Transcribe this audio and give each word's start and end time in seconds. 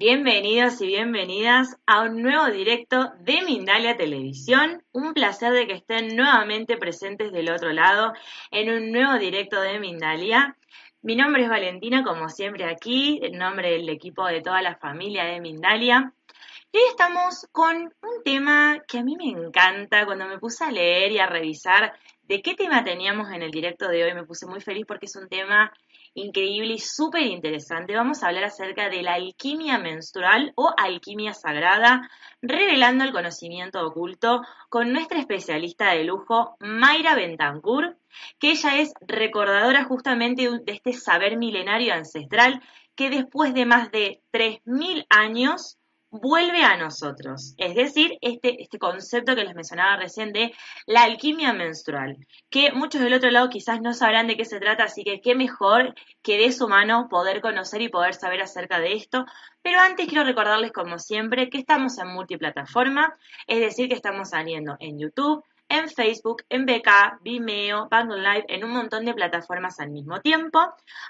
Bienvenidos 0.00 0.80
y 0.80 0.86
bienvenidas 0.86 1.76
a 1.84 2.00
un 2.00 2.22
nuevo 2.22 2.46
directo 2.46 3.12
de 3.20 3.42
Mindalia 3.42 3.98
Televisión. 3.98 4.82
Un 4.92 5.12
placer 5.12 5.52
de 5.52 5.66
que 5.66 5.74
estén 5.74 6.16
nuevamente 6.16 6.78
presentes 6.78 7.32
del 7.32 7.50
otro 7.50 7.70
lado 7.70 8.14
en 8.50 8.70
un 8.70 8.92
nuevo 8.92 9.18
directo 9.18 9.60
de 9.60 9.78
Mindalia. 9.78 10.56
Mi 11.02 11.16
nombre 11.16 11.42
es 11.42 11.50
Valentina, 11.50 12.02
como 12.02 12.30
siempre 12.30 12.64
aquí, 12.64 13.20
en 13.22 13.36
nombre 13.36 13.72
del 13.72 13.90
equipo 13.90 14.24
de 14.24 14.40
toda 14.40 14.62
la 14.62 14.74
familia 14.76 15.26
de 15.26 15.38
Mindalia. 15.38 16.14
Y 16.72 16.78
hoy 16.78 16.84
estamos 16.88 17.46
con 17.52 17.76
un 17.76 18.22
tema 18.24 18.78
que 18.88 19.00
a 19.00 19.04
mí 19.04 19.16
me 19.16 19.28
encanta. 19.28 20.06
Cuando 20.06 20.24
me 20.24 20.38
puse 20.38 20.64
a 20.64 20.70
leer 20.70 21.12
y 21.12 21.18
a 21.18 21.26
revisar 21.26 21.92
de 22.22 22.40
qué 22.40 22.54
tema 22.54 22.84
teníamos 22.84 23.30
en 23.32 23.42
el 23.42 23.50
directo 23.50 23.86
de 23.86 24.04
hoy, 24.04 24.14
me 24.14 24.24
puse 24.24 24.46
muy 24.46 24.62
feliz 24.62 24.86
porque 24.88 25.04
es 25.04 25.16
un 25.16 25.28
tema 25.28 25.70
increíble 26.14 26.74
y 26.74 26.78
súper 26.78 27.22
interesante. 27.22 27.94
Vamos 27.94 28.22
a 28.22 28.28
hablar 28.28 28.44
acerca 28.44 28.88
de 28.88 29.02
la 29.02 29.14
alquimia 29.14 29.78
menstrual 29.78 30.52
o 30.56 30.72
alquimia 30.76 31.34
sagrada, 31.34 32.10
revelando 32.42 33.04
el 33.04 33.12
conocimiento 33.12 33.84
oculto 33.86 34.42
con 34.68 34.92
nuestra 34.92 35.18
especialista 35.18 35.92
de 35.92 36.04
lujo, 36.04 36.56
Mayra 36.60 37.14
Bentancur, 37.14 37.96
que 38.38 38.50
ella 38.50 38.78
es 38.78 38.92
recordadora 39.00 39.84
justamente 39.84 40.48
de 40.48 40.72
este 40.72 40.92
saber 40.92 41.36
milenario 41.36 41.94
ancestral 41.94 42.62
que 42.94 43.08
después 43.08 43.54
de 43.54 43.64
más 43.64 43.90
de 43.90 44.20
3.000 44.32 45.06
años 45.08 45.79
vuelve 46.10 46.62
a 46.62 46.76
nosotros. 46.76 47.54
Es 47.56 47.74
decir, 47.74 48.18
este, 48.20 48.62
este 48.62 48.78
concepto 48.78 49.34
que 49.34 49.44
les 49.44 49.54
mencionaba 49.54 49.96
recién 49.96 50.32
de 50.32 50.52
la 50.86 51.04
alquimia 51.04 51.52
menstrual, 51.52 52.16
que 52.50 52.72
muchos 52.72 53.00
del 53.00 53.14
otro 53.14 53.30
lado 53.30 53.48
quizás 53.48 53.80
no 53.80 53.94
sabrán 53.94 54.26
de 54.26 54.36
qué 54.36 54.44
se 54.44 54.60
trata, 54.60 54.84
así 54.84 55.04
que 55.04 55.20
qué 55.20 55.34
mejor 55.34 55.94
que 56.22 56.38
de 56.38 56.52
su 56.52 56.68
mano 56.68 57.08
poder 57.08 57.40
conocer 57.40 57.80
y 57.82 57.88
poder 57.88 58.14
saber 58.14 58.42
acerca 58.42 58.80
de 58.80 58.94
esto. 58.94 59.24
Pero 59.62 59.78
antes 59.80 60.08
quiero 60.08 60.24
recordarles, 60.24 60.72
como 60.72 60.98
siempre, 60.98 61.48
que 61.48 61.58
estamos 61.58 61.98
en 61.98 62.08
multiplataforma, 62.08 63.16
es 63.46 63.60
decir, 63.60 63.88
que 63.88 63.94
estamos 63.94 64.30
saliendo 64.30 64.76
en 64.80 64.98
YouTube, 64.98 65.44
en 65.70 65.88
Facebook, 65.88 66.42
en 66.48 66.66
BK, 66.66 67.20
Vimeo, 67.22 67.88
Bang 67.88 68.10
Live, 68.10 68.44
en 68.48 68.64
un 68.64 68.72
montón 68.72 69.04
de 69.04 69.14
plataformas 69.14 69.78
al 69.78 69.90
mismo 69.90 70.20
tiempo. 70.20 70.58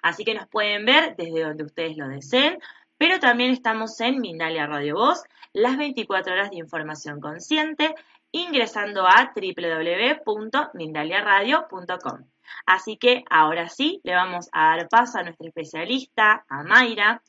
Así 0.03 0.23
que 0.25 0.35
nos 0.35 0.47
pueden 0.49 0.85
ver 0.85 1.17
desde 1.17 1.45
donde 1.45 1.65
ustedes 1.65 1.97
lo 1.97 2.07
deseen 2.09 2.59
pero 3.01 3.19
también 3.19 3.51
estamos 3.51 3.99
en 4.03 4.21
Mindalia 4.21 4.67
Radio 4.67 4.97
Voz, 4.97 5.23
las 5.55 5.79
24 5.79 6.35
horas 6.35 6.51
de 6.51 6.59
información 6.59 7.19
consciente, 7.19 7.95
ingresando 8.31 9.07
a 9.07 9.33
www.mindaliaradio.com. 9.35 12.27
Así 12.67 12.99
que 12.99 13.25
ahora 13.31 13.71
sí, 13.71 14.03
le 14.05 14.15
vamos 14.15 14.51
a 14.53 14.77
dar 14.77 14.87
paso 14.91 15.19
a 15.19 15.23
nuestra 15.23 15.49
especialista, 15.49 16.45
a 16.47 16.63
Mayra, 16.63 17.23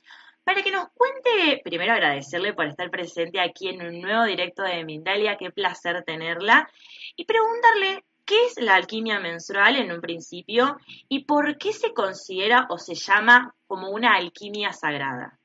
para 0.44 0.62
que 0.62 0.74
nos 0.74 0.90
cuente, 0.90 1.62
primero 1.64 1.94
agradecerle 1.94 2.54
por 2.54 2.66
estar 2.66 2.90
presente 2.90 3.40
aquí 3.40 3.70
en 3.70 3.82
un 3.82 4.02
nuevo 4.02 4.26
directo 4.26 4.64
de 4.64 4.84
Mindalia, 4.84 5.38
qué 5.38 5.52
placer 5.52 6.04
tenerla, 6.04 6.70
y 7.16 7.24
preguntarle 7.24 8.04
qué 8.26 8.48
es 8.48 8.60
la 8.60 8.76
alquimia 8.76 9.22
menstrual 9.22 9.78
en 9.78 9.94
un 9.94 10.02
principio 10.02 10.76
y 11.08 11.24
por 11.24 11.58
qué 11.58 11.72
se 11.72 11.94
considera 11.94 12.68
o 12.70 12.78
se 12.78 12.96
llama 12.96 13.56
como 13.68 13.90
una 13.90 14.16
alquimia 14.16 14.74
sagrada. 14.74 15.38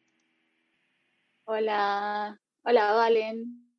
Hola, 1.48 2.40
hola 2.64 2.92
Valen. 2.94 3.72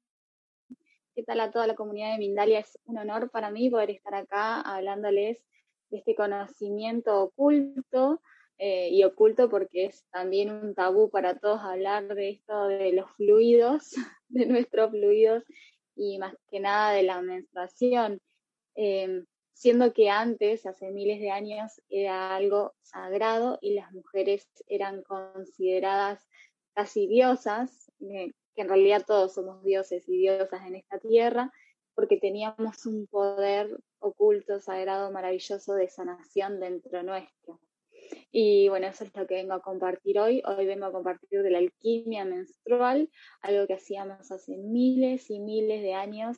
¿Qué 1.13 1.23
tal 1.23 1.41
a 1.41 1.51
toda 1.51 1.67
la 1.67 1.75
comunidad 1.75 2.13
de 2.13 2.17
Mindalia? 2.17 2.59
Es 2.59 2.79
un 2.85 2.97
honor 2.97 3.29
para 3.29 3.51
mí 3.51 3.69
poder 3.69 3.89
estar 3.89 4.15
acá 4.15 4.61
hablándoles 4.61 5.43
de 5.89 5.97
este 5.97 6.15
conocimiento 6.15 7.23
oculto 7.23 8.21
eh, 8.57 8.87
y 8.89 9.03
oculto 9.03 9.49
porque 9.49 9.87
es 9.87 10.05
también 10.11 10.49
un 10.49 10.75
tabú 10.75 11.09
para 11.09 11.37
todos 11.39 11.59
hablar 11.59 12.07
de 12.15 12.29
esto 12.29 12.69
de 12.69 12.93
los 12.93 13.11
fluidos, 13.17 13.91
de 14.29 14.45
nuestros 14.45 14.91
fluidos 14.91 15.43
y 15.93 16.19
más 16.19 16.37
que 16.49 16.61
nada 16.61 16.93
de 16.93 17.03
la 17.03 17.21
menstruación. 17.21 18.21
Eh, 18.75 19.25
siendo 19.51 19.91
que 19.91 20.09
antes, 20.09 20.65
hace 20.65 20.91
miles 20.91 21.19
de 21.19 21.31
años, 21.31 21.81
era 21.89 22.33
algo 22.33 22.75
sagrado 22.81 23.59
y 23.59 23.73
las 23.73 23.91
mujeres 23.91 24.47
eran 24.67 25.03
consideradas 25.03 26.25
casi 26.77 27.07
diosas, 27.07 27.91
eh, 28.01 28.33
que 28.53 28.61
en 28.61 28.69
realidad 28.69 29.03
todos 29.03 29.33
somos 29.33 29.63
dioses 29.63 30.07
y 30.07 30.15
diosas 30.15 30.61
en 30.67 30.75
esta 30.75 30.99
tierra, 30.99 31.51
porque 31.95 32.17
teníamos 32.17 32.85
un 32.85 33.07
poder 33.07 33.79
oculto, 33.97 34.59
sagrado, 34.59 35.11
maravilloso 35.11 35.73
de 35.73 35.89
sanación 35.89 36.59
dentro 36.59 37.01
nuestro. 37.01 37.59
Y 38.31 38.69
bueno, 38.69 38.85
eso 38.85 39.05
es 39.05 39.15
lo 39.15 39.25
que 39.25 39.33
vengo 39.33 39.55
a 39.55 39.61
compartir 39.63 40.19
hoy. 40.19 40.43
Hoy 40.45 40.67
vengo 40.67 40.85
a 40.85 40.91
compartir 40.91 41.41
de 41.41 41.49
la 41.49 41.57
alquimia 41.57 42.25
menstrual, 42.25 43.09
algo 43.41 43.65
que 43.65 43.73
hacíamos 43.73 44.31
hace 44.31 44.55
miles 44.57 45.31
y 45.31 45.39
miles 45.39 45.81
de 45.81 45.95
años, 45.95 46.37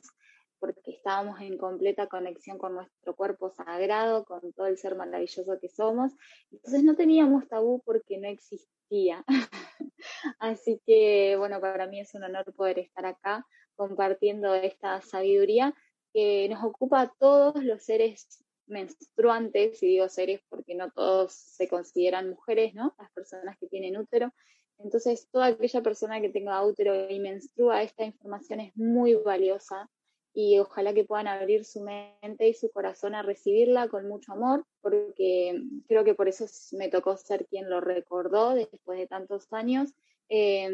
porque 0.58 0.92
estábamos 0.92 1.38
en 1.42 1.58
completa 1.58 2.06
conexión 2.06 2.56
con 2.56 2.76
nuestro 2.76 3.14
cuerpo 3.14 3.50
sagrado, 3.50 4.24
con 4.24 4.54
todo 4.54 4.68
el 4.68 4.78
ser 4.78 4.94
maravilloso 4.96 5.58
que 5.60 5.68
somos. 5.68 6.12
Entonces 6.50 6.82
no 6.82 6.96
teníamos 6.96 7.46
tabú 7.46 7.82
porque 7.84 8.16
no 8.16 8.28
existía. 8.28 9.22
Así 10.38 10.80
que, 10.86 11.36
bueno, 11.36 11.60
para 11.60 11.86
mí 11.86 12.00
es 12.00 12.14
un 12.14 12.24
honor 12.24 12.52
poder 12.54 12.78
estar 12.78 13.06
acá 13.06 13.46
compartiendo 13.74 14.54
esta 14.54 15.00
sabiduría 15.00 15.74
que 16.12 16.48
nos 16.48 16.62
ocupa 16.64 17.02
a 17.02 17.12
todos 17.18 17.62
los 17.64 17.82
seres 17.82 18.44
menstruantes, 18.66 19.82
y 19.82 19.88
digo 19.88 20.08
seres 20.08 20.40
porque 20.48 20.74
no 20.74 20.90
todos 20.90 21.32
se 21.32 21.68
consideran 21.68 22.30
mujeres, 22.30 22.74
¿no? 22.74 22.94
Las 22.98 23.10
personas 23.12 23.58
que 23.58 23.66
tienen 23.66 23.96
útero. 23.96 24.32
Entonces, 24.78 25.28
toda 25.30 25.46
aquella 25.46 25.82
persona 25.82 26.20
que 26.20 26.30
tenga 26.30 26.64
útero 26.64 27.10
y 27.10 27.18
menstrua, 27.18 27.82
esta 27.82 28.04
información 28.04 28.60
es 28.60 28.76
muy 28.76 29.14
valiosa 29.14 29.90
y 30.32 30.58
ojalá 30.58 30.94
que 30.94 31.04
puedan 31.04 31.26
abrir 31.26 31.64
su 31.64 31.82
mente 31.82 32.48
y 32.48 32.54
su 32.54 32.70
corazón 32.70 33.14
a 33.14 33.22
recibirla 33.22 33.88
con 33.88 34.08
mucho 34.08 34.32
amor, 34.32 34.64
porque 34.80 35.60
creo 35.86 36.04
que 36.04 36.14
por 36.14 36.28
eso 36.28 36.46
me 36.72 36.88
tocó 36.88 37.16
ser 37.16 37.46
quien 37.46 37.68
lo 37.68 37.80
recordó 37.80 38.54
después 38.54 38.98
de 38.98 39.06
tantos 39.06 39.52
años, 39.52 39.92
eh, 40.28 40.70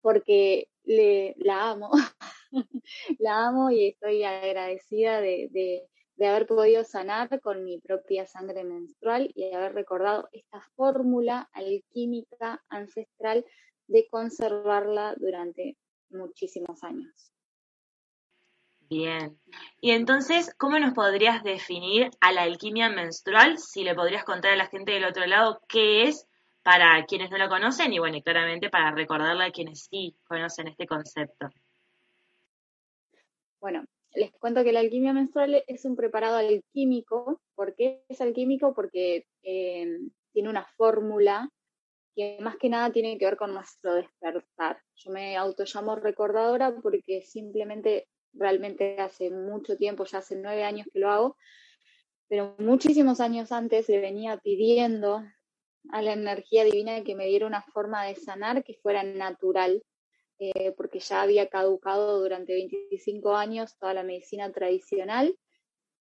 porque 0.00 0.68
le, 0.84 1.34
la 1.38 1.70
amo, 1.70 1.90
la 3.18 3.46
amo 3.46 3.70
y 3.70 3.88
estoy 3.88 4.22
agradecida 4.22 5.20
de, 5.20 5.48
de, 5.50 5.88
de 6.16 6.26
haber 6.26 6.46
podido 6.46 6.84
sanar 6.84 7.40
con 7.40 7.64
mi 7.64 7.80
propia 7.80 8.26
sangre 8.26 8.64
menstrual 8.64 9.30
y 9.34 9.52
haber 9.52 9.74
recordado 9.74 10.28
esta 10.32 10.60
fórmula 10.76 11.48
alquímica 11.52 12.62
ancestral 12.68 13.44
de 13.86 14.06
conservarla 14.08 15.14
durante 15.18 15.76
muchísimos 16.10 16.82
años. 16.84 17.33
Bien. 18.88 19.38
Y 19.80 19.92
entonces, 19.92 20.54
¿cómo 20.56 20.78
nos 20.78 20.94
podrías 20.94 21.42
definir 21.42 22.10
a 22.20 22.32
la 22.32 22.42
alquimia 22.42 22.88
menstrual? 22.88 23.58
Si 23.58 23.82
le 23.82 23.94
podrías 23.94 24.24
contar 24.24 24.52
a 24.52 24.56
la 24.56 24.66
gente 24.66 24.92
del 24.92 25.04
otro 25.04 25.26
lado 25.26 25.60
qué 25.68 26.04
es 26.04 26.28
para 26.62 27.04
quienes 27.06 27.30
no 27.30 27.38
lo 27.38 27.48
conocen 27.48 27.92
y 27.92 27.98
bueno, 27.98 28.16
y 28.16 28.22
claramente 28.22 28.70
para 28.70 28.90
recordarle 28.90 29.44
a 29.44 29.52
quienes 29.52 29.86
sí 29.90 30.16
conocen 30.26 30.68
este 30.68 30.86
concepto. 30.86 31.50
Bueno, 33.60 33.84
les 34.14 34.32
cuento 34.32 34.62
que 34.62 34.72
la 34.72 34.80
alquimia 34.80 35.12
menstrual 35.12 35.62
es 35.66 35.84
un 35.84 35.96
preparado 35.96 36.36
alquímico. 36.36 37.40
¿Por 37.54 37.74
qué 37.74 38.04
es 38.08 38.20
alquímico? 38.20 38.74
Porque 38.74 39.26
eh, 39.42 39.98
tiene 40.32 40.48
una 40.48 40.64
fórmula 40.76 41.48
que 42.14 42.38
más 42.40 42.56
que 42.56 42.68
nada 42.68 42.92
tiene 42.92 43.18
que 43.18 43.24
ver 43.24 43.36
con 43.36 43.52
nuestro 43.52 43.94
despertar. 43.94 44.80
Yo 44.96 45.10
me 45.10 45.36
auto 45.36 45.64
llamo 45.64 45.96
recordadora 45.96 46.74
porque 46.80 47.22
simplemente 47.22 48.06
realmente 48.34 49.00
hace 49.00 49.30
mucho 49.30 49.76
tiempo, 49.76 50.04
ya 50.04 50.18
hace 50.18 50.36
nueve 50.36 50.64
años 50.64 50.86
que 50.92 50.98
lo 50.98 51.10
hago, 51.10 51.36
pero 52.28 52.54
muchísimos 52.58 53.20
años 53.20 53.52
antes 53.52 53.88
le 53.88 54.00
venía 54.00 54.38
pidiendo 54.38 55.22
a 55.90 56.02
la 56.02 56.12
energía 56.12 56.64
divina 56.64 57.02
que 57.04 57.14
me 57.14 57.26
diera 57.26 57.46
una 57.46 57.62
forma 57.62 58.04
de 58.04 58.16
sanar 58.16 58.64
que 58.64 58.74
fuera 58.74 59.02
natural, 59.02 59.82
eh, 60.38 60.72
porque 60.76 60.98
ya 61.00 61.22
había 61.22 61.48
caducado 61.48 62.20
durante 62.20 62.54
25 62.54 63.36
años 63.36 63.76
toda 63.78 63.94
la 63.94 64.02
medicina 64.02 64.50
tradicional 64.50 65.38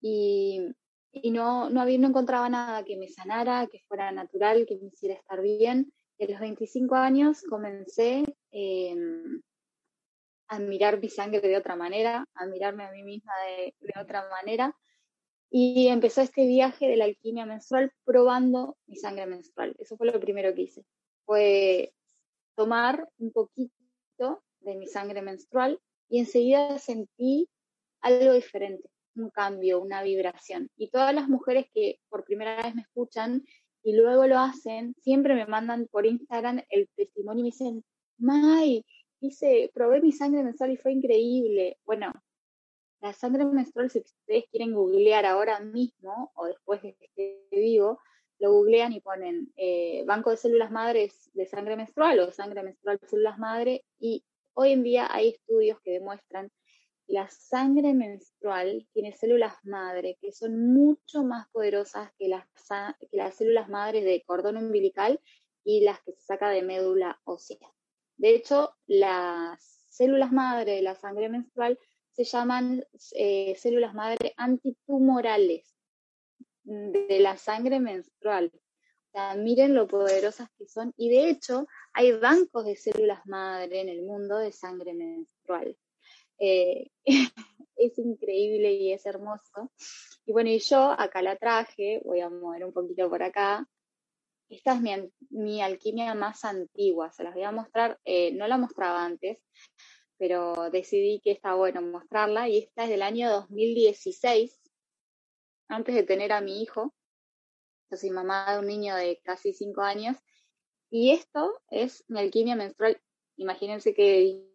y 0.01 0.73
y 1.13 1.29
no, 1.29 1.69
no, 1.69 1.79
había, 1.79 1.99
no 1.99 2.07
encontraba 2.07 2.49
nada 2.49 2.83
que 2.83 2.97
me 2.97 3.07
sanara, 3.07 3.67
que 3.67 3.79
fuera 3.87 4.11
natural, 4.11 4.65
que 4.65 4.77
me 4.77 4.87
hiciera 4.87 5.13
estar 5.13 5.41
bien. 5.41 5.93
Y 6.17 6.25
a 6.25 6.27
los 6.27 6.39
25 6.39 6.95
años 6.95 7.43
comencé 7.47 8.23
eh, 8.51 8.95
a 10.55 10.59
mirar 10.59 10.99
mi 10.99 11.09
sangre 11.09 11.41
de 11.41 11.57
otra 11.57 11.75
manera, 11.75 12.25
a 12.33 12.45
mirarme 12.45 12.83
a 12.85 12.91
mí 12.91 13.03
misma 13.03 13.33
de, 13.45 13.75
de 13.79 14.01
otra 14.01 14.27
manera. 14.29 14.75
Y 15.49 15.87
empezó 15.87 16.21
este 16.21 16.47
viaje 16.47 16.87
de 16.87 16.97
la 16.97 17.05
alquimia 17.05 17.45
menstrual 17.45 17.91
probando 18.05 18.77
mi 18.87 18.95
sangre 18.95 19.25
menstrual. 19.25 19.75
Eso 19.79 19.97
fue 19.97 20.07
lo 20.07 20.19
primero 20.19 20.53
que 20.55 20.63
hice. 20.63 20.83
Fue 21.25 21.93
tomar 22.55 23.07
un 23.17 23.31
poquito 23.31 24.43
de 24.61 24.75
mi 24.75 24.87
sangre 24.87 25.21
menstrual 25.21 25.79
y 26.09 26.19
enseguida 26.19 26.79
sentí 26.79 27.49
algo 28.01 28.33
diferente 28.33 28.89
un 29.15 29.29
cambio, 29.29 29.81
una 29.81 30.03
vibración. 30.03 30.69
Y 30.77 30.89
todas 30.89 31.13
las 31.13 31.27
mujeres 31.29 31.65
que 31.73 31.99
por 32.09 32.23
primera 32.23 32.61
vez 32.61 32.75
me 32.75 32.81
escuchan 32.81 33.43
y 33.83 33.95
luego 33.95 34.27
lo 34.27 34.39
hacen, 34.39 34.95
siempre 35.01 35.35
me 35.35 35.45
mandan 35.45 35.87
por 35.87 36.05
Instagram 36.05 36.61
el 36.69 36.89
testimonio 36.95 37.41
y 37.41 37.43
me 37.43 37.49
dicen, 37.49 37.83
May, 38.17 38.85
dice, 39.23 39.71
probé 39.73 40.01
mi 40.01 40.11
sangre 40.11 40.43
menstrual 40.43 40.71
y 40.71 40.77
fue 40.77 40.91
increíble. 40.91 41.77
Bueno, 41.85 42.11
la 43.01 43.13
sangre 43.13 43.45
menstrual, 43.45 43.89
si 43.89 43.99
ustedes 43.99 44.45
quieren 44.51 44.73
googlear 44.73 45.25
ahora 45.25 45.59
mismo 45.61 46.31
o 46.35 46.45
después 46.45 46.81
de 46.81 46.95
que 47.15 47.47
vivo, 47.51 47.99
lo 48.39 48.51
googlean 48.51 48.91
y 48.91 48.99
ponen 48.99 49.53
eh, 49.55 50.03
banco 50.05 50.29
de 50.29 50.37
células 50.37 50.71
madres 50.71 51.29
de 51.33 51.45
sangre 51.45 51.77
menstrual 51.77 52.19
o 52.19 52.31
sangre 52.31 52.63
menstrual 52.63 52.97
de 53.01 53.07
células 53.07 53.39
madre 53.39 53.85
y 53.99 54.25
hoy 54.53 54.73
en 54.73 54.83
día 54.83 55.07
hay 55.09 55.29
estudios 55.29 55.79
que 55.81 55.91
demuestran 55.91 56.51
la 57.07 57.29
sangre 57.29 57.93
menstrual 57.93 58.87
tiene 58.93 59.13
células 59.13 59.53
madre 59.63 60.17
que 60.21 60.31
son 60.31 60.73
mucho 60.73 61.23
más 61.23 61.47
poderosas 61.49 62.11
que 62.17 62.27
las, 62.27 62.45
que 63.11 63.17
las 63.17 63.35
células 63.35 63.69
madres 63.69 64.03
de 64.03 64.23
cordón 64.25 64.57
umbilical 64.57 65.19
y 65.63 65.81
las 65.81 66.01
que 66.01 66.13
se 66.13 66.21
saca 66.21 66.49
de 66.49 66.61
médula 66.61 67.21
ósea. 67.23 67.69
De 68.17 68.35
hecho, 68.35 68.75
las 68.87 69.85
células 69.89 70.31
madre 70.31 70.75
de 70.75 70.81
la 70.81 70.95
sangre 70.95 71.29
menstrual 71.29 71.79
se 72.11 72.23
llaman 72.23 72.85
eh, 73.13 73.55
células 73.57 73.93
madre 73.93 74.33
antitumorales 74.37 75.75
de 76.63 77.19
la 77.19 77.37
sangre 77.37 77.79
menstrual. 77.79 78.51
O 78.53 79.11
sea, 79.11 79.35
miren 79.35 79.75
lo 79.75 79.87
poderosas 79.87 80.49
que 80.57 80.67
son. 80.67 80.93
Y 80.97 81.09
de 81.09 81.29
hecho, 81.29 81.67
hay 81.93 82.11
bancos 82.13 82.65
de 82.65 82.75
células 82.75 83.25
madre 83.25 83.81
en 83.81 83.89
el 83.89 84.03
mundo 84.03 84.37
de 84.37 84.51
sangre 84.51 84.93
menstrual. 84.93 85.77
Eh, 86.39 86.89
es 87.75 87.97
increíble 87.97 88.73
y 88.73 88.91
es 88.91 89.05
hermoso. 89.05 89.71
Y 90.25 90.31
bueno, 90.31 90.49
y 90.49 90.59
yo 90.59 90.91
acá 90.97 91.21
la 91.21 91.35
traje, 91.35 92.01
voy 92.05 92.21
a 92.21 92.29
mover 92.29 92.65
un 92.65 92.73
poquito 92.73 93.09
por 93.09 93.21
acá. 93.21 93.67
Esta 94.53 94.75
es 94.75 94.81
mi, 94.81 94.91
mi 95.31 95.63
alquimia 95.63 96.13
más 96.13 96.45
antigua, 96.45 97.11
se 97.11 97.23
las 97.23 97.33
voy 97.33 97.43
a 97.43 97.51
mostrar, 97.51 97.99
eh, 98.05 98.31
no 98.33 98.47
la 98.47 98.59
mostraba 98.59 99.03
antes, 99.03 99.39
pero 100.19 100.69
decidí 100.69 101.19
que 101.23 101.31
está 101.31 101.55
bueno 101.55 101.81
mostrarla 101.81 102.47
y 102.47 102.59
esta 102.59 102.83
es 102.83 102.91
del 102.91 103.01
año 103.01 103.31
2016, 103.31 104.61
antes 105.69 105.95
de 105.95 106.03
tener 106.03 106.31
a 106.31 106.41
mi 106.41 106.61
hijo. 106.61 106.93
Yo 107.89 107.97
soy 107.97 108.11
mamá 108.11 108.53
de 108.53 108.59
un 108.59 108.67
niño 108.67 108.95
de 108.95 109.19
casi 109.23 109.53
5 109.53 109.81
años 109.81 110.17
y 110.91 111.11
esto 111.11 111.59
es 111.71 112.05
mi 112.07 112.19
alquimia 112.19 112.55
menstrual. 112.55 113.01
Imagínense 113.37 113.95
que 113.95 114.45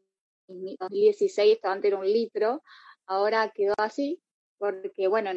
en 0.47 0.77
2016 0.79 1.56
estaba 1.56 1.75
antes 1.75 1.89
era 1.89 1.99
un 1.99 2.06
litro, 2.06 2.62
ahora 3.06 3.51
quedó 3.53 3.75
así, 3.79 4.23
porque 4.59 5.09
bueno, 5.09 5.33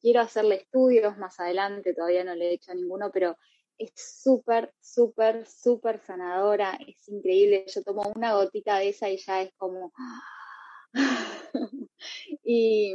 quiero 0.00 0.20
hacerle 0.20 0.56
estudios 0.56 1.16
más 1.16 1.38
adelante, 1.38 1.94
todavía 1.94 2.24
no 2.24 2.34
le 2.34 2.50
he 2.50 2.54
hecho 2.54 2.74
ninguno, 2.74 3.12
pero 3.12 3.36
es 3.78 3.92
súper, 3.96 4.72
súper, 4.80 5.46
súper 5.46 6.00
sanadora, 6.04 6.78
es 6.86 7.08
increíble. 7.08 7.64
Yo 7.66 7.82
tomo 7.82 8.02
una 8.14 8.34
gotita 8.34 8.78
de 8.78 8.90
esa 8.90 9.10
y 9.10 9.18
ya 9.18 9.42
es 9.42 9.52
como... 9.56 9.92
y, 12.44 12.94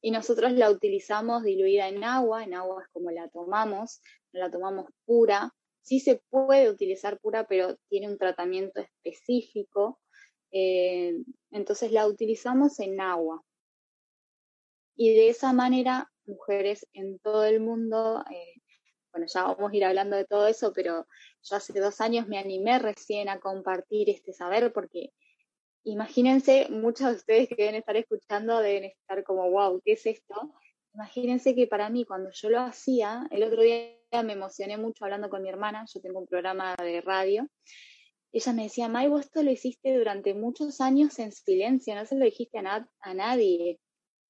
y 0.00 0.10
nosotros 0.10 0.52
la 0.52 0.70
utilizamos 0.70 1.42
diluida 1.42 1.88
en 1.88 2.04
agua, 2.04 2.44
en 2.44 2.54
agua 2.54 2.82
es 2.82 2.88
como 2.92 3.10
la 3.10 3.28
tomamos, 3.28 4.00
la 4.32 4.50
tomamos 4.50 4.86
pura. 5.04 5.54
Sí 5.82 6.00
se 6.00 6.22
puede 6.30 6.70
utilizar 6.70 7.18
pura, 7.20 7.46
pero 7.46 7.76
tiene 7.88 8.08
un 8.08 8.18
tratamiento 8.18 8.80
específico 8.80 9.98
eh, 10.52 11.14
entonces 11.50 11.92
la 11.92 12.06
utilizamos 12.06 12.78
en 12.78 13.00
agua. 13.00 13.42
Y 14.94 15.14
de 15.14 15.30
esa 15.30 15.52
manera, 15.52 16.10
mujeres 16.26 16.86
en 16.92 17.18
todo 17.18 17.44
el 17.44 17.60
mundo, 17.60 18.22
eh, 18.30 18.61
bueno, 19.12 19.26
ya 19.32 19.42
vamos 19.42 19.72
a 19.72 19.76
ir 19.76 19.84
hablando 19.84 20.16
de 20.16 20.24
todo 20.24 20.46
eso, 20.46 20.72
pero 20.72 21.06
yo 21.42 21.56
hace 21.56 21.78
dos 21.78 22.00
años 22.00 22.26
me 22.28 22.38
animé 22.38 22.78
recién 22.78 23.28
a 23.28 23.40
compartir 23.40 24.10
este 24.10 24.32
saber 24.32 24.72
porque 24.72 25.12
imagínense, 25.84 26.68
muchos 26.70 27.08
de 27.08 27.16
ustedes 27.16 27.48
que 27.48 27.56
deben 27.56 27.74
estar 27.76 27.96
escuchando 27.96 28.58
deben 28.60 28.84
estar 28.84 29.22
como, 29.24 29.50
wow, 29.50 29.80
¿qué 29.84 29.92
es 29.92 30.06
esto? 30.06 30.54
Imagínense 30.94 31.54
que 31.54 31.66
para 31.66 31.88
mí 31.90 32.04
cuando 32.04 32.30
yo 32.32 32.50
lo 32.50 32.60
hacía, 32.60 33.26
el 33.30 33.42
otro 33.42 33.62
día 33.62 33.96
me 34.24 34.34
emocioné 34.34 34.76
mucho 34.76 35.04
hablando 35.04 35.30
con 35.30 35.42
mi 35.42 35.48
hermana, 35.48 35.84
yo 35.92 36.00
tengo 36.00 36.20
un 36.20 36.26
programa 36.26 36.74
de 36.76 37.00
radio, 37.00 37.48
ella 38.32 38.52
me 38.54 38.64
decía, 38.64 38.88
May, 38.88 39.08
vos 39.08 39.26
esto 39.26 39.42
lo 39.42 39.50
hiciste 39.50 39.96
durante 39.96 40.32
muchos 40.32 40.80
años 40.80 41.18
en 41.18 41.32
silencio, 41.32 41.94
no 41.94 42.06
se 42.06 42.16
lo 42.16 42.24
dijiste 42.24 42.58
a, 42.58 42.88
a 43.00 43.14
nadie. 43.14 43.78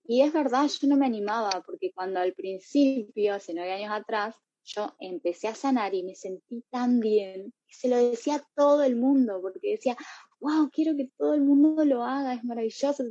Y 0.05 0.23
es 0.23 0.32
verdad, 0.32 0.69
yo 0.69 0.88
no 0.88 0.96
me 0.96 1.06
animaba, 1.06 1.62
porque 1.64 1.93
cuando 1.93 2.19
al 2.19 2.32
principio, 2.32 3.34
hace 3.34 3.55
nueve 3.55 3.73
años 3.73 3.93
atrás, 3.93 4.34
yo 4.64 4.94
empecé 5.00 5.48
a 5.48 5.54
sanar 5.54 5.94
y 5.94 6.02
me 6.02 6.14
sentí 6.14 6.64
tan 6.70 7.00
bien, 7.00 7.52
se 7.68 7.88
lo 7.88 7.96
decía 7.96 8.36
a 8.36 8.48
todo 8.54 8.82
el 8.82 8.96
mundo, 8.96 9.40
porque 9.40 9.72
decía, 9.72 9.96
wow, 10.40 10.70
quiero 10.70 10.96
que 10.96 11.10
todo 11.16 11.34
el 11.34 11.42
mundo 11.42 11.84
lo 11.84 12.04
haga, 12.04 12.34
es 12.34 12.44
maravilloso, 12.44 13.04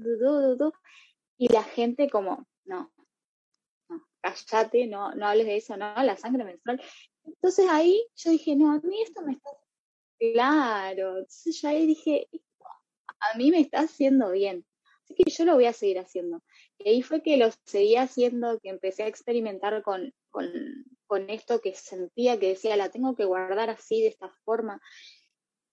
y 1.38 1.48
la 1.52 1.64
gente 1.64 2.10
como, 2.10 2.48
no, 2.66 2.92
no, 3.90 4.08
cállate, 4.22 4.88
no, 4.88 5.14
no 5.16 5.28
hables 5.28 5.48
de 5.48 5.58
eso, 5.58 5.76
no, 5.78 6.04
la 6.04 6.16
sangre 6.18 6.44
menstrual. 6.44 6.82
Entonces 7.24 7.68
ahí 7.70 8.06
yo 8.16 8.32
dije, 8.32 8.56
no, 8.56 8.72
a 8.72 8.80
mí 8.80 9.02
esto 9.02 9.22
me 9.22 9.34
está 9.34 9.50
Claro, 10.22 11.18
entonces 11.18 11.60
ya 11.62 11.70
ahí 11.70 11.88
dije, 11.88 12.28
a 13.20 13.38
mí 13.40 13.50
me 13.50 13.60
está 13.60 13.80
haciendo 13.80 14.30
bien, 14.30 14.64
así 15.04 15.16
que 15.16 15.32
yo 15.32 15.46
lo 15.46 15.56
voy 15.56 15.66
a 15.66 15.74
seguir 15.74 15.98
haciendo. 15.98 16.44
Y 16.78 16.90
ahí 16.90 17.02
fue 17.02 17.24
que 17.24 17.38
lo 17.38 17.50
seguí 17.66 17.96
haciendo, 17.96 18.60
que 18.60 18.70
empecé 18.70 19.02
a 19.02 19.08
experimentar 19.08 19.82
con, 19.82 20.14
con 21.12 21.30
esto 21.30 21.60
que 21.60 21.76
sentía, 21.76 22.40
que 22.40 22.48
decía, 22.48 22.78
la 22.78 22.90
tengo 22.90 23.18
que 23.18 23.26
guardar 23.26 23.70
así, 23.70 24.02
de 24.02 24.08
esta 24.08 24.30
forma. 24.46 24.80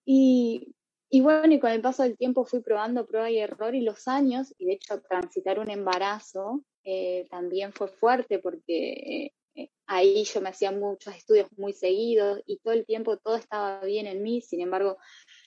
Y, 0.03 0.73
bueno, 1.13 1.53
y 1.53 1.61
con 1.61 1.71
el 1.71 1.81
paso 1.81 2.03
del 2.03 2.17
tiempo 2.17 2.43
fui 2.43 2.59
probando 2.59 3.07
prueba 3.07 3.31
y 3.31 3.39
error 3.39 3.73
y 3.73 3.79
los 3.79 4.09
años, 4.09 4.53
y 4.57 4.65
de 4.65 4.73
hecho 4.73 5.01
transitar 5.01 5.57
un 5.59 5.69
embarazo 5.69 6.65
eh, 6.83 7.25
también 7.31 7.71
fue 7.71 7.87
fuerte 7.87 8.39
porque 8.39 9.31
eh, 9.55 9.69
ahí 9.87 10.25
yo 10.25 10.41
me 10.41 10.49
hacía 10.49 10.73
muchos 10.73 11.15
estudios 11.15 11.47
muy 11.55 11.71
seguidos 11.71 12.41
y 12.45 12.57
todo 12.57 12.73
el 12.73 12.85
tiempo 12.85 13.15
todo 13.15 13.37
estaba 13.37 13.79
bien 13.85 14.07
en 14.07 14.21
mí, 14.21 14.41
sin 14.41 14.59
embargo, 14.59 14.97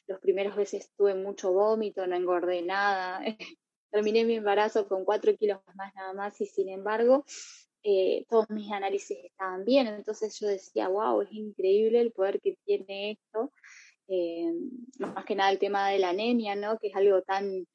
los 0.07 0.19
primeros 0.21 0.57
veces 0.57 0.91
tuve 0.97 1.15
mucho 1.15 1.53
vómito, 1.53 2.07
no 2.07 2.17
engordé 2.17 2.63
nada, 2.63 3.21
terminé 3.91 4.25
mi 4.25 4.37
embarazo 4.37 4.89
con 4.89 5.05
cuatro 5.05 5.37
kilos 5.37 5.61
más 5.75 5.95
nada 5.95 6.15
más 6.15 6.41
y 6.41 6.47
sin 6.47 6.71
embargo, 6.71 7.27
eh, 7.83 8.25
todos 8.29 8.49
mis 8.51 8.71
análisis 8.71 9.19
estaban 9.25 9.65
bien, 9.65 9.87
entonces 9.87 10.39
yo 10.39 10.49
decía, 10.49 10.89
wow, 10.89 11.23
es 11.23 11.33
increíble 11.33 12.01
el 12.01 12.13
poder 12.13 12.41
que 12.41 12.57
tiene 12.65 13.13
esto, 13.13 13.53
eh, 14.09 14.53
más 14.99 15.25
que 15.25 15.35
nada 15.35 15.51
el 15.51 15.59
tema 15.59 15.89
de 15.89 15.99
la 15.99 16.11
anemia, 16.11 16.55
¿no? 16.55 16.79
Que 16.79 16.89
es 16.89 16.97
algo 16.97 17.23
tan, 17.23 17.67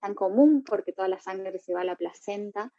tan 0.00 0.14
común 0.14 0.64
porque 0.64 0.92
toda 0.92 1.08
la 1.08 1.20
sangre 1.20 1.58
se 1.58 1.72
va 1.72 1.82
a 1.82 1.84
la 1.84 1.96
placenta. 1.96 2.72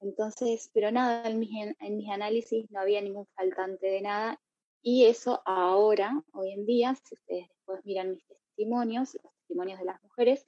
Entonces, 0.00 0.70
pero 0.72 0.90
nada, 0.90 1.28
en 1.28 1.38
mis, 1.38 1.50
en 1.80 1.96
mis 1.96 2.10
análisis 2.10 2.70
no 2.70 2.80
había 2.80 3.00
ningún 3.00 3.26
faltante 3.36 3.86
de 3.86 4.00
nada 4.00 4.40
y 4.82 5.06
eso 5.06 5.42
ahora, 5.44 6.22
hoy 6.32 6.52
en 6.52 6.64
día, 6.64 6.94
si 6.94 7.14
ustedes 7.14 7.48
después 7.48 7.84
miran 7.84 8.12
mis 8.12 8.24
testimonios, 8.26 9.14
los 9.22 9.32
testimonios 9.40 9.78
de 9.80 9.84
las 9.84 10.02
mujeres, 10.02 10.46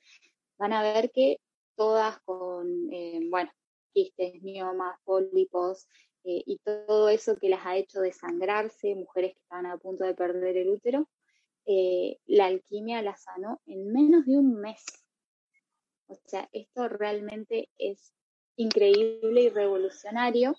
van 0.58 0.72
a 0.72 0.82
ver 0.82 1.10
que 1.10 1.38
todas 1.76 2.20
con, 2.20 2.92
eh, 2.92 3.20
bueno, 3.28 3.50
quistes, 3.92 4.42
miomas, 4.42 4.98
pólipos 5.04 5.86
eh, 6.24 6.42
y 6.46 6.58
todo 6.58 7.08
eso 7.08 7.36
que 7.36 7.48
las 7.48 7.64
ha 7.64 7.76
hecho 7.76 8.00
desangrarse, 8.00 8.94
mujeres 8.94 9.34
que 9.34 9.40
estaban 9.40 9.66
a 9.66 9.78
punto 9.78 10.04
de 10.04 10.14
perder 10.14 10.56
el 10.56 10.70
útero, 10.70 11.08
eh, 11.66 12.18
la 12.26 12.46
alquimia 12.46 13.02
la 13.02 13.16
sanó 13.16 13.60
en 13.66 13.92
menos 13.92 14.26
de 14.26 14.38
un 14.38 14.60
mes. 14.60 14.84
O 16.08 16.16
sea, 16.26 16.48
esto 16.52 16.88
realmente 16.88 17.68
es 17.78 18.12
increíble 18.56 19.42
y 19.42 19.48
revolucionario. 19.48 20.56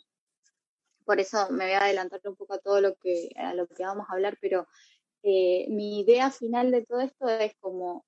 Por 1.06 1.20
eso 1.20 1.50
me 1.52 1.66
voy 1.66 1.74
a 1.74 1.84
adelantar 1.84 2.22
un 2.26 2.36
poco 2.36 2.54
a 2.54 2.60
todo 2.60 2.80
lo 2.80 2.96
que, 2.96 3.30
a 3.36 3.54
lo 3.54 3.68
que 3.68 3.84
vamos 3.84 4.08
a 4.10 4.14
hablar, 4.14 4.38
pero 4.42 4.68
eh, 5.24 5.68
mi 5.70 6.00
idea 6.00 6.32
final 6.32 6.72
de 6.72 6.86
todo 6.86 7.02
esto 7.02 7.28
es 7.28 7.54
como 7.60 8.06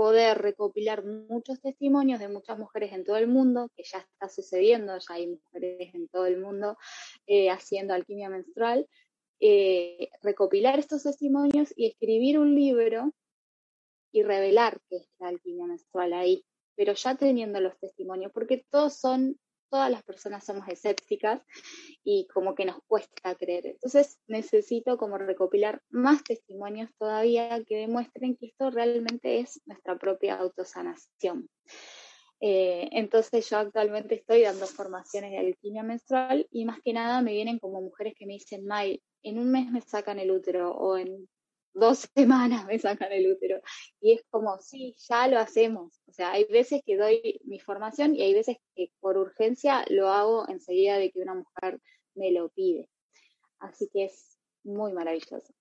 poder 0.00 0.38
recopilar 0.38 1.04
muchos 1.04 1.60
testimonios 1.60 2.20
de 2.20 2.28
muchas 2.28 2.58
mujeres 2.58 2.90
en 2.94 3.04
todo 3.04 3.18
el 3.18 3.28
mundo, 3.28 3.70
que 3.76 3.82
ya 3.84 3.98
está 3.98 4.30
sucediendo, 4.30 4.96
ya 4.96 5.14
hay 5.14 5.26
mujeres 5.26 5.94
en 5.94 6.08
todo 6.08 6.24
el 6.24 6.40
mundo 6.40 6.78
eh, 7.26 7.50
haciendo 7.50 7.92
alquimia 7.92 8.30
menstrual, 8.30 8.88
eh, 9.40 10.08
recopilar 10.22 10.78
estos 10.78 11.02
testimonios 11.02 11.74
y 11.76 11.86
escribir 11.86 12.38
un 12.38 12.54
libro 12.54 13.12
y 14.10 14.22
revelar 14.22 14.80
qué 14.88 14.96
es 14.96 15.08
alquimia 15.20 15.66
menstrual 15.66 16.14
ahí, 16.14 16.46
pero 16.76 16.94
ya 16.94 17.14
teniendo 17.16 17.60
los 17.60 17.78
testimonios, 17.78 18.32
porque 18.32 18.64
todos 18.70 18.98
son 18.98 19.38
todas 19.70 19.90
las 19.90 20.02
personas 20.02 20.44
somos 20.44 20.68
escépticas 20.68 21.40
y 22.04 22.26
como 22.26 22.54
que 22.54 22.64
nos 22.64 22.82
cuesta 22.86 23.34
creer. 23.36 23.66
Entonces 23.66 24.18
necesito 24.26 24.98
como 24.98 25.16
recopilar 25.16 25.80
más 25.88 26.22
testimonios 26.24 26.90
todavía 26.98 27.62
que 27.64 27.76
demuestren 27.76 28.36
que 28.36 28.46
esto 28.46 28.70
realmente 28.70 29.38
es 29.38 29.62
nuestra 29.66 29.96
propia 29.96 30.36
autosanación. 30.36 31.48
Eh, 32.42 32.88
entonces 32.92 33.48
yo 33.50 33.58
actualmente 33.58 34.14
estoy 34.14 34.42
dando 34.42 34.66
formaciones 34.66 35.30
de 35.30 35.38
alquimia 35.38 35.82
menstrual 35.82 36.46
y 36.50 36.64
más 36.64 36.80
que 36.82 36.94
nada 36.94 37.20
me 37.20 37.32
vienen 37.32 37.58
como 37.58 37.82
mujeres 37.82 38.14
que 38.16 38.26
me 38.26 38.34
dicen, 38.34 38.66
May, 38.66 39.02
en 39.22 39.38
un 39.38 39.50
mes 39.50 39.70
me 39.70 39.82
sacan 39.82 40.18
el 40.18 40.30
útero 40.30 40.72
o 40.72 40.96
en 40.96 41.28
dos 41.72 42.08
semanas 42.14 42.66
me 42.66 42.78
sacan 42.78 43.12
el 43.12 43.32
útero. 43.32 43.60
Y 44.00 44.14
es 44.14 44.22
como, 44.30 44.58
sí, 44.58 44.94
ya 45.08 45.28
lo 45.28 45.38
hacemos. 45.38 46.00
O 46.06 46.12
sea, 46.12 46.32
hay 46.32 46.44
veces 46.44 46.82
que 46.84 46.96
doy 46.96 47.40
mi 47.44 47.58
formación 47.58 48.14
y 48.14 48.22
hay 48.22 48.34
veces 48.34 48.56
que 48.74 48.90
por 49.00 49.16
urgencia 49.16 49.84
lo 49.88 50.08
hago 50.08 50.48
enseguida 50.48 50.98
de 50.98 51.10
que 51.10 51.20
una 51.20 51.34
mujer 51.34 51.80
me 52.14 52.32
lo 52.32 52.48
pide. 52.50 52.88
Así 53.58 53.88
que 53.92 54.04
es 54.06 54.38
muy 54.64 54.92
maravilloso. 54.92 55.52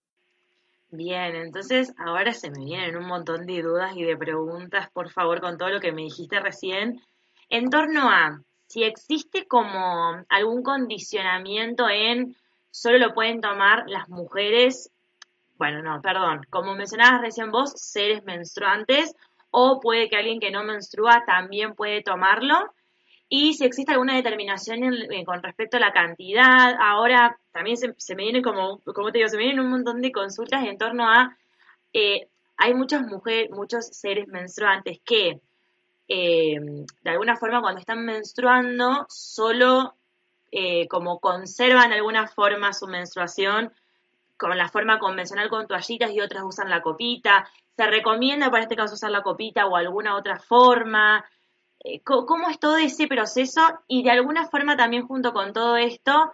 Bien, 0.92 1.36
entonces 1.36 1.94
ahora 1.98 2.34
se 2.34 2.50
me 2.50 2.66
vienen 2.66 2.98
un 2.98 3.06
montón 3.06 3.46
de 3.46 3.62
dudas 3.62 3.96
y 3.96 4.04
de 4.04 4.18
preguntas, 4.18 4.89
por 4.92 5.12
favor, 5.12 5.39
con 5.39 5.58
todo 5.58 5.70
lo 5.70 5.80
que 5.80 5.92
me 5.92 6.01
dijiste 6.01 6.39
recién, 6.39 7.00
en 7.50 7.70
torno 7.70 8.10
a 8.10 8.42
si 8.68 8.84
existe 8.84 9.48
como 9.48 10.24
algún 10.30 10.63
condicionamiento 10.63 11.88
en 11.89 12.36
solo 12.72 12.98
lo 12.98 13.13
pueden 13.13 13.42
tomar 13.42 13.88
las 13.88 14.10
mujeres 14.10 14.92
bueno, 15.60 15.84
no, 15.84 16.01
perdón, 16.01 16.42
como 16.50 16.74
mencionabas 16.74 17.22
recién 17.22 17.51
vos, 17.51 17.74
seres 17.75 18.24
menstruantes 18.24 19.13
o 19.51 19.82
puede 19.82 20.10
que 20.10 20.16
alguien 20.16 20.39
que 20.39 20.51
no 20.51 20.63
menstrua 20.63 21.25
también 21.25 21.75
puede 21.75 22.01
tomarlo. 22.01 22.74
Y 23.28 23.54
si 23.54 23.66
existe 23.66 23.92
alguna 23.92 24.16
determinación 24.16 24.80
con 25.25 25.44
respecto 25.44 25.78
a 25.78 25.82
la 25.82 25.92
cantidad, 25.92 26.75
ahora 26.80 27.38
también 27.51 27.78
se, 27.78 27.89
me 28.16 28.24
viene 28.24 28.42
como, 28.42 28.80
como 28.80 29.12
te 29.12 29.20
digo, 29.20 29.30
se 29.30 29.38
me 29.38 29.44
vienen 29.44 29.60
un 29.60 29.70
montón 29.70 30.01
de 30.01 30.12
consultas 30.12 30.66
en 30.66 30.78
torno 30.78 31.08
a, 31.08 31.38
eh, 31.94 32.28
hay 32.58 32.74
muchas 32.74 33.01
mujeres, 33.01 33.51
muchos 33.51 33.86
seres 33.88 34.28
menstruantes 34.30 35.00
que 35.06 35.42
eh, 36.08 36.58
de 37.04 37.10
alguna 37.10 37.36
forma 37.36 37.62
cuando 37.62 37.82
están 37.82 38.04
menstruando 38.06 39.06
solo 39.10 39.96
eh, 40.51 40.88
como 40.88 41.20
conservan 41.20 41.89
de 41.89 41.98
alguna 41.98 42.28
forma 42.28 42.74
su 42.74 42.88
menstruación 42.88 43.72
con 44.39 44.58
la 44.58 44.69
forma 44.69 44.98
convencional 44.98 45.50
con 45.50 45.67
toallitas 45.67 46.12
y 46.12 46.22
otras 46.22 46.43
usan 46.43 46.69
la 46.69 46.81
copita. 46.81 47.48
¿Se 47.75 47.86
recomienda 47.86 48.50
para 48.50 48.63
este 48.63 48.75
caso 48.75 48.96
usar 48.96 49.12
la 49.12 49.22
copita 49.22 49.67
o 49.67 49.75
alguna 49.75 50.15
otra 50.15 50.39
forma? 50.39 51.24
Eh, 51.84 52.01
¿Cómo 52.01 52.50
es 52.50 52.58
todo 52.60 52.77
ese 52.77 53.08
proceso? 53.08 53.62
Y 53.88 54.01
de 54.03 54.12
alguna 54.12 54.48
forma 54.48 54.77
también 54.77 55.05
junto 55.05 55.34
con 55.34 55.51
todo 55.51 55.75
esto, 55.75 56.31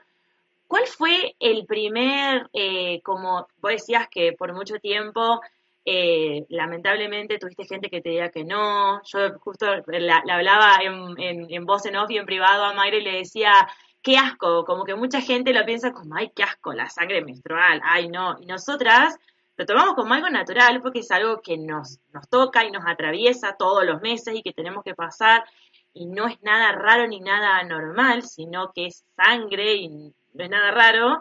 ¿cuál 0.68 0.86
fue 0.86 1.36
el 1.40 1.66
primer, 1.66 2.48
eh, 2.54 3.02
como 3.02 3.48
vos 3.58 3.72
decías 3.72 4.08
que 4.08 4.34
por 4.34 4.54
mucho 4.54 4.80
tiempo 4.80 5.42
eh, 5.84 6.46
lamentablemente 6.50 7.38
tuviste 7.38 7.66
gente 7.66 7.90
que 7.90 8.02
te 8.02 8.10
diga 8.10 8.30
que 8.30 8.44
no. 8.44 9.02
Yo 9.04 9.38
justo 9.40 9.68
le 9.88 10.12
hablaba 10.12 10.78
en, 10.82 11.20
en, 11.20 11.48
en, 11.50 11.66
voz 11.66 11.86
en 11.86 11.96
off 11.96 12.10
y 12.10 12.18
en 12.18 12.26
privado 12.26 12.64
a 12.66 12.74
Mayra 12.74 12.98
y 12.98 13.04
le 13.04 13.18
decía, 13.18 13.68
qué 14.06 14.20
asco, 14.20 14.66
como 14.66 14.86
que 14.86 14.94
mucha 14.94 15.20
gente 15.20 15.52
lo 15.52 15.66
piensa 15.66 15.92
como, 15.92 16.16
ay, 16.16 16.32
qué 16.36 16.44
asco, 16.44 16.74
la 16.74 16.90
sangre 16.90 17.26
menstrual, 17.26 17.82
ay, 17.84 18.08
no. 18.08 18.38
Y 18.40 18.46
nosotras 18.46 19.18
lo 19.58 19.66
tomamos 19.66 19.96
como 19.96 20.14
algo 20.14 20.30
natural 20.30 20.80
porque 20.80 21.00
es 21.00 21.10
algo 21.10 21.42
que 21.42 21.58
nos, 21.58 22.00
nos 22.14 22.30
toca 22.30 22.64
y 22.64 22.70
nos 22.70 22.86
atraviesa 22.86 23.56
todos 23.58 23.84
los 23.84 24.02
meses 24.02 24.36
y 24.36 24.44
que 24.44 24.54
tenemos 24.54 24.84
que 24.84 24.94
pasar 24.94 25.44
y 25.92 26.06
no 26.06 26.28
es 26.28 26.40
nada 26.44 26.72
raro 26.74 27.08
ni 27.08 27.20
nada 27.20 27.64
normal, 27.64 28.22
sino 28.22 28.72
que 28.74 28.86
es 28.86 29.04
sangre 29.16 29.74
y 29.74 29.90
no 29.90 30.44
es 30.44 30.50
nada 30.52 30.70
raro. 30.70 31.20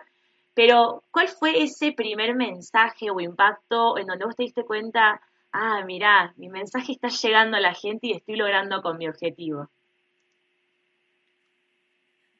Pero, 0.52 1.04
¿cuál 1.10 1.28
fue 1.28 1.62
ese 1.62 1.92
primer 1.92 2.34
mensaje 2.34 3.10
o 3.10 3.18
impacto 3.18 3.96
en 3.96 4.08
donde 4.08 4.26
vos 4.26 4.36
te 4.36 4.42
diste 4.42 4.64
cuenta, 4.64 5.22
ah, 5.52 5.82
mirá, 5.86 6.34
mi 6.36 6.50
mensaje 6.50 6.92
está 6.92 7.08
llegando 7.08 7.56
a 7.56 7.60
la 7.60 7.72
gente 7.72 8.08
y 8.08 8.12
estoy 8.12 8.36
logrando 8.36 8.82
con 8.82 8.98
mi 8.98 9.08
objetivo? 9.08 9.70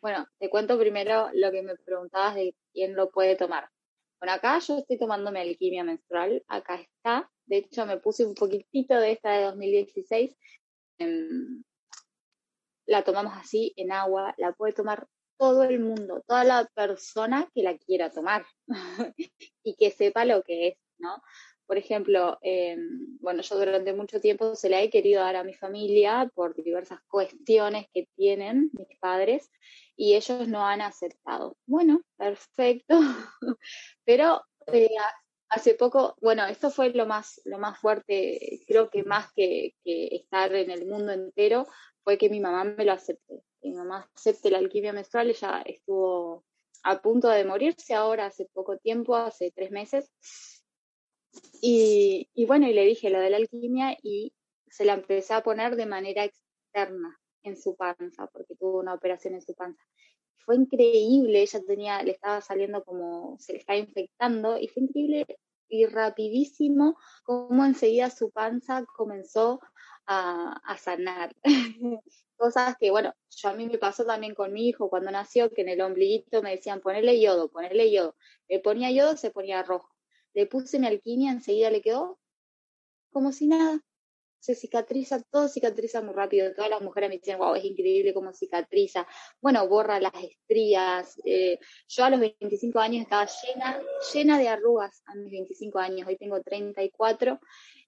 Bueno, 0.05 0.29
te 0.39 0.51
cuento 0.51 0.79
primero 0.79 1.31
lo 1.33 1.51
que 1.51 1.63
me 1.63 1.77
preguntabas 1.77 2.35
de 2.35 2.55
quién 2.75 2.95
lo 2.95 3.11
puede 3.11 3.37
tomar. 3.37 3.71
Bueno, 4.21 4.35
acá 4.35 4.59
yo 4.59 4.77
estoy 4.77 4.99
tomando 4.99 5.33
mi 5.33 5.41
alquimia 5.41 5.83
menstrual, 5.83 6.45
acá 6.47 6.75
está. 6.75 7.31
De 7.47 7.57
hecho, 7.57 7.87
me 7.87 7.97
puse 7.97 8.27
un 8.27 8.35
poquitito 8.35 9.01
de 9.01 9.13
esta 9.13 9.31
de 9.31 9.45
2016. 9.45 10.37
Em, 10.99 11.65
la 12.85 13.03
tomamos 13.03 13.33
así 13.35 13.73
en 13.77 13.93
agua, 13.93 14.35
la 14.37 14.53
puede 14.53 14.75
tomar 14.75 15.09
todo 15.39 15.63
el 15.65 15.81
mundo, 15.81 16.23
toda 16.27 16.45
la 16.45 16.71
persona 16.75 17.49
que 17.55 17.63
la 17.63 17.79
quiera 17.79 18.11
tomar 18.11 18.45
y 19.65 19.75
que 19.75 19.91
sepa 19.91 20.27
lo 20.27 20.43
que 20.43 20.69
es, 20.69 20.79
¿no? 20.99 21.23
Por 21.67 21.79
ejemplo, 21.79 22.39
em, 22.43 23.19
bueno, 23.21 23.43
yo 23.43 23.57
durante 23.57 23.93
mucho 23.95 24.21
tiempo 24.21 24.55
se 24.55 24.69
la 24.69 24.83
he 24.83 24.91
querido 24.91 25.23
dar 25.23 25.37
a 25.37 25.45
mi 25.45 25.55
familia 25.55 26.31
por 26.35 26.55
diversas 26.55 27.01
cuestiones 27.09 27.87
que 27.93 28.09
tienen 28.17 28.71
mis 28.73 28.99
padres 28.99 29.51
y 29.97 30.15
ellos 30.15 30.47
no 30.49 30.67
han 30.67 30.83
aceptado. 30.83 31.57
Bueno, 31.67 32.03
perfecto, 32.17 32.99
pero 34.05 34.43
eh, 34.67 34.91
hace 35.49 35.75
poco, 35.75 36.17
bueno, 36.21 36.45
esto 36.47 36.71
fue 36.71 36.91
lo 36.91 37.07
más, 37.07 37.41
lo 37.45 37.59
más 37.59 37.79
fuerte, 37.79 38.61
creo 38.67 38.91
que 38.91 39.05
más 39.05 39.33
que, 39.35 39.75
estar 39.85 40.55
en 40.55 40.71
el 40.71 40.87
mundo 40.87 41.13
entero, 41.13 41.67
fue 42.03 42.19
que 42.19 42.29
mi 42.29 42.41
mamá 42.41 42.65
me 42.65 42.85
lo 42.85 42.93
acepte. 42.93 43.43
Mi 43.63 43.73
mamá 43.73 44.11
acepte 44.15 44.51
la 44.51 44.59
alquimia 44.59 44.93
menstrual, 44.93 45.31
ella 45.31 45.63
estuvo 45.65 46.45
a 46.83 47.01
punto 47.01 47.29
de 47.29 47.45
morirse 47.45 47.95
ahora 47.95 48.27
hace 48.27 48.47
poco 48.53 48.77
tiempo, 48.79 49.17
hace 49.17 49.53
tres 49.53 49.71
meses. 49.71 50.11
Y, 51.61 52.29
y 52.35 52.47
bueno, 52.47 52.69
y 52.69 52.73
le 52.75 52.85
dije 52.85 53.11
lo 53.11 53.21
de 53.21 53.31
la 53.31 53.37
alquimia 53.39 53.97
y 54.03 54.33
se 54.69 54.85
la 54.85 54.95
empecé 54.95 55.35
a 55.35 55.43
poner 55.43 55.77
de 55.77 55.87
manera 55.87 56.25
externa 56.25 57.19
en 57.43 57.57
su 57.57 57.77
panza, 57.77 58.27
porque 58.29 58.55
tuvo 58.57 58.81
una 58.81 58.95
operación 58.95 59.35
en 59.35 59.43
su 59.43 59.55
panza. 59.55 59.83
Fue 60.45 60.57
increíble, 60.57 61.43
ella 61.43 61.61
tenía, 61.67 62.03
le 62.03 62.13
estaba 62.13 62.41
saliendo 62.41 62.85
como, 62.85 63.37
se 63.39 63.53
le 63.53 63.59
estaba 63.61 63.79
infectando, 63.79 64.59
y 64.59 64.69
fue 64.69 64.83
increíble 64.83 65.27
y 65.69 65.87
rapidísimo 65.87 66.99
cómo 67.25 67.65
enseguida 67.65 68.11
su 68.11 68.31
panza 68.31 68.85
comenzó 68.97 69.61
a, 70.07 70.61
a 70.65 70.77
sanar. 70.77 71.35
Cosas 72.37 72.77
que, 72.79 72.91
bueno, 72.91 73.15
yo 73.31 73.49
a 73.49 73.55
mí 73.55 73.67
me 73.67 73.79
pasó 73.79 74.05
también 74.05 74.35
con 74.35 74.53
mi 74.53 74.69
hijo 74.69 74.91
cuando 74.91 75.11
nació, 75.11 75.51
que 75.53 75.63
en 75.63 75.69
el 75.71 75.81
ombliguito 75.81 76.43
me 76.43 76.51
decían 76.51 76.81
ponerle 76.81 77.21
yodo, 77.21 77.49
ponerle 77.49 77.91
yodo. 77.93 78.17
Le 78.49 78.61
ponía 78.61 78.91
yodo, 78.91 79.17
se 79.17 79.31
ponía 79.31 79.63
rojo. 79.63 79.94
Le 80.35 80.47
puse 80.47 80.79
mi 80.79 80.87
alquimia, 80.87 81.33
enseguida 81.33 81.71
le 81.71 81.83
quedó 81.83 82.19
como 83.11 83.33
si 83.33 83.47
nada 83.47 83.81
se 84.45 84.55
cicatriza, 84.55 85.23
todo 85.31 85.49
cicatriza 85.49 86.03
muy 86.03 86.13
rápido. 86.13 86.53
Todas 86.55 86.69
las 86.69 86.83
mujeres 86.83 87.09
me 87.09 87.17
dicen, 87.17 87.39
wow, 87.39 87.55
es 87.55 87.65
increíble 87.65 88.13
cómo 88.13 88.35
cicatriza. 88.35 89.07
Bueno, 89.41 89.67
borra 89.67 89.99
las 89.99 90.13
estrías. 90.23 91.19
Eh, 91.25 91.59
yo 91.89 92.05
a 92.05 92.11
los 92.11 92.21
25 92.21 92.79
años 92.79 93.05
estaba 93.05 93.27
llena, 93.27 93.81
llena 94.13 94.39
de 94.39 94.49
arrugas 94.49 95.03
a 95.07 95.15
mis 95.15 95.31
25 95.31 95.79
años. 95.79 96.07
Hoy 96.07 96.19
tengo 96.19 96.43
34 96.43 97.41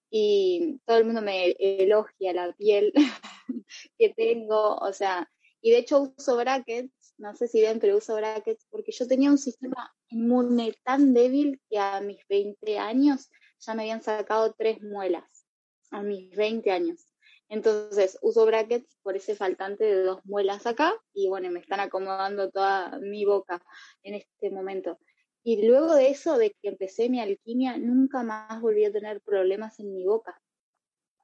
y 0.08 0.80
todo 0.86 0.96
el 0.96 1.04
mundo 1.04 1.20
me 1.20 1.54
elogia 1.58 2.32
la 2.32 2.50
piel 2.54 2.90
que 3.98 4.14
tengo. 4.14 4.76
O 4.76 4.94
sea, 4.94 5.28
y 5.60 5.72
de 5.72 5.78
hecho 5.78 6.14
uso 6.16 6.36
brackets, 6.38 7.14
no 7.18 7.34
sé 7.36 7.48
si 7.48 7.60
ven, 7.60 7.80
pero 7.80 7.98
uso 7.98 8.14
brackets 8.14 8.66
porque 8.70 8.92
yo 8.92 9.06
tenía 9.06 9.30
un 9.30 9.36
sistema 9.36 9.94
inmune 10.08 10.74
tan 10.84 11.14
débil 11.14 11.60
que 11.68 11.78
a 11.78 12.00
mis 12.00 12.18
20 12.28 12.78
años 12.78 13.30
ya 13.60 13.74
me 13.74 13.82
habían 13.82 14.02
sacado 14.02 14.54
tres 14.56 14.82
muelas 14.82 15.46
a 15.90 16.02
mis 16.02 16.34
20 16.36 16.70
años. 16.70 17.06
Entonces 17.48 18.18
uso 18.22 18.44
brackets 18.44 18.96
por 19.02 19.16
ese 19.16 19.36
faltante 19.36 19.84
de 19.84 20.02
dos 20.02 20.20
muelas 20.24 20.66
acá 20.66 20.92
y 21.14 21.28
bueno, 21.28 21.50
me 21.50 21.60
están 21.60 21.80
acomodando 21.80 22.50
toda 22.50 22.98
mi 22.98 23.24
boca 23.24 23.62
en 24.02 24.14
este 24.14 24.50
momento. 24.50 24.98
Y 25.44 25.64
luego 25.64 25.94
de 25.94 26.10
eso, 26.10 26.38
de 26.38 26.50
que 26.60 26.68
empecé 26.68 27.08
mi 27.08 27.20
alquimia, 27.20 27.78
nunca 27.78 28.24
más 28.24 28.60
volví 28.60 28.84
a 28.84 28.92
tener 28.92 29.20
problemas 29.20 29.78
en 29.78 29.94
mi 29.94 30.04
boca. 30.04 30.40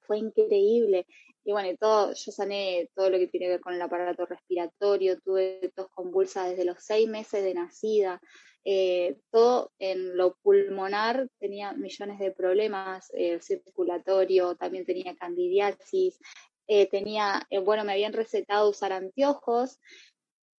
Fue 0.03 0.19
increíble. 0.19 1.07
Y 1.45 1.53
bueno, 1.53 1.77
todo, 1.79 2.13
yo 2.15 2.33
sané 2.33 2.89
todo 2.95 3.11
lo 3.11 3.19
que 3.19 3.27
tiene 3.27 3.47
que 3.47 3.53
ver 3.53 3.61
con 3.61 3.75
el 3.75 3.83
aparato 3.83 4.27
respiratorio, 4.27 5.21
tuve 5.21 5.73
tos 5.75 5.89
convulsa 5.91 6.49
desde 6.49 6.65
los 6.65 6.79
seis 6.81 7.09
meses 7.09 7.43
de 7.43 7.55
nacida, 7.55 8.21
eh, 8.65 9.19
todo 9.31 9.73
en 9.79 10.17
lo 10.17 10.37
pulmonar 10.43 11.29
tenía 11.41 11.73
millones 11.73 12.19
de 12.21 12.31
problemas, 12.31 13.11
eh, 13.15 13.41
circulatorio, 13.41 14.55
también 14.55 14.87
tenía 14.87 15.17
candidiasis, 15.17 16.19
eh, 16.69 16.89
tenía, 16.89 17.47
bueno, 17.65 17.85
me 17.85 17.93
habían 17.93 18.13
recetado 18.13 18.71
usar 18.71 18.93
anteojos, 18.93 19.81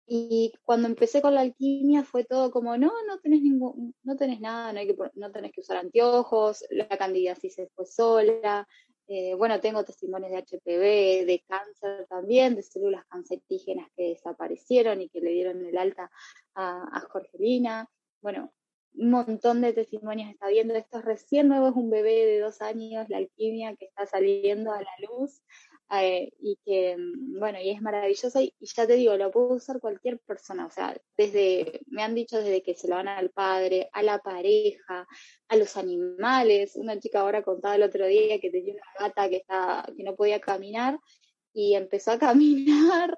y 0.06 0.52
cuando 0.64 0.90
empecé 0.90 1.22
con 1.22 1.34
la 1.34 1.42
alquimia 1.42 2.04
fue 2.04 2.26
todo 2.26 2.52
como, 2.52 2.76
no, 2.78 2.92
no 3.08 3.20
tenés 3.20 3.42
ningún, 3.42 3.96
no 4.04 4.18
tenés 4.18 4.42
nada, 4.42 4.74
no, 4.74 4.80
hay 4.80 4.88
que, 4.88 4.98
no 5.16 5.32
tenés 5.32 5.54
que 5.54 5.62
usar 5.62 5.78
anteojos, 5.78 6.66
la 6.72 6.90
candidiasis 6.90 7.56
se 7.56 7.70
fue 7.74 7.86
sola, 7.86 8.68
eh, 9.16 9.36
bueno, 9.36 9.60
tengo 9.60 9.84
testimonios 9.84 10.32
de 10.32 10.40
HPV, 10.40 11.26
de 11.26 11.44
cáncer 11.48 12.08
también, 12.10 12.56
de 12.56 12.64
células 12.64 13.06
cancerígenas 13.06 13.88
que 13.96 14.10
desaparecieron 14.10 15.02
y 15.02 15.10
que 15.10 15.22
le 15.22 15.32
dieron 15.32 15.64
el 15.64 15.78
alta 15.78 16.10
a, 16.56 16.98
a 16.98 17.00
Jorgelina. 17.02 17.88
Bueno, 18.22 18.52
un 18.96 19.12
montón 19.12 19.62
de 19.62 19.74
testimonios 19.74 20.32
está 20.32 20.48
viendo. 20.48 20.74
Esto 20.74 21.00
es 21.00 21.06
recién 21.06 21.48
nuevo, 21.48 21.70
es 21.70 21.76
un 21.76 21.90
bebé 21.90 22.26
de 22.26 22.40
dos 22.40 22.62
años, 22.62 23.08
la 23.10 23.18
alquimia 23.18 23.76
que 23.76 23.86
está 23.86 24.06
saliendo 24.08 24.72
a 24.72 24.82
la 24.82 24.92
luz. 25.08 25.44
Eh, 26.02 26.32
y 26.40 26.58
que, 26.66 26.98
mm, 26.98 27.40
bueno, 27.40 27.60
y 27.62 27.70
es 27.70 27.82
maravillosa 27.82 28.42
y, 28.42 28.54
ya 28.62 28.88
te 28.88 28.96
digo, 28.96 29.16
lo 29.16 29.32
puede 29.32 29.56
usar 29.56 29.80
cualquier 29.80 30.20
persona, 30.20 30.66
o 30.66 30.72
sea, 30.72 30.96
desde, 31.18 31.82
me 31.88 32.02
han 32.04 32.16
dicho 32.16 32.38
desde 32.38 32.64
que 32.64 32.74
se 32.74 32.88
lo 32.88 32.96
van 32.96 33.08
al 33.08 33.30
padre, 33.30 33.90
a 33.94 34.02
la 34.02 34.20
pareja, 34.20 35.08
a 35.48 35.56
los 35.56 35.78
animales, 35.78 36.76
una 36.76 37.00
chica 37.00 37.20
ahora 37.22 37.44
contaba 37.44 37.76
el 37.76 37.84
otro 37.84 38.08
día 38.08 38.40
que 38.40 38.50
tenía 38.50 38.74
una 38.74 39.08
gata 39.08 39.30
que, 39.30 39.38
está, 39.38 39.86
que 39.96 40.04
no 40.04 40.16
podía 40.16 40.40
caminar 40.40 41.00
y 41.54 41.76
empezó 41.76 42.12
a 42.12 42.20
caminar, 42.20 43.18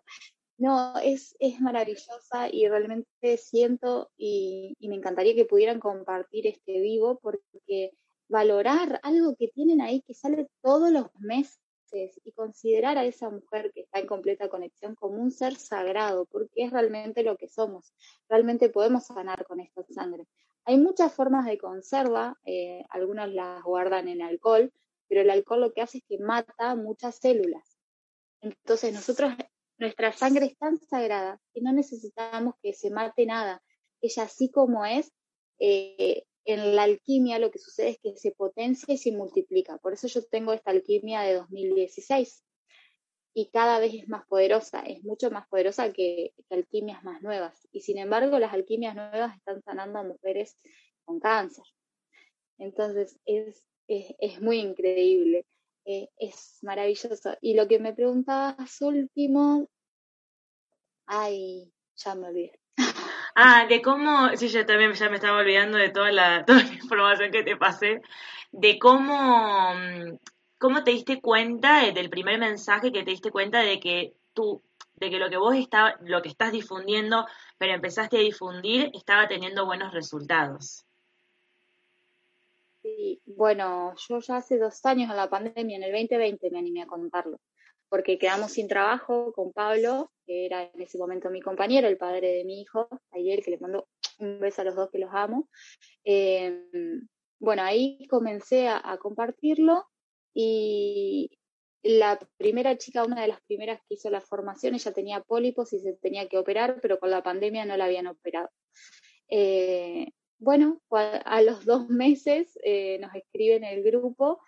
no, 0.58 0.98
es, 1.00 1.36
es 1.40 1.62
maravillosa 1.62 2.50
y 2.52 2.68
realmente 2.68 3.38
siento 3.38 4.12
y 4.18 4.76
me 4.82 4.96
encantaría 4.96 5.36
que 5.36 5.46
pudieran 5.46 5.80
compartir 5.80 6.48
este 6.48 6.80
vivo 6.82 7.20
porque 7.22 7.92
valorar 8.30 9.00
algo 9.04 9.36
que 9.36 9.50
tienen 9.50 9.82
ahí 9.82 10.02
que 10.02 10.14
sale 10.14 10.48
todos 10.62 10.92
los 10.92 11.08
meses 11.20 11.60
y 11.92 12.32
considerar 12.32 12.98
a 12.98 13.06
esa 13.06 13.30
mujer 13.30 13.72
que 13.74 13.82
está 13.82 14.00
en 14.00 14.08
completa 14.08 14.50
conexión 14.50 14.96
como 14.96 15.22
un 15.22 15.32
ser 15.32 15.56
sagrado, 15.56 16.26
porque 16.26 16.66
es 16.66 16.72
realmente 16.72 17.24
lo 17.24 17.38
que 17.38 17.48
somos. 17.48 17.94
Realmente 18.30 18.70
podemos 18.70 19.06
sanar 19.06 19.46
con 19.46 19.60
esta 19.60 19.84
sangre. 19.94 20.28
Hay 20.66 20.78
muchas 20.78 21.14
formas 21.14 21.46
de 21.46 21.58
conserva, 21.58 22.38
eh, 22.46 22.84
algunas 22.90 23.32
las 23.32 23.62
guardan 23.64 24.08
en 24.08 24.22
alcohol, 24.22 24.74
pero 25.08 25.22
el 25.22 25.30
alcohol 25.30 25.62
lo 25.62 25.74
que 25.74 25.82
hace 25.82 26.00
es 26.00 26.04
que 26.08 26.18
mata 26.18 26.76
muchas 26.76 27.18
células. 27.18 27.78
Entonces 28.42 28.94
nosotros, 28.94 29.34
nuestra 29.78 30.12
sangre 30.12 30.48
es 30.48 30.58
tan 30.58 30.78
sagrada 30.78 31.40
que 31.54 31.62
no 31.62 31.72
necesitamos 31.72 32.56
que 32.62 32.74
se 32.74 32.90
mate 32.90 33.26
nada. 33.26 33.62
Ella 34.02 34.24
así 34.24 34.50
como 34.50 34.86
es, 34.86 35.12
eh, 35.60 36.24
en 36.46 36.76
la 36.76 36.84
alquimia 36.84 37.40
lo 37.40 37.52
que 37.52 37.60
sucede 37.60 37.90
es 37.90 38.00
que 38.00 38.16
se 38.16 38.32
potencia 38.32 38.94
y 38.94 38.98
se 38.98 39.12
multiplica. 39.12 39.78
Por 39.78 39.94
eso 39.94 40.08
yo 40.08 40.24
tengo 40.24 40.54
esta 40.54 40.72
alquimia 40.72 41.22
de 41.22 41.34
2016 41.34 42.44
y 43.34 43.50
cada 43.50 43.80
vez 43.80 43.94
es 43.94 44.08
más 44.08 44.26
poderosa, 44.28 44.82
es 44.82 45.04
mucho 45.04 45.30
más 45.30 45.48
poderosa 45.48 45.92
que, 45.92 46.34
alquimias 46.50 47.04
más 47.04 47.22
nuevas. 47.22 47.68
Y 47.72 47.82
sin 47.82 47.98
embargo, 47.98 48.40
las 48.40 48.54
alquimias 48.54 48.96
nuevas 48.96 49.36
están 49.36 49.62
sanando 49.64 50.00
a 50.00 50.04
mujeres 50.04 50.58
con 51.04 51.20
cáncer. 51.20 51.66
Entonces, 52.58 53.20
es, 53.26 53.66
es, 53.88 54.16
es 54.20 54.42
muy 54.42 54.60
increíble, 54.60 55.46
eh, 55.84 56.10
es 56.18 56.60
maravilloso. 56.62 57.36
Y 57.42 57.56
lo 57.56 57.68
que 57.68 57.80
me 57.80 57.94
preguntabas 57.94 58.82
último, 58.82 59.68
ay, 61.06 61.74
ya 61.98 62.16
me 62.16 62.30
olvidé. 62.30 62.65
Ah, 63.38 63.66
de 63.68 63.82
cómo, 63.82 64.30
sí, 64.38 64.48
yo 64.48 64.66
también 64.66 64.94
ya 64.94 65.10
me 65.10 65.16
estaba 65.18 65.40
olvidando 65.40 65.78
de 65.78 65.90
toda 65.90 66.12
la, 66.12 66.46
toda 66.46 66.64
la 66.64 66.74
información 66.74 67.32
que 67.32 67.44
te 67.44 67.58
pasé, 67.58 68.02
de 68.52 68.80
cómo, 68.80 69.74
cómo 70.58 70.84
te 70.84 70.92
diste 70.92 71.22
cuenta 71.22 71.92
del 71.92 72.10
primer 72.10 72.40
mensaje 72.40 72.92
que 72.94 73.04
te 73.04 73.12
diste 73.12 73.32
cuenta 73.32 73.60
de 73.60 73.80
que 73.82 74.14
tú, 74.34 74.64
de 74.96 75.10
que 75.10 75.20
lo 75.20 75.30
que 75.30 75.38
vos 75.38 75.54
está, 75.56 75.98
lo 76.02 76.22
que 76.22 76.30
estás 76.30 76.54
difundiendo, 76.54 77.26
pero 77.58 77.74
empezaste 77.74 78.18
a 78.18 78.22
difundir, 78.22 78.90
estaba 78.94 79.28
teniendo 79.28 79.66
buenos 79.66 79.94
resultados. 79.94 80.86
Sí, 82.84 83.22
bueno, 83.26 83.96
yo 84.08 84.20
ya 84.20 84.38
hace 84.38 84.58
dos 84.58 84.86
años 84.86 85.10
en 85.10 85.18
la 85.18 85.30
pandemia, 85.30 85.76
en 85.76 85.84
el 85.84 85.92
2020 85.92 86.52
me 86.52 86.60
animé 86.60 86.84
a 86.84 86.88
contarlo 86.88 87.40
porque 87.90 88.18
quedamos 88.18 88.52
sin 88.52 88.68
trabajo 88.68 89.32
con 89.34 89.52
Pablo, 89.54 90.12
que 90.26 90.46
era 90.46 90.64
en 90.64 90.82
ese 90.82 90.98
momento 90.98 91.30
mi 91.30 91.42
compañero, 91.42 91.88
el 91.88 91.98
padre 91.98 92.32
de 92.32 92.46
mi 92.46 92.62
hijo, 92.62 92.88
ayer, 93.12 93.42
que 93.44 93.52
le 93.52 93.60
mando 93.60 93.88
un 94.20 94.40
beso 94.40 94.62
a 94.62 94.66
los 94.66 94.76
dos 94.76 94.90
que 94.92 95.00
los 95.00 95.10
amo. 95.14 95.50
Eh, 96.04 96.62
bueno, 97.40 97.64
ahí 97.64 98.06
comencé 98.10 98.68
a, 98.68 98.98
compartirlo 99.00 99.86
y 100.34 101.30
la 101.84 102.20
primera 102.38 102.78
chica, 102.78 103.04
una 103.04 103.22
de 103.22 103.28
las 103.28 103.42
primeras 103.42 103.80
que 103.82 103.96
hizo 103.96 104.10
la 104.10 104.22
formación, 104.22 104.74
ella 104.74 104.92
tenía 104.92 105.22
pólipos 105.22 105.72
y 105.74 105.80
se 105.80 105.94
tenía 105.94 106.28
que 106.28 106.38
operar, 106.38 106.80
pero 106.82 107.00
con 107.00 107.12
la 107.12 107.22
pandemia 107.22 107.66
no 107.66 107.78
la 107.78 107.86
habían 107.86 108.08
operado. 108.08 108.50
Eh, 109.30 110.08
bueno, 110.40 110.82
a 110.90 111.42
los 111.42 111.66
dos 111.66 111.88
meses 111.88 112.58
eh, 112.64 112.98
nos 113.00 113.14
escriben 113.14 113.64
en 113.64 113.78
el 113.78 113.84
grupo, 113.84 114.42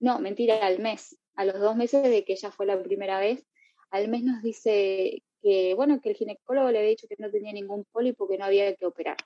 no, 0.00 0.18
mentira, 0.20 0.64
al 0.64 0.78
mes, 0.78 1.18
a 1.36 1.44
los 1.44 1.58
dos 1.60 1.76
meses 1.76 2.02
de 2.02 2.24
que 2.24 2.34
ella 2.34 2.50
fue 2.50 2.66
la 2.66 2.82
primera 2.82 3.18
vez, 3.18 3.44
al 3.90 4.08
mes 4.08 4.24
nos 4.24 4.42
dice 4.42 5.22
que, 5.42 5.74
bueno, 5.74 6.00
que 6.00 6.10
el 6.10 6.16
ginecólogo 6.16 6.70
le 6.70 6.78
había 6.78 6.90
dicho 6.90 7.06
que 7.08 7.16
no 7.18 7.30
tenía 7.30 7.52
ningún 7.52 7.84
pólipo, 7.92 8.28
que 8.28 8.38
no 8.38 8.44
había 8.44 8.74
que 8.74 8.86
operar. 8.86 9.16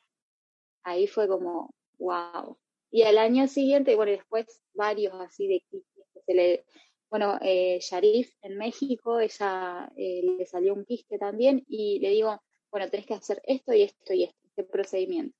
Ahí 0.82 1.06
fue 1.06 1.28
como, 1.28 1.74
wow. 1.98 2.58
Y 2.90 3.02
al 3.02 3.18
año 3.18 3.46
siguiente, 3.48 3.94
bueno, 3.94 4.12
después 4.12 4.46
varios 4.74 5.14
así 5.14 5.46
de 5.46 5.62
que 5.70 5.82
se 6.26 6.34
le, 6.34 6.64
bueno, 7.10 7.38
eh, 7.40 7.78
Sharif 7.80 8.34
en 8.42 8.58
México, 8.58 9.20
ella 9.20 9.90
eh, 9.96 10.22
le 10.22 10.46
salió 10.46 10.74
un 10.74 10.84
quiste 10.84 11.18
también 11.18 11.64
y 11.68 11.98
le 12.00 12.10
digo, 12.10 12.40
bueno, 12.70 12.90
tenés 12.90 13.06
que 13.06 13.14
hacer 13.14 13.40
esto 13.44 13.72
y 13.72 13.82
esto 13.82 14.12
y 14.12 14.24
esto, 14.24 14.38
este 14.48 14.64
procedimiento. 14.64 15.36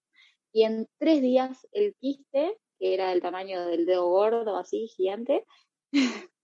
Y 0.52 0.62
en 0.62 0.88
tres 0.98 1.20
días 1.20 1.66
el 1.72 1.94
quiste, 1.96 2.56
que 2.78 2.94
era 2.94 3.10
del 3.10 3.20
tamaño 3.20 3.66
del 3.66 3.84
dedo 3.84 4.08
gordo, 4.08 4.56
así, 4.56 4.88
gigante, 4.88 5.44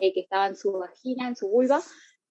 eh, 0.00 0.12
que 0.12 0.20
estaba 0.20 0.46
en 0.46 0.56
su 0.56 0.72
vagina, 0.72 1.28
en 1.28 1.36
su 1.36 1.48
vulva, 1.48 1.82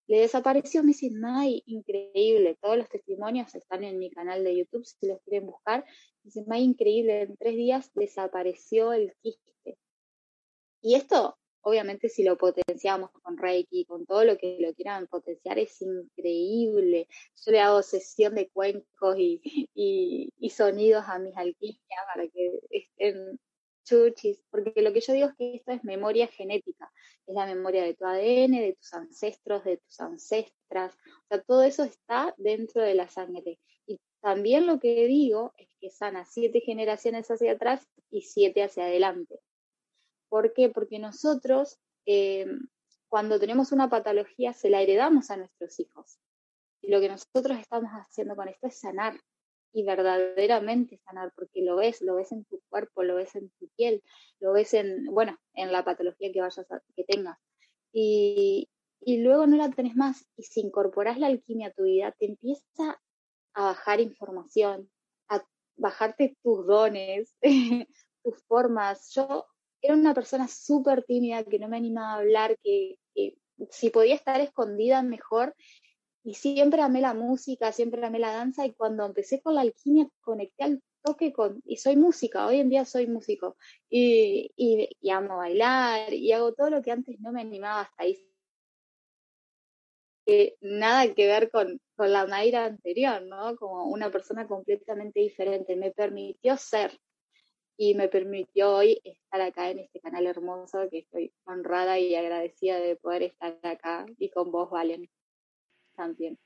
le 0.07 0.19
desapareció. 0.19 0.83
Me 0.83 0.89
dicen, 0.89 1.19
May, 1.19 1.63
increíble. 1.65 2.57
Todos 2.61 2.77
los 2.77 2.89
testimonios 2.89 3.53
están 3.55 3.83
en 3.83 3.99
mi 3.99 4.09
canal 4.09 4.43
de 4.43 4.57
YouTube, 4.57 4.85
si 4.85 5.07
los 5.07 5.21
quieren 5.23 5.47
buscar. 5.47 5.85
Dicen, 6.23 6.45
May, 6.47 6.63
increíble. 6.63 7.21
En 7.23 7.37
tres 7.37 7.55
días 7.55 7.91
desapareció 7.93 8.93
el 8.93 9.13
quiste. 9.21 9.77
Y 10.81 10.95
esto, 10.95 11.37
obviamente, 11.61 12.09
si 12.09 12.23
lo 12.23 12.37
potenciamos 12.37 13.11
con 13.11 13.37
Reiki, 13.37 13.85
con 13.85 14.05
todo 14.05 14.23
lo 14.23 14.37
que 14.37 14.57
lo 14.59 14.73
quieran 14.73 15.07
potenciar, 15.07 15.59
es 15.59 15.81
increíble. 15.81 17.07
Yo 17.45 17.51
le 17.51 17.59
hago 17.59 17.81
sesión 17.81 18.35
de 18.35 18.49
cuencos 18.49 19.17
y, 19.17 19.41
y, 19.73 20.29
y 20.37 20.49
sonidos 20.49 21.03
a 21.07 21.19
mis 21.19 21.35
alquimias 21.35 22.05
para 22.13 22.27
que 22.29 22.59
estén 22.69 23.39
chuchis, 23.87 24.43
porque 24.49 24.81
lo 24.81 24.91
que 24.91 25.01
yo 25.01 25.13
digo 25.13 25.27
es 25.29 25.35
que 25.35 25.55
esto 25.55 25.71
es 25.71 25.83
memoria 25.83 26.27
genética, 26.27 26.91
es 27.25 27.35
la 27.35 27.45
memoria 27.45 27.83
de 27.83 27.93
tu 27.93 28.05
ADN, 28.05 28.51
de 28.51 28.75
tus 28.79 28.93
ancestros, 28.93 29.63
de 29.63 29.77
tus 29.77 29.99
ancestras, 29.99 30.95
o 30.95 31.27
sea, 31.29 31.41
todo 31.41 31.63
eso 31.63 31.83
está 31.83 32.33
dentro 32.37 32.81
de 32.81 32.95
la 32.95 33.07
sangre. 33.09 33.59
Y 33.85 33.99
también 34.21 34.67
lo 34.67 34.79
que 34.79 35.07
digo 35.07 35.53
es 35.57 35.69
que 35.79 35.89
sana 35.89 36.25
siete 36.25 36.59
generaciones 36.61 37.29
hacia 37.31 37.53
atrás 37.53 37.87
y 38.09 38.21
siete 38.21 38.63
hacia 38.63 38.85
adelante. 38.85 39.39
¿Por 40.29 40.53
qué? 40.53 40.69
Porque 40.69 40.99
nosotros, 40.99 41.79
eh, 42.05 42.45
cuando 43.07 43.39
tenemos 43.39 43.71
una 43.71 43.89
patología, 43.89 44.53
se 44.53 44.69
la 44.69 44.81
heredamos 44.81 45.31
a 45.31 45.37
nuestros 45.37 45.79
hijos. 45.79 46.19
Y 46.81 46.91
lo 46.91 46.99
que 46.99 47.09
nosotros 47.09 47.57
estamos 47.59 47.89
haciendo 47.91 48.35
con 48.35 48.49
esto 48.49 48.67
es 48.67 48.79
sanar, 48.79 49.19
y 49.73 49.83
verdaderamente 49.83 50.97
sanar, 51.05 51.31
porque 51.35 51.61
lo 51.61 51.75
ves, 51.75 52.01
lo 52.01 52.15
ves 52.15 52.31
en 52.31 52.45
tu 52.45 52.61
cuerpo, 52.69 53.03
lo 53.03 53.15
ves 53.15 53.35
en 53.35 53.49
tu 53.59 53.67
piel, 53.75 54.01
lo 54.39 54.53
ves 54.53 54.73
en, 54.73 55.05
bueno, 55.05 55.37
en 55.53 55.71
la 55.71 55.83
patología 55.83 56.31
que 56.31 56.41
vayas 56.41 56.71
a, 56.71 56.81
que 56.95 57.03
tengas. 57.03 57.37
Y, 57.91 58.69
y 59.01 59.21
luego 59.21 59.47
no 59.47 59.57
la 59.57 59.69
tenés 59.69 59.95
más. 59.95 60.25
Y 60.35 60.43
si 60.43 60.61
incorporas 60.61 61.19
la 61.19 61.27
alquimia 61.27 61.67
a 61.67 61.73
tu 61.73 61.83
vida, 61.83 62.15
te 62.17 62.25
empieza 62.25 62.99
a 63.53 63.63
bajar 63.63 63.99
información, 63.99 64.89
a 65.29 65.43
bajarte 65.75 66.37
tus 66.43 66.65
dones, 66.65 67.35
tus 68.23 68.43
formas. 68.47 69.11
Yo 69.13 69.45
era 69.81 69.95
una 69.95 70.13
persona 70.13 70.47
súper 70.47 71.03
tímida 71.03 71.43
que 71.43 71.59
no 71.59 71.67
me 71.67 71.77
animaba 71.77 72.13
a 72.13 72.17
hablar, 72.17 72.57
que, 72.63 72.97
que 73.13 73.37
si 73.69 73.89
podía 73.89 74.15
estar 74.15 74.39
escondida 74.41 75.01
mejor 75.01 75.55
y 76.27 76.33
siempre 76.33 76.81
amé 76.81 76.99
la 76.99 77.13
música, 77.13 77.71
siempre 77.71 78.05
amé 78.05 78.19
la 78.19 78.33
danza 78.33 78.65
y 78.65 78.73
cuando 78.73 79.05
empecé 79.05 79.41
con 79.41 79.55
la 79.55 79.61
alquimia 79.61 80.09
conecté 80.19 80.65
al 80.65 80.83
toque 81.01 81.31
con, 81.31 81.61
y 81.65 81.77
soy 81.77 81.95
música, 81.95 82.45
hoy 82.45 82.59
en 82.59 82.69
día 82.69 82.83
soy 82.83 83.07
músico 83.07 83.55
y, 83.89 84.51
amo 85.09 85.37
bailar 85.37 86.13
y 86.13 86.33
hago 86.33 86.53
todo 86.53 86.69
lo 86.69 86.81
que 86.81 86.91
antes 86.91 87.17
no 87.21 87.31
me 87.31 87.39
animaba 87.39 87.81
hasta 87.81 88.03
ahí 88.03 88.17
que 90.25 90.57
nada 90.59 91.13
que 91.13 91.27
ver 91.27 91.49
con, 91.49 91.79
con 91.95 92.11
la 92.11 92.27
Mayra 92.27 92.65
anterior, 92.65 93.21
¿no? 93.21 93.55
Como 93.55 93.85
una 93.85 94.11
persona 94.11 94.45
completamente 94.45 95.21
diferente. 95.21 95.77
Me 95.77 95.91
permitió 95.91 96.57
ser 96.57 96.99
y 97.77 97.95
me 97.95 98.09
permitió 98.09 98.75
hoy 98.75 98.99
estar 99.05 99.39
acá 99.39 99.69
en 99.69 99.79
este 99.79 100.01
canal 100.01 100.27
hermoso 100.27 100.89
que 100.91 100.99
estoy 100.99 101.33
honrada 101.45 101.97
y 101.99 102.15
agradecida 102.15 102.77
de 102.81 102.97
poder 102.97 103.23
estar 103.23 103.57
acá 103.63 104.05
y 104.17 104.29
con 104.29 104.51
vos, 104.51 104.69
Valen, 104.69 105.09
también. 105.97 106.37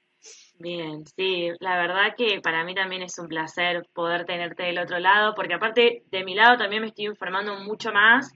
Bien, 0.60 1.06
sí, 1.06 1.50
la 1.60 1.78
verdad 1.78 2.16
que 2.16 2.42
para 2.42 2.64
mí 2.64 2.76
también 2.76 3.02
es 3.02 3.18
un 3.20 3.28
placer 3.28 3.88
poder 3.94 4.26
tenerte 4.26 4.64
del 4.64 4.80
otro 4.80 5.00
lado, 5.00 5.34
porque 5.36 5.56
aparte 5.56 6.04
de 6.12 6.24
mi 6.24 6.36
lado 6.36 6.58
también 6.58 6.82
me 6.82 6.90
estoy 6.90 7.06
informando 7.06 7.56
mucho 7.60 7.92
más 7.92 8.32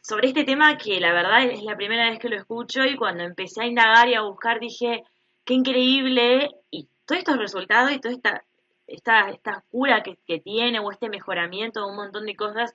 sobre 0.00 0.28
este 0.28 0.44
tema 0.44 0.78
que 0.78 0.98
la 0.98 1.12
verdad 1.12 1.44
es 1.44 1.62
la 1.62 1.76
primera 1.76 2.08
vez 2.08 2.18
que 2.18 2.30
lo 2.30 2.36
escucho 2.36 2.84
y 2.84 2.96
cuando 2.96 3.22
empecé 3.22 3.62
a 3.62 3.66
indagar 3.66 4.08
y 4.08 4.14
a 4.14 4.22
buscar 4.22 4.58
dije, 4.60 5.02
qué 5.44 5.54
increíble 5.54 6.50
y 6.70 6.88
todos 7.04 7.18
estos 7.18 7.36
resultados 7.36 7.92
y 7.92 8.00
toda 8.00 8.14
esta, 8.14 8.44
esta, 8.86 9.28
esta 9.28 9.64
cura 9.70 10.02
que, 10.02 10.16
tiene 10.40 10.78
o 10.80 10.90
este 10.90 11.10
mejoramiento 11.10 11.80
de 11.80 11.90
un 11.90 11.96
montón 11.96 12.24
de 12.24 12.34
cosas 12.36 12.74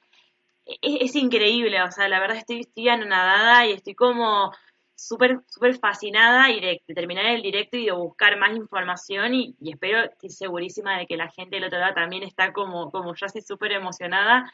es, 0.65 0.77
es 0.81 1.15
increíble, 1.15 1.81
o 1.81 1.91
sea, 1.91 2.07
la 2.07 2.19
verdad 2.19 2.37
estoy, 2.37 2.59
estoy 2.61 2.89
anonadada 2.89 3.65
y 3.65 3.73
estoy 3.73 3.95
como 3.95 4.51
súper 4.95 5.41
súper 5.47 5.77
fascinada 5.77 6.49
y 6.49 6.59
de, 6.61 6.81
de, 6.87 6.93
terminar 6.93 7.25
el 7.25 7.41
directo 7.41 7.77
y 7.77 7.85
de 7.85 7.91
buscar 7.91 8.37
más 8.37 8.55
información 8.55 9.33
y, 9.33 9.55
espero, 9.61 10.03
estoy 10.03 10.29
segurísima 10.29 10.97
de 10.97 11.05
que 11.05 11.17
la 11.17 11.29
gente 11.29 11.57
del 11.57 11.65
otro 11.65 11.79
lado 11.79 11.93
también 11.93 12.23
está 12.23 12.53
como, 12.53 12.91
como 12.91 13.13
yo 13.13 13.25
así 13.25 13.41
súper 13.41 13.73
emocionada. 13.73 14.51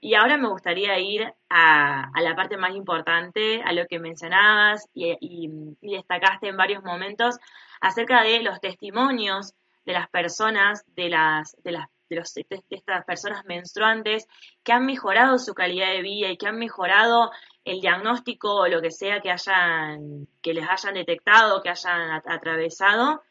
Y 0.00 0.14
ahora 0.14 0.36
me 0.36 0.48
gustaría 0.48 0.98
ir 0.98 1.32
a, 1.48 2.10
a, 2.14 2.20
la 2.20 2.36
parte 2.36 2.58
más 2.58 2.74
importante, 2.74 3.62
a 3.62 3.72
lo 3.72 3.86
que 3.86 3.98
mencionabas 3.98 4.86
y, 4.92 5.16
y, 5.20 5.94
destacaste 5.96 6.48
en 6.48 6.56
varios 6.58 6.82
momentos 6.82 7.38
acerca 7.80 8.22
de 8.22 8.42
los 8.42 8.60
testimonios 8.60 9.54
de 9.86 9.92
las 9.94 10.08
personas, 10.10 10.84
de 10.94 11.08
las, 11.08 11.56
de 11.62 11.72
las 11.72 11.88
de, 12.08 12.62
estas 12.70 13.04
personas 13.04 13.44
menstruantes 13.44 14.26
que 14.62 14.72
han 14.72 14.86
mejorado 14.86 15.38
su 15.38 15.54
calidad 15.54 15.90
de 15.90 16.02
vida 16.02 16.28
y 16.28 16.36
que 16.36 16.46
han 16.46 16.58
mejorado 16.58 17.30
el 17.64 17.80
diagnóstico 17.80 18.54
o 18.54 18.68
lo 18.68 18.82
que 18.82 18.90
sea 18.90 19.20
que 19.20 19.30
hayan, 19.30 20.28
que 20.42 20.54
les 20.54 20.68
hayan 20.68 20.94
detectado, 20.94 21.62
que 21.62 21.70
hayan 21.70 22.22
atravesado 22.26 23.22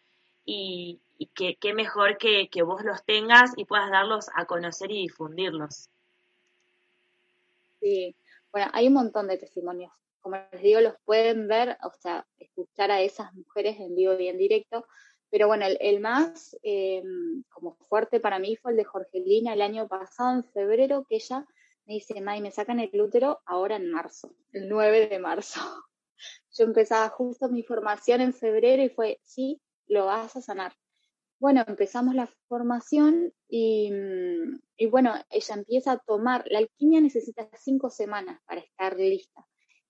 y, 0.44 1.00
y 1.18 1.28
que, 1.28 1.74
mejor 1.74 2.18
que, 2.18 2.50
que 2.50 2.64
vos 2.64 2.84
los 2.84 3.04
tengas 3.04 3.52
y 3.58 3.66
puedas 3.66 3.92
darlos 3.92 4.30
a 4.36 4.46
conocer 4.46 4.92
y 4.92 5.04
difundirlos. 5.04 5.90
Sí, 7.80 8.16
bueno, 8.52 8.70
hay 8.74 8.88
un 8.88 8.94
montón 8.94 9.28
de 9.28 9.38
testimonios. 9.38 9.92
Como 10.22 10.38
les 10.52 10.62
digo, 10.62 10.80
los 10.80 10.96
pueden 11.06 11.48
ver, 11.48 11.78
o 11.84 11.92
sea, 12.00 12.26
escuchar 12.40 12.92
a 12.92 13.02
esas 13.02 13.34
mujeres 13.34 13.80
en 13.80 13.96
vivo 13.96 14.18
y 14.18 14.30
en 14.30 14.38
directo. 14.38 14.88
Pero 15.30 15.48
bueno, 15.48 15.66
el, 15.66 15.78
el 15.82 16.00
más 16.00 16.58
eh, 16.64 17.04
como 17.50 17.76
fuerte 17.76 18.20
para 18.20 18.40
mí 18.40 18.56
fue 18.56 18.72
el 18.72 18.78
de 18.78 18.86
Jorgelina 18.86 19.54
el 19.54 19.62
año 19.62 19.88
pasado, 19.88 20.32
en 20.32 20.44
febrero, 20.44 21.06
que 21.10 21.16
ella 21.16 21.46
me 21.86 21.96
dice, 21.96 22.22
May, 22.22 22.42
me 22.42 22.52
sacan 22.52 22.80
el 22.80 23.02
útero 23.02 23.42
ahora 23.46 23.76
en 23.76 23.92
marzo, 23.92 24.36
el 24.52 24.70
9 24.70 25.08
de 25.08 25.20
marzo. 25.20 25.60
Yo 26.58 26.66
empezaba 26.66 27.10
justo 27.10 27.50
mi 27.50 27.64
formación 27.64 28.22
en 28.22 28.34
febrero 28.34 28.84
y 28.84 28.90
fue, 28.90 29.20
sí, 29.24 29.62
lo 29.88 30.06
vas 30.06 30.36
a 30.36 30.42
sanar. 30.42 30.74
Bueno, 31.40 31.64
empezamos 31.68 32.16
la 32.16 32.28
formación 32.48 33.34
y, 33.50 33.92
y 34.78 34.86
bueno, 34.86 35.14
ella 35.30 35.56
empieza 35.56 35.94
a 35.94 35.98
tomar, 35.98 36.46
la 36.50 36.60
alquimia 36.60 37.02
necesita 37.02 37.50
cinco 37.58 37.90
semanas 37.90 38.40
para 38.46 38.62
estar 38.62 38.98
lista. 38.98 39.46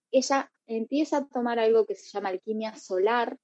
Ella 0.10 0.52
empieza 0.66 1.18
a 1.18 1.28
tomar 1.28 1.60
algo 1.60 1.86
que 1.86 1.96
se 1.96 2.10
llama 2.10 2.30
alquimia 2.30 2.76
solar, 2.76 3.38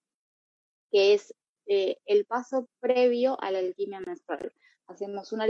que 0.91 1.13
es 1.13 1.35
eh, 1.67 1.97
el 2.05 2.25
paso 2.25 2.67
previo 2.79 3.39
a 3.41 3.51
la 3.51 3.59
alquimia 3.59 3.99
menstrual. 3.99 4.51
Hacemos 4.87 5.31
una, 5.31 5.45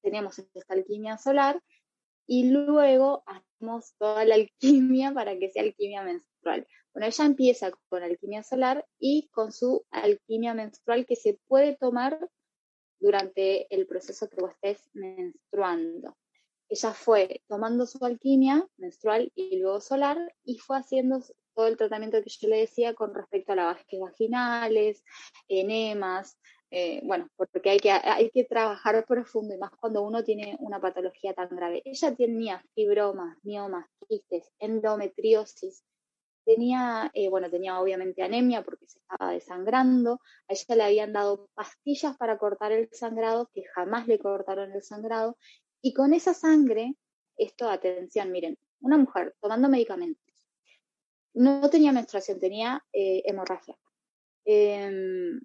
tenemos 0.00 0.40
esta 0.40 0.74
alquimia 0.74 1.18
solar 1.18 1.62
y 2.32 2.44
luego 2.44 3.24
hacemos 3.26 3.92
toda 3.98 4.24
la 4.24 4.36
alquimia 4.36 5.12
para 5.12 5.38
que 5.38 5.50
sea 5.50 5.64
alquimia 5.64 6.02
menstrual. 6.02 6.66
Bueno, 6.94 7.06
ella 7.06 7.26
empieza 7.26 7.70
con 7.90 8.02
alquimia 8.02 8.42
solar 8.42 8.86
y 8.98 9.28
con 9.28 9.52
su 9.52 9.84
alquimia 9.90 10.54
menstrual 10.54 11.04
que 11.04 11.14
se 11.14 11.38
puede 11.46 11.76
tomar 11.76 12.18
durante 12.98 13.66
el 13.74 13.86
proceso 13.86 14.30
que 14.30 14.40
vos 14.40 14.52
estés 14.52 14.88
menstruando. 14.94 16.16
Ella 16.70 16.92
fue 16.94 17.42
tomando 17.48 17.84
su 17.84 18.02
alquimia 18.02 18.66
menstrual 18.78 19.30
y 19.34 19.58
luego 19.58 19.82
solar 19.82 20.16
y 20.42 20.56
fue 20.56 20.78
haciendo 20.78 21.22
todo 21.54 21.66
el 21.66 21.76
tratamiento 21.76 22.22
que 22.22 22.30
yo 22.30 22.48
le 22.48 22.60
decía 22.60 22.94
con 22.94 23.14
respecto 23.14 23.52
a 23.52 23.56
lavasques 23.56 24.00
vaginales, 24.00 25.04
enemas, 25.48 26.38
eh, 26.74 27.02
bueno, 27.04 27.28
porque 27.36 27.68
hay 27.68 27.78
que, 27.78 27.90
hay 27.90 28.30
que 28.30 28.44
trabajar 28.44 29.04
profundo 29.04 29.54
y 29.54 29.58
más 29.58 29.72
cuando 29.78 30.00
uno 30.00 30.24
tiene 30.24 30.56
una 30.58 30.80
patología 30.80 31.34
tan 31.34 31.50
grave. 31.50 31.82
Ella 31.84 32.16
tenía 32.16 32.64
fibromas, 32.74 33.36
miomas, 33.42 33.86
quistes, 34.08 34.50
endometriosis, 34.58 35.84
tenía, 36.46 37.10
eh, 37.12 37.28
bueno, 37.28 37.50
tenía 37.50 37.78
obviamente 37.78 38.22
anemia 38.22 38.62
porque 38.62 38.86
se 38.86 39.00
estaba 39.00 39.32
desangrando, 39.32 40.20
a 40.48 40.54
ella 40.54 40.76
le 40.76 40.82
habían 40.82 41.12
dado 41.12 41.50
pastillas 41.52 42.16
para 42.16 42.38
cortar 42.38 42.72
el 42.72 42.88
sangrado, 42.90 43.50
que 43.52 43.64
jamás 43.74 44.08
le 44.08 44.18
cortaron 44.18 44.72
el 44.72 44.82
sangrado, 44.82 45.36
y 45.82 45.92
con 45.92 46.14
esa 46.14 46.32
sangre, 46.32 46.94
esto, 47.36 47.68
atención, 47.68 48.32
miren, 48.32 48.56
una 48.80 48.96
mujer 48.96 49.34
tomando 49.42 49.68
medicamentos, 49.68 50.24
no 51.34 51.68
tenía 51.68 51.92
menstruación, 51.92 52.40
tenía 52.40 52.82
eh, 52.94 53.22
hemorragia. 53.26 53.76
Eh, 54.46 55.38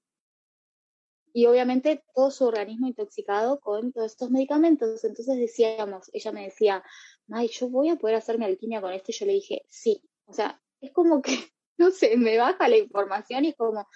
y 1.33 1.45
obviamente 1.45 2.03
todo 2.15 2.31
su 2.31 2.45
organismo 2.45 2.87
intoxicado 2.87 3.59
con 3.59 3.91
todos 3.91 4.11
estos 4.11 4.31
medicamentos. 4.31 5.03
Entonces 5.03 5.37
decíamos, 5.37 6.09
ella 6.13 6.31
me 6.31 6.45
decía, 6.45 6.83
ay, 7.31 7.47
yo 7.49 7.69
voy 7.69 7.89
a 7.89 7.95
poder 7.95 8.15
hacerme 8.15 8.45
alquimia 8.45 8.81
con 8.81 8.93
esto. 8.93 9.11
Y 9.11 9.15
yo 9.15 9.25
le 9.25 9.33
dije, 9.33 9.63
sí. 9.69 10.01
O 10.25 10.33
sea, 10.33 10.61
es 10.81 10.91
como 10.91 11.21
que, 11.21 11.31
no 11.77 11.91
sé, 11.91 12.17
me 12.17 12.37
baja 12.37 12.67
la 12.67 12.77
información 12.77 13.45
y 13.45 13.49
es 13.49 13.55
como, 13.55 13.87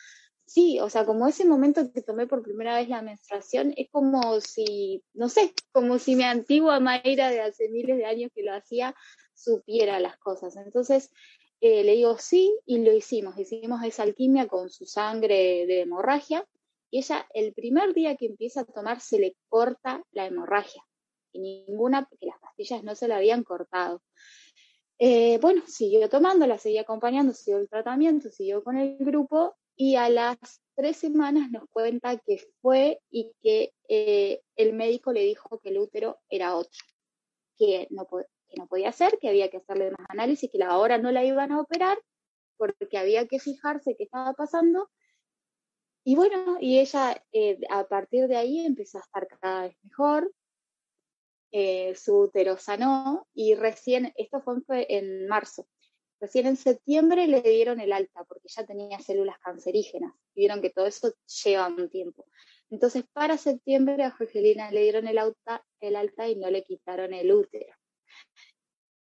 sí, 0.46 0.80
o 0.80 0.89
sea, 0.89 1.06
como 1.06 1.28
ese 1.28 1.46
momento 1.46 1.91
que 1.91 2.02
tomé 2.02 2.28
por 2.28 2.44
primera 2.44 2.76
vez 2.76 2.89
la 2.89 3.02
menstruación, 3.02 3.74
es 3.78 3.89
como 3.89 4.39
si, 4.41 5.04
no 5.13 5.30
sé, 5.30 5.54
como 5.72 5.98
si 5.98 6.15
mi 6.15 6.24
antigua 6.24 6.80
Mayra 6.80 7.30
de 7.30 7.41
hace 7.41 7.70
miles 7.70 7.98
de 7.98 8.06
años 8.06 8.32
que 8.36 8.44
lo 8.44 8.54
hacía, 8.54 8.96
supiera 9.34 10.00
las 10.00 10.17
cosas. 10.17 10.56
Entonces, 10.58 11.12
eh, 11.62 11.84
le 11.84 11.94
digo 11.94 12.17
sí 12.17 12.54
y 12.65 12.80
lo 12.80 12.91
hicimos. 12.91 13.38
Hicimos 13.38 13.84
esa 13.84 14.04
alquimia 14.04 14.48
con 14.48 14.70
su 14.70 14.86
sangre 14.86 15.65
de 15.67 15.82
hemorragia 15.82 16.46
y 16.92 17.00
ella 17.00 17.26
el 17.34 17.54
primer 17.54 17.94
día 17.94 18.16
que 18.18 18.28
empieza 18.28 18.62
a 18.62 18.66
tomar 18.66 19.00
se 19.00 19.18
le 19.18 19.36
corta 19.48 20.04
la 20.12 20.28
hemorragia 20.28 20.84
y 21.32 21.40
ninguna, 21.40 22.06
porque 22.08 22.26
las 22.26 22.40
pastillas 22.40 22.84
no 22.84 22.94
se 22.94 23.08
la 23.08 23.18
habían 23.18 23.44
cortado. 23.44 24.04
Eh, 25.00 25.40
bueno, 25.40 25.64
siguió 25.66 26.08
tomando, 26.10 26.46
la 26.46 26.58
seguía 26.58 26.82
acompañando, 26.82 27.34
siguió 27.34 27.60
el 27.60 27.70
tratamiento, 27.70 28.30
siguió 28.30 28.64
con 28.64 28.78
el 28.78 28.98
grupo 28.98 29.56
y 29.76 29.96
a 29.96 30.10
las 30.10 30.38
tres 30.76 30.98
semanas 30.98 31.50
nos 31.50 31.64
cuenta 31.70 32.18
que 32.18 32.44
fue 32.62 33.00
y 33.10 33.32
que 33.42 33.74
eh, 33.88 34.42
el 34.58 34.74
médico 34.74 35.14
le 35.14 35.22
dijo 35.22 35.60
que 35.60 35.70
el 35.70 35.80
útero 35.80 36.20
era 36.30 36.56
otro, 36.56 36.84
que 37.58 37.88
no, 37.90 38.06
que 38.06 38.58
no 38.58 38.68
podía 38.68 38.92
ser, 38.92 39.18
que 39.20 39.30
había 39.30 39.50
que 39.50 39.58
hacerle 39.58 39.92
más 39.92 40.06
análisis, 40.10 40.52
que 40.52 40.58
la 40.58 40.78
hora 40.78 40.98
no 40.98 41.12
la 41.12 41.24
iban 41.24 41.52
a 41.52 41.62
operar 41.62 41.98
porque 42.58 42.98
había 42.98 43.26
que 43.28 43.40
fijarse 43.40 43.96
qué 43.96 44.04
estaba 44.04 44.34
pasando. 44.34 44.92
Y 46.04 46.16
bueno, 46.16 46.58
y 46.60 46.80
ella 46.80 47.24
eh, 47.32 47.60
a 47.70 47.88
partir 47.88 48.28
de 48.28 48.38
ahí 48.38 48.66
empezó 48.66 48.98
a 48.98 49.02
estar 49.02 49.28
cada 49.28 49.64
vez 49.64 49.76
mejor, 49.84 50.34
eh, 51.52 51.94
su 51.96 52.18
útero 52.18 52.58
sanó 52.58 53.28
y 53.34 53.56
recién, 53.56 54.14
esto 54.16 54.42
fue 54.42 54.88
en 54.90 55.28
marzo, 55.28 55.68
recién 56.20 56.48
en 56.48 56.56
septiembre 56.56 57.28
le 57.28 57.42
dieron 57.42 57.80
el 57.80 57.92
alta 57.92 58.24
porque 58.24 58.48
ya 58.48 58.66
tenía 58.66 59.00
células 59.00 59.38
cancerígenas. 59.40 60.14
Vieron 60.34 60.62
que 60.62 60.70
todo 60.70 60.88
eso 60.88 61.14
lleva 61.44 61.68
un 61.68 61.90
tiempo. 61.90 62.26
Entonces, 62.70 63.04
para 63.12 63.38
septiembre 63.38 64.04
a 64.04 64.12
Jorgelina 64.12 64.72
le 64.72 64.84
dieron 64.84 65.08
el 65.08 65.18
alta, 65.18 65.66
el 65.82 65.96
alta 65.96 66.30
y 66.30 66.36
no 66.36 66.50
le 66.50 66.64
quitaron 66.64 67.14
el 67.14 67.32
útero. 67.32 67.76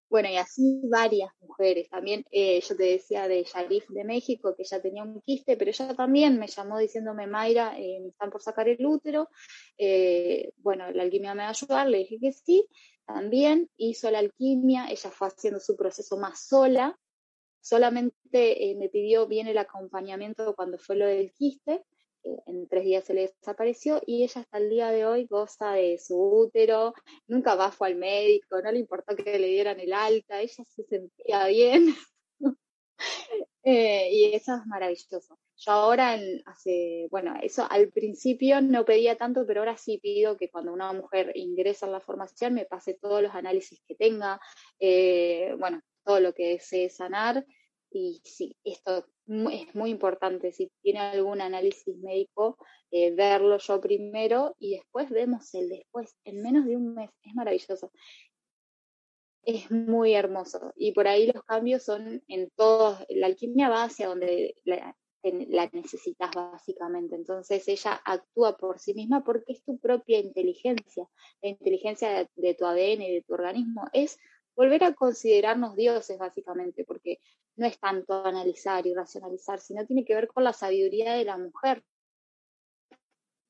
Bueno, 0.08 0.28
y 0.28 0.36
así 0.36 0.80
varias 0.84 1.30
mujeres. 1.40 1.88
También 1.88 2.24
eh, 2.30 2.60
yo 2.60 2.76
te 2.76 2.84
decía 2.84 3.26
de 3.26 3.44
Yarif 3.44 3.88
de 3.88 4.04
México, 4.04 4.54
que 4.56 4.64
ya 4.64 4.80
tenía 4.80 5.02
un 5.02 5.20
quiste, 5.22 5.56
pero 5.56 5.70
ella 5.70 5.94
también 5.94 6.38
me 6.38 6.46
llamó 6.46 6.78
diciéndome, 6.78 7.26
Mayra, 7.26 7.78
eh, 7.78 8.06
están 8.06 8.30
por 8.30 8.40
sacar 8.40 8.68
el 8.68 8.84
útero. 8.86 9.28
Eh, 9.76 10.52
bueno, 10.58 10.90
la 10.92 11.02
alquimia 11.02 11.34
me 11.34 11.42
va 11.42 11.48
a 11.48 11.50
ayudar. 11.50 11.88
Le 11.88 11.98
dije 11.98 12.18
que 12.20 12.32
sí. 12.32 12.68
También 13.04 13.68
hizo 13.76 14.10
la 14.10 14.20
alquimia. 14.20 14.86
Ella 14.88 15.10
fue 15.10 15.28
haciendo 15.28 15.60
su 15.60 15.76
proceso 15.76 16.16
más 16.18 16.46
sola. 16.46 16.98
Solamente 17.60 18.76
me 18.78 18.88
pidió 18.88 19.26
bien 19.26 19.48
el 19.48 19.58
acompañamiento 19.58 20.54
cuando 20.54 20.78
fue 20.78 20.94
lo 20.94 21.06
del 21.06 21.32
quiste 21.32 21.84
en 22.46 22.68
tres 22.68 22.84
días 22.84 23.04
se 23.04 23.14
le 23.14 23.22
desapareció 23.22 24.02
y 24.06 24.24
ella 24.24 24.40
hasta 24.40 24.58
el 24.58 24.70
día 24.70 24.90
de 24.90 25.06
hoy 25.06 25.26
goza 25.26 25.72
de 25.72 25.98
su 25.98 26.16
útero, 26.16 26.94
nunca 27.26 27.70
fue 27.70 27.88
al 27.88 27.96
médico, 27.96 28.60
no 28.62 28.72
le 28.72 28.78
importó 28.78 29.16
que 29.16 29.38
le 29.38 29.48
dieran 29.48 29.80
el 29.80 29.92
alta, 29.92 30.40
ella 30.40 30.64
se 30.64 30.84
sentía 30.84 31.46
bien. 31.46 31.94
Eh, 33.68 34.10
y 34.12 34.32
eso 34.32 34.54
es 34.54 34.66
maravilloso. 34.66 35.36
Yo 35.56 35.72
ahora, 35.72 36.16
hace, 36.44 37.08
bueno, 37.10 37.34
eso 37.42 37.66
al 37.68 37.88
principio 37.90 38.60
no 38.60 38.84
pedía 38.84 39.16
tanto, 39.16 39.44
pero 39.44 39.60
ahora 39.60 39.76
sí 39.76 39.98
pido 39.98 40.36
que 40.36 40.48
cuando 40.48 40.72
una 40.72 40.92
mujer 40.92 41.32
ingresa 41.34 41.86
en 41.86 41.92
la 41.92 42.00
formación 42.00 42.54
me 42.54 42.64
pase 42.64 42.94
todos 42.94 43.22
los 43.22 43.34
análisis 43.34 43.82
que 43.88 43.96
tenga, 43.96 44.38
eh, 44.78 45.52
bueno, 45.58 45.82
todo 46.04 46.20
lo 46.20 46.32
que 46.32 46.50
desee 46.50 46.90
sanar. 46.90 47.44
Y 47.98 48.20
sí, 48.24 48.54
esto 48.62 49.06
es 49.50 49.74
muy 49.74 49.90
importante. 49.90 50.52
Si 50.52 50.70
tiene 50.82 51.00
algún 51.00 51.40
análisis 51.40 51.96
médico, 51.96 52.58
eh, 52.90 53.10
verlo 53.12 53.58
yo 53.58 53.80
primero 53.80 54.54
y 54.58 54.76
después 54.76 55.08
vemos 55.08 55.54
el 55.54 55.68
después. 55.68 56.14
En 56.24 56.42
menos 56.42 56.66
de 56.66 56.76
un 56.76 56.94
mes. 56.94 57.10
Es 57.22 57.34
maravilloso 57.34 57.90
es 59.46 59.70
muy 59.70 60.12
hermoso. 60.12 60.72
Y 60.76 60.92
por 60.92 61.06
ahí 61.06 61.30
los 61.32 61.42
cambios 61.44 61.84
son 61.84 62.22
en 62.28 62.50
todos, 62.56 62.98
la 63.08 63.26
alquimia 63.28 63.68
va 63.68 63.84
hacia 63.84 64.08
donde 64.08 64.56
la, 64.64 64.94
necesitas 65.72 66.30
básicamente. 66.34 67.14
Entonces 67.14 67.66
ella 67.68 68.00
actúa 68.04 68.56
por 68.56 68.80
sí 68.80 68.92
misma 68.92 69.24
porque 69.24 69.52
es 69.52 69.62
tu 69.64 69.78
propia 69.78 70.18
inteligencia. 70.18 71.08
La 71.42 71.48
inteligencia 71.48 72.28
de, 72.34 72.54
tu 72.54 72.66
ADN 72.66 73.02
y 73.02 73.14
de 73.14 73.24
tu 73.26 73.34
organismo 73.34 73.84
es 73.92 74.18
volver 74.56 74.82
a 74.84 74.94
considerarnos 74.94 75.76
dioses 75.76 76.18
básicamente, 76.18 76.84
porque 76.84 77.20
no 77.56 77.66
es 77.66 77.78
tanto 77.78 78.24
analizar 78.24 78.86
y 78.86 78.94
racionalizar, 78.94 79.60
sino 79.60 79.86
tiene 79.86 80.04
que 80.04 80.14
ver 80.14 80.28
con 80.28 80.44
la 80.44 80.52
sabiduría 80.52 81.14
de 81.14 81.24
la 81.24 81.38
mujer. 81.38 81.82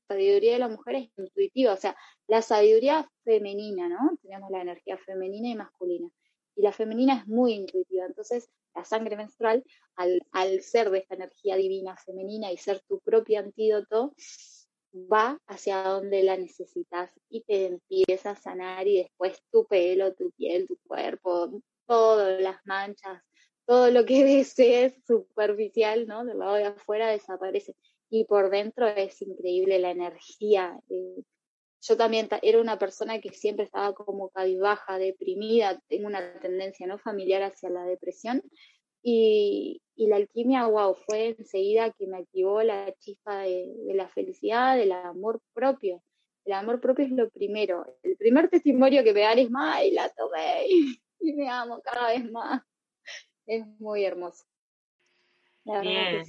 La 0.09 0.15
sabiduría 0.15 0.53
de 0.53 0.59
la 0.59 0.69
mujer 0.69 0.95
es 0.95 1.09
intuitiva, 1.17 1.73
o 1.73 1.77
sea, 1.77 1.95
la 2.27 2.41
sabiduría 2.41 3.09
femenina, 3.23 3.89
¿no? 3.89 4.17
Tenemos 4.21 4.49
la 4.51 4.61
energía 4.61 4.97
femenina 4.97 5.49
y 5.49 5.55
masculina. 5.55 6.09
Y 6.55 6.61
la 6.61 6.71
femenina 6.71 7.17
es 7.17 7.27
muy 7.27 7.53
intuitiva. 7.53 8.05
Entonces, 8.05 8.49
la 8.73 8.85
sangre 8.85 9.15
menstrual, 9.17 9.63
al, 9.95 10.21
al 10.31 10.61
ser 10.61 10.89
de 10.89 10.99
esta 10.99 11.15
energía 11.15 11.55
divina 11.55 11.97
femenina 11.97 12.51
y 12.51 12.57
ser 12.57 12.79
tu 12.87 12.99
propio 12.99 13.39
antídoto, 13.39 14.13
va 14.93 15.39
hacia 15.47 15.83
donde 15.83 16.23
la 16.23 16.37
necesitas 16.37 17.11
y 17.29 17.41
te 17.41 17.65
empieza 17.67 18.31
a 18.31 18.35
sanar 18.35 18.87
y 18.87 18.97
después 18.97 19.41
tu 19.51 19.65
pelo, 19.65 20.13
tu 20.13 20.31
piel, 20.31 20.67
tu 20.67 20.77
cuerpo, 20.87 21.61
todas 21.85 22.41
las 22.41 22.65
manchas, 22.65 23.21
todo 23.67 23.91
lo 23.91 24.05
que 24.05 24.23
desees 24.23 24.95
superficial, 25.05 26.07
¿no? 26.07 26.25
Del 26.25 26.39
lado 26.39 26.55
de 26.55 26.65
afuera 26.65 27.09
desaparece. 27.09 27.75
Y 28.09 28.25
por 28.25 28.49
dentro 28.49 28.87
es 28.87 29.21
increíble 29.21 29.79
la 29.79 29.91
energía. 29.91 30.79
Eh, 30.89 31.23
yo 31.81 31.97
también 31.97 32.27
era 32.41 32.59
una 32.59 32.79
persona 32.79 33.19
que 33.19 33.29
siempre 33.29 33.65
estaba 33.65 33.93
como 33.93 34.29
cabizbaja, 34.29 34.97
deprimida, 34.97 35.79
tengo 35.87 36.07
una 36.07 36.39
tendencia 36.39 36.87
no 36.87 36.97
familiar 36.97 37.43
hacia 37.43 37.69
la 37.69 37.83
depresión 37.83 38.41
y, 39.03 39.81
y 39.95 40.07
la 40.07 40.17
alquimia, 40.17 40.67
wow, 40.67 40.95
fue 40.95 41.35
enseguida 41.37 41.91
que 41.91 42.07
me 42.07 42.17
activó 42.17 42.61
la 42.61 42.93
chispa 42.99 43.39
de, 43.39 43.73
la 43.95 44.07
felicidad, 44.09 44.77
del 44.77 44.91
amor 44.91 45.41
propio. 45.53 46.03
El 46.45 46.53
amor 46.53 46.79
propio 46.79 47.05
es 47.05 47.11
lo 47.11 47.29
primero. 47.29 47.85
El 48.03 48.15
primer 48.17 48.49
testimonio 48.49 49.03
que 49.03 49.13
me 49.13 49.21
dan 49.21 49.39
es, 49.39 49.49
¡ay, 49.55 49.91
la 49.91 50.09
tomé! 50.09 50.67
Y 51.19 51.33
me 51.33 51.49
amo 51.49 51.81
cada 51.81 52.09
vez 52.09 52.31
más. 52.31 52.61
Es 53.47 53.65
muy 53.79 54.05
hermoso. 54.05 54.45
Bien. 55.63 56.23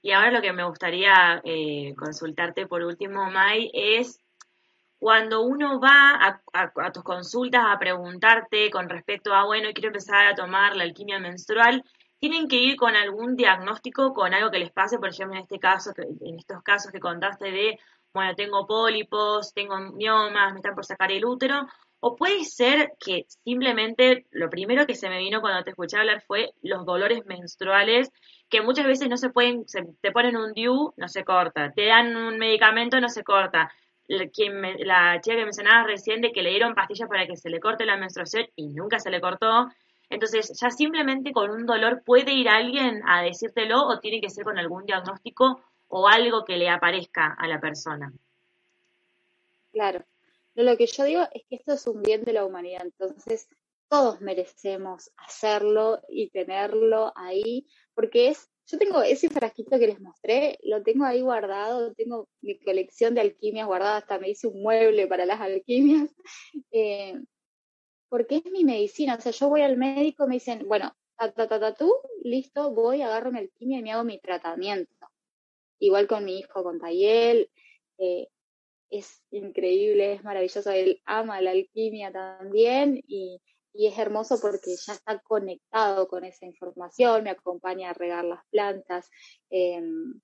Y 0.00 0.10
ahora 0.12 0.32
lo 0.32 0.40
que 0.40 0.52
me 0.52 0.64
gustaría 0.64 1.40
eh, 1.44 1.94
consultarte 1.96 2.66
por 2.66 2.82
último, 2.82 3.30
Mai, 3.30 3.70
es 3.72 4.18
cuando 4.98 5.42
uno 5.42 5.80
va 5.80 6.40
a, 6.52 6.92
tus 6.92 7.02
consultas 7.02 7.62
a 7.66 7.78
preguntarte 7.78 8.70
con 8.70 8.88
respecto 8.88 9.34
a, 9.34 9.44
bueno, 9.44 9.68
quiero 9.74 9.88
empezar 9.88 10.26
a 10.26 10.34
tomar 10.34 10.76
la 10.76 10.84
alquimia 10.84 11.18
menstrual, 11.18 11.84
tienen 12.18 12.46
que 12.46 12.56
ir 12.56 12.76
con 12.76 12.94
algún 12.94 13.34
diagnóstico, 13.34 14.12
con 14.12 14.32
algo 14.32 14.50
que 14.50 14.60
les 14.60 14.70
pase, 14.70 14.98
por 14.98 15.08
ejemplo, 15.08 15.36
en 15.36 15.42
este 15.42 15.58
caso, 15.58 15.92
en 15.96 16.38
estos 16.38 16.62
casos 16.62 16.92
que 16.92 17.00
contaste 17.00 17.50
de, 17.50 17.78
bueno, 18.14 18.34
tengo 18.36 18.64
pólipos, 18.66 19.52
tengo 19.52 19.76
miomas, 19.92 20.52
me 20.52 20.60
están 20.60 20.74
por 20.74 20.84
sacar 20.84 21.10
el 21.10 21.24
útero, 21.24 21.66
o 22.04 22.16
puede 22.16 22.44
ser 22.44 22.94
que 22.98 23.26
simplemente 23.44 24.26
lo 24.32 24.50
primero 24.50 24.86
que 24.86 24.96
se 24.96 25.08
me 25.08 25.18
vino 25.18 25.40
cuando 25.40 25.62
te 25.62 25.70
escuché 25.70 25.96
hablar 25.96 26.20
fue 26.20 26.52
los 26.60 26.84
dolores 26.84 27.24
menstruales, 27.26 28.10
que 28.50 28.60
muchas 28.60 28.86
veces 28.86 29.08
no 29.08 29.16
se 29.16 29.30
pueden, 29.30 29.68
se, 29.68 29.84
te 30.00 30.10
ponen 30.10 30.36
un 30.36 30.52
DIU, 30.52 30.94
no 30.96 31.08
se 31.08 31.22
corta, 31.22 31.70
te 31.70 31.86
dan 31.86 32.16
un 32.16 32.38
medicamento, 32.38 33.00
no 33.00 33.08
se 33.08 33.22
corta, 33.22 33.70
quien 34.32 34.60
la 34.80 35.20
chica 35.20 35.36
que 35.36 35.44
mencionabas 35.44 35.86
recién 35.86 36.20
de 36.20 36.32
que 36.32 36.42
le 36.42 36.50
dieron 36.50 36.74
pastillas 36.74 37.08
para 37.08 37.28
que 37.28 37.36
se 37.36 37.50
le 37.50 37.60
corte 37.60 37.86
la 37.86 37.96
menstruación 37.96 38.46
y 38.56 38.70
nunca 38.70 38.98
se 38.98 39.10
le 39.10 39.20
cortó. 39.20 39.68
Entonces, 40.10 40.58
ya 40.60 40.70
simplemente 40.70 41.30
con 41.30 41.52
un 41.52 41.66
dolor 41.66 42.02
puede 42.04 42.32
ir 42.32 42.48
alguien 42.48 43.00
a 43.06 43.22
decírtelo 43.22 43.86
o 43.86 44.00
tiene 44.00 44.20
que 44.20 44.28
ser 44.28 44.42
con 44.42 44.58
algún 44.58 44.86
diagnóstico 44.86 45.62
o 45.86 46.08
algo 46.08 46.44
que 46.44 46.56
le 46.56 46.68
aparezca 46.68 47.32
a 47.38 47.46
la 47.46 47.60
persona. 47.60 48.12
Claro. 49.70 50.04
Lo 50.54 50.76
que 50.76 50.86
yo 50.86 51.04
digo 51.04 51.22
es 51.32 51.42
que 51.48 51.56
esto 51.56 51.72
es 51.72 51.86
un 51.86 52.02
bien 52.02 52.24
de 52.24 52.32
la 52.32 52.44
humanidad, 52.44 52.82
entonces 52.82 53.48
todos 53.88 54.20
merecemos 54.20 55.10
hacerlo 55.16 56.00
y 56.08 56.30
tenerlo 56.30 57.12
ahí, 57.16 57.66
porque 57.94 58.28
es 58.28 58.52
yo 58.66 58.78
tengo 58.78 59.02
ese 59.02 59.28
frasquito 59.28 59.78
que 59.78 59.88
les 59.88 60.00
mostré, 60.00 60.58
lo 60.62 60.82
tengo 60.82 61.04
ahí 61.04 61.20
guardado, 61.20 61.92
tengo 61.94 62.28
mi 62.40 62.58
colección 62.60 63.14
de 63.14 63.20
alquimias 63.20 63.66
guardada, 63.66 63.98
hasta 63.98 64.18
me 64.18 64.30
hice 64.30 64.46
un 64.46 64.62
mueble 64.62 65.06
para 65.06 65.26
las 65.26 65.40
alquimias, 65.40 66.08
eh, 66.70 67.20
porque 68.08 68.36
es 68.36 68.44
mi 68.52 68.64
medicina. 68.64 69.16
O 69.16 69.20
sea, 69.20 69.32
yo 69.32 69.48
voy 69.48 69.62
al 69.62 69.76
médico, 69.76 70.26
me 70.26 70.34
dicen, 70.34 70.66
bueno, 70.68 70.94
ta, 71.18 71.32
ta, 71.32 71.48
ta, 71.48 71.58
ta, 71.60 71.74
tú, 71.74 71.92
listo, 72.22 72.72
voy, 72.72 73.02
agarro 73.02 73.32
mi 73.32 73.40
alquimia 73.40 73.78
y 73.78 73.82
me 73.82 73.92
hago 73.92 74.04
mi 74.04 74.18
tratamiento. 74.20 75.08
Igual 75.78 76.06
con 76.06 76.24
mi 76.24 76.38
hijo, 76.38 76.62
con 76.62 76.78
Tayel, 76.78 77.50
eh, 77.98 78.28
es 78.92 79.22
increíble, 79.30 80.12
es 80.12 80.24
maravilloso, 80.24 80.70
él 80.70 81.00
ama 81.04 81.40
la 81.40 81.50
alquimia 81.50 82.12
también 82.12 83.02
y 83.06 83.40
y 83.74 83.86
es 83.86 83.98
hermoso 83.98 84.38
porque 84.40 84.76
ya 84.86 84.94
está 84.94 85.18
conectado 85.20 86.08
con 86.08 86.24
esa 86.24 86.46
información, 86.46 87.24
me 87.24 87.30
acompaña 87.30 87.90
a 87.90 87.94
regar 87.94 88.24
las 88.24 88.44
plantas. 88.50 89.10
Em, 89.50 90.20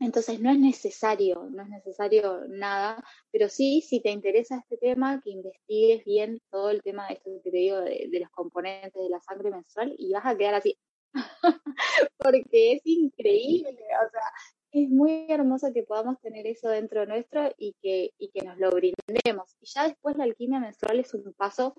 entonces 0.00 0.40
no 0.40 0.50
es 0.50 0.58
necesario, 0.58 1.48
no 1.50 1.62
es 1.62 1.68
necesario 1.68 2.42
nada, 2.48 3.02
pero 3.32 3.48
sí, 3.48 3.80
si 3.80 4.00
te 4.00 4.10
interesa 4.10 4.58
este 4.58 4.76
tema, 4.76 5.20
que 5.24 5.30
investigues 5.30 6.04
bien 6.04 6.40
todo 6.50 6.70
el 6.70 6.82
tema 6.82 7.08
de 7.08 7.14
esto 7.14 7.30
que 7.42 7.50
te 7.50 7.56
digo 7.56 7.80
de, 7.80 8.08
los 8.20 8.30
componentes 8.30 8.92
de 8.92 9.08
la 9.10 9.20
sangre 9.20 9.50
menstrual 9.50 9.94
y 9.98 10.12
vas 10.12 10.26
a 10.26 10.36
quedar 10.36 10.54
así, 10.54 10.78
porque 12.18 12.74
es 12.74 12.82
increíble, 12.84 13.70
o 13.70 14.10
sea, 14.10 14.32
es 14.72 14.88
muy 14.88 15.26
hermoso 15.28 15.72
que 15.72 15.82
podamos 15.82 16.20
tener 16.20 16.46
eso 16.46 16.68
dentro 16.68 17.06
nuestro 17.06 17.52
y 17.56 17.74
que, 17.80 18.12
y 18.18 18.30
que 18.30 18.42
nos 18.42 18.58
lo 18.58 18.70
brindemos. 18.70 19.56
Y 19.60 19.66
ya 19.66 19.88
después 19.88 20.16
la 20.16 20.24
alquimia 20.24 20.60
menstrual 20.60 21.00
es 21.00 21.14
un 21.14 21.32
paso 21.34 21.74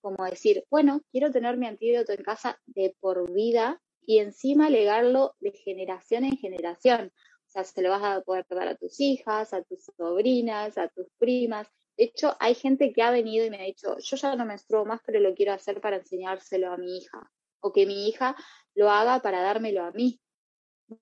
como 0.00 0.24
decir, 0.24 0.64
bueno, 0.70 1.00
quiero 1.10 1.30
tener 1.30 1.56
mi 1.56 1.66
antídoto 1.66 2.12
en 2.12 2.22
casa 2.22 2.60
de 2.66 2.94
por 3.00 3.32
vida 3.32 3.80
y 4.06 4.18
encima 4.18 4.68
legarlo 4.68 5.34
de 5.40 5.52
generación 5.52 6.24
en 6.24 6.36
generación. 6.36 7.10
O 7.46 7.50
sea, 7.50 7.64
se 7.64 7.80
lo 7.80 7.88
vas 7.88 8.02
a 8.02 8.20
poder 8.20 8.44
dar 8.50 8.68
a 8.68 8.76
tus 8.76 9.00
hijas, 9.00 9.54
a 9.54 9.62
tus 9.62 9.84
sobrinas, 9.96 10.76
a 10.76 10.88
tus 10.88 11.06
primas. 11.16 11.68
De 11.96 12.04
hecho, 12.04 12.36
hay 12.38 12.54
gente 12.54 12.92
que 12.92 13.02
ha 13.02 13.10
venido 13.10 13.46
y 13.46 13.50
me 13.50 13.60
ha 13.60 13.64
dicho, 13.64 13.96
yo 13.98 14.16
ya 14.16 14.36
no 14.36 14.44
menstruo 14.44 14.84
más, 14.84 15.00
pero 15.06 15.20
lo 15.20 15.34
quiero 15.34 15.52
hacer 15.52 15.80
para 15.80 15.96
enseñárselo 15.96 16.70
a 16.70 16.76
mi 16.76 16.98
hija. 16.98 17.30
O 17.60 17.72
que 17.72 17.86
mi 17.86 18.06
hija 18.06 18.36
lo 18.74 18.90
haga 18.90 19.20
para 19.20 19.40
dármelo 19.40 19.84
a 19.84 19.92
mí. 19.92 20.20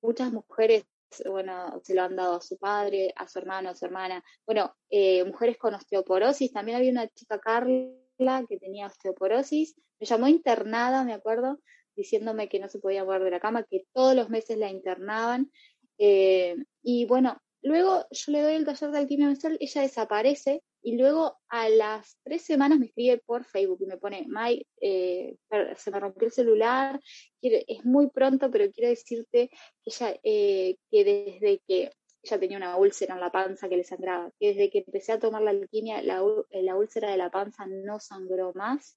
Muchas 0.00 0.33
mujeres, 0.33 0.85
bueno, 1.29 1.81
se 1.83 1.94
lo 1.94 2.03
han 2.03 2.16
dado 2.16 2.37
a 2.37 2.40
su 2.40 2.57
padre, 2.59 3.12
a 3.16 3.29
su 3.29 3.38
hermano, 3.38 3.70
a 3.70 3.75
su 3.75 3.85
hermana. 3.85 4.22
Bueno, 4.46 4.75
eh, 4.90 5.25
mujeres 5.25 5.59
con 5.59 5.75
osteoporosis. 5.75 6.53
También 6.53 6.77
había 6.79 6.90
una 6.90 7.09
chica, 7.09 7.38
Carla, 7.38 8.44
que 8.48 8.59
tenía 8.59 8.87
osteoporosis. 8.87 9.77
Me 10.01 10.07
llamó 10.07 10.29
internada, 10.29 11.05
me 11.05 11.12
acuerdo, 11.12 11.61
diciéndome 11.94 12.48
que 12.48 12.59
no 12.59 12.68
se 12.68 12.79
podía 12.79 13.05
mover 13.05 13.25
de 13.25 13.31
la 13.31 13.40
cama, 13.40 13.64
que 13.64 13.87
todos 13.92 14.14
los 14.14 14.31
meses 14.31 14.59
la 14.59 14.70
internaban. 14.70 15.51
Eh, 15.98 16.57
y 16.83 17.07
bueno, 17.07 17.40
luego 17.62 18.07
yo 18.11 18.33
le 18.33 18.42
doy 18.42 18.55
el 18.55 18.64
taller 18.64 18.90
de 18.90 18.98
alquimia 18.98 19.27
menstrual, 19.27 19.57
ella 19.61 19.83
desaparece 19.83 20.62
y 20.83 20.97
luego 20.97 21.38
a 21.49 21.68
las 21.68 22.18
tres 22.25 22.42
semanas 22.42 22.79
me 22.79 22.87
escribe 22.87 23.18
por 23.25 23.45
Facebook 23.45 23.79
y 23.81 23.87
me 23.87 23.99
pone, 23.99 24.25
May, 24.29 24.66
eh, 24.81 25.37
se 25.77 25.90
me 25.90 26.01
rompió 26.01 26.27
el 26.27 26.33
celular, 26.33 27.01
es 27.40 27.85
muy 27.85 28.11
pronto, 28.11 28.51
pero 28.51 28.71
quiero 28.73 28.90
decirte 28.90 29.51
que, 29.85 30.21
eh, 30.25 30.77
que 30.90 31.05
desde 31.05 31.62
que 31.66 31.92
ella 32.23 32.38
tenía 32.38 32.57
una 32.57 32.77
úlcera 32.77 33.14
en 33.14 33.21
la 33.21 33.33
panza 33.33 33.68
que 33.68 33.77
le 33.77 33.85
sangraba. 33.85 34.31
Que 34.38 34.49
desde 34.49 34.71
que 34.71 34.85
empecé 34.87 35.12
a 35.12 35.18
tomar 35.18 35.42
la 35.42 35.51
alquimia, 35.51 36.03
la, 36.03 36.23
la 36.51 36.77
úlcera 36.77 37.11
de 37.11 37.16
la 37.16 37.31
panza 37.31 37.66
no 37.66 37.99
sangró 37.99 38.53
más. 38.55 38.97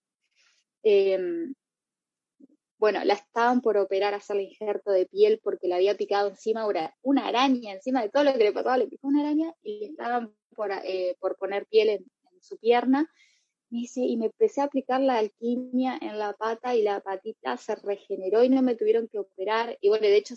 Em, 0.83 1.55
bueno, 2.77 3.03
la 3.03 3.15
estaban 3.15 3.61
por 3.61 3.77
operar, 3.77 4.13
hacerle 4.13 4.43
injerto 4.43 4.91
de 4.91 5.07
piel 5.07 5.39
porque 5.43 5.67
le 5.67 5.75
había 5.75 5.97
picado 5.97 6.29
encima 6.29 6.67
una, 7.01 7.27
araña, 7.27 7.73
encima 7.73 8.01
de 8.01 8.09
todo 8.09 8.23
lo 8.25 8.33
que 8.33 8.43
le 8.43 8.51
pasaba, 8.51 8.77
le 8.77 8.87
picó 8.87 9.07
una 9.07 9.21
araña 9.21 9.53
y 9.63 9.79
le 9.79 9.85
estaban 9.87 10.35
por, 10.55 10.71
eh, 10.71 11.15
por 11.19 11.37
poner 11.37 11.65
piel 11.67 11.89
en, 11.89 12.05
su 12.41 12.57
pierna. 12.57 13.11
Me 13.69 13.79
dice, 13.79 14.01
y 14.01 14.17
me 14.17 14.27
empecé 14.27 14.61
a 14.61 14.65
aplicar 14.65 15.01
la 15.01 15.17
alquimia 15.17 15.97
en 15.99 16.19
la 16.19 16.33
pata 16.33 16.75
y 16.75 16.83
la 16.83 17.01
patita 17.01 17.57
se 17.57 17.75
regeneró 17.75 18.43
y 18.43 18.49
no 18.49 18.61
me 18.61 18.75
tuvieron 18.75 19.07
que 19.07 19.19
operar. 19.19 19.77
Y 19.81 19.89
bueno, 19.89 20.05
de 20.05 20.17
hecho, 20.17 20.35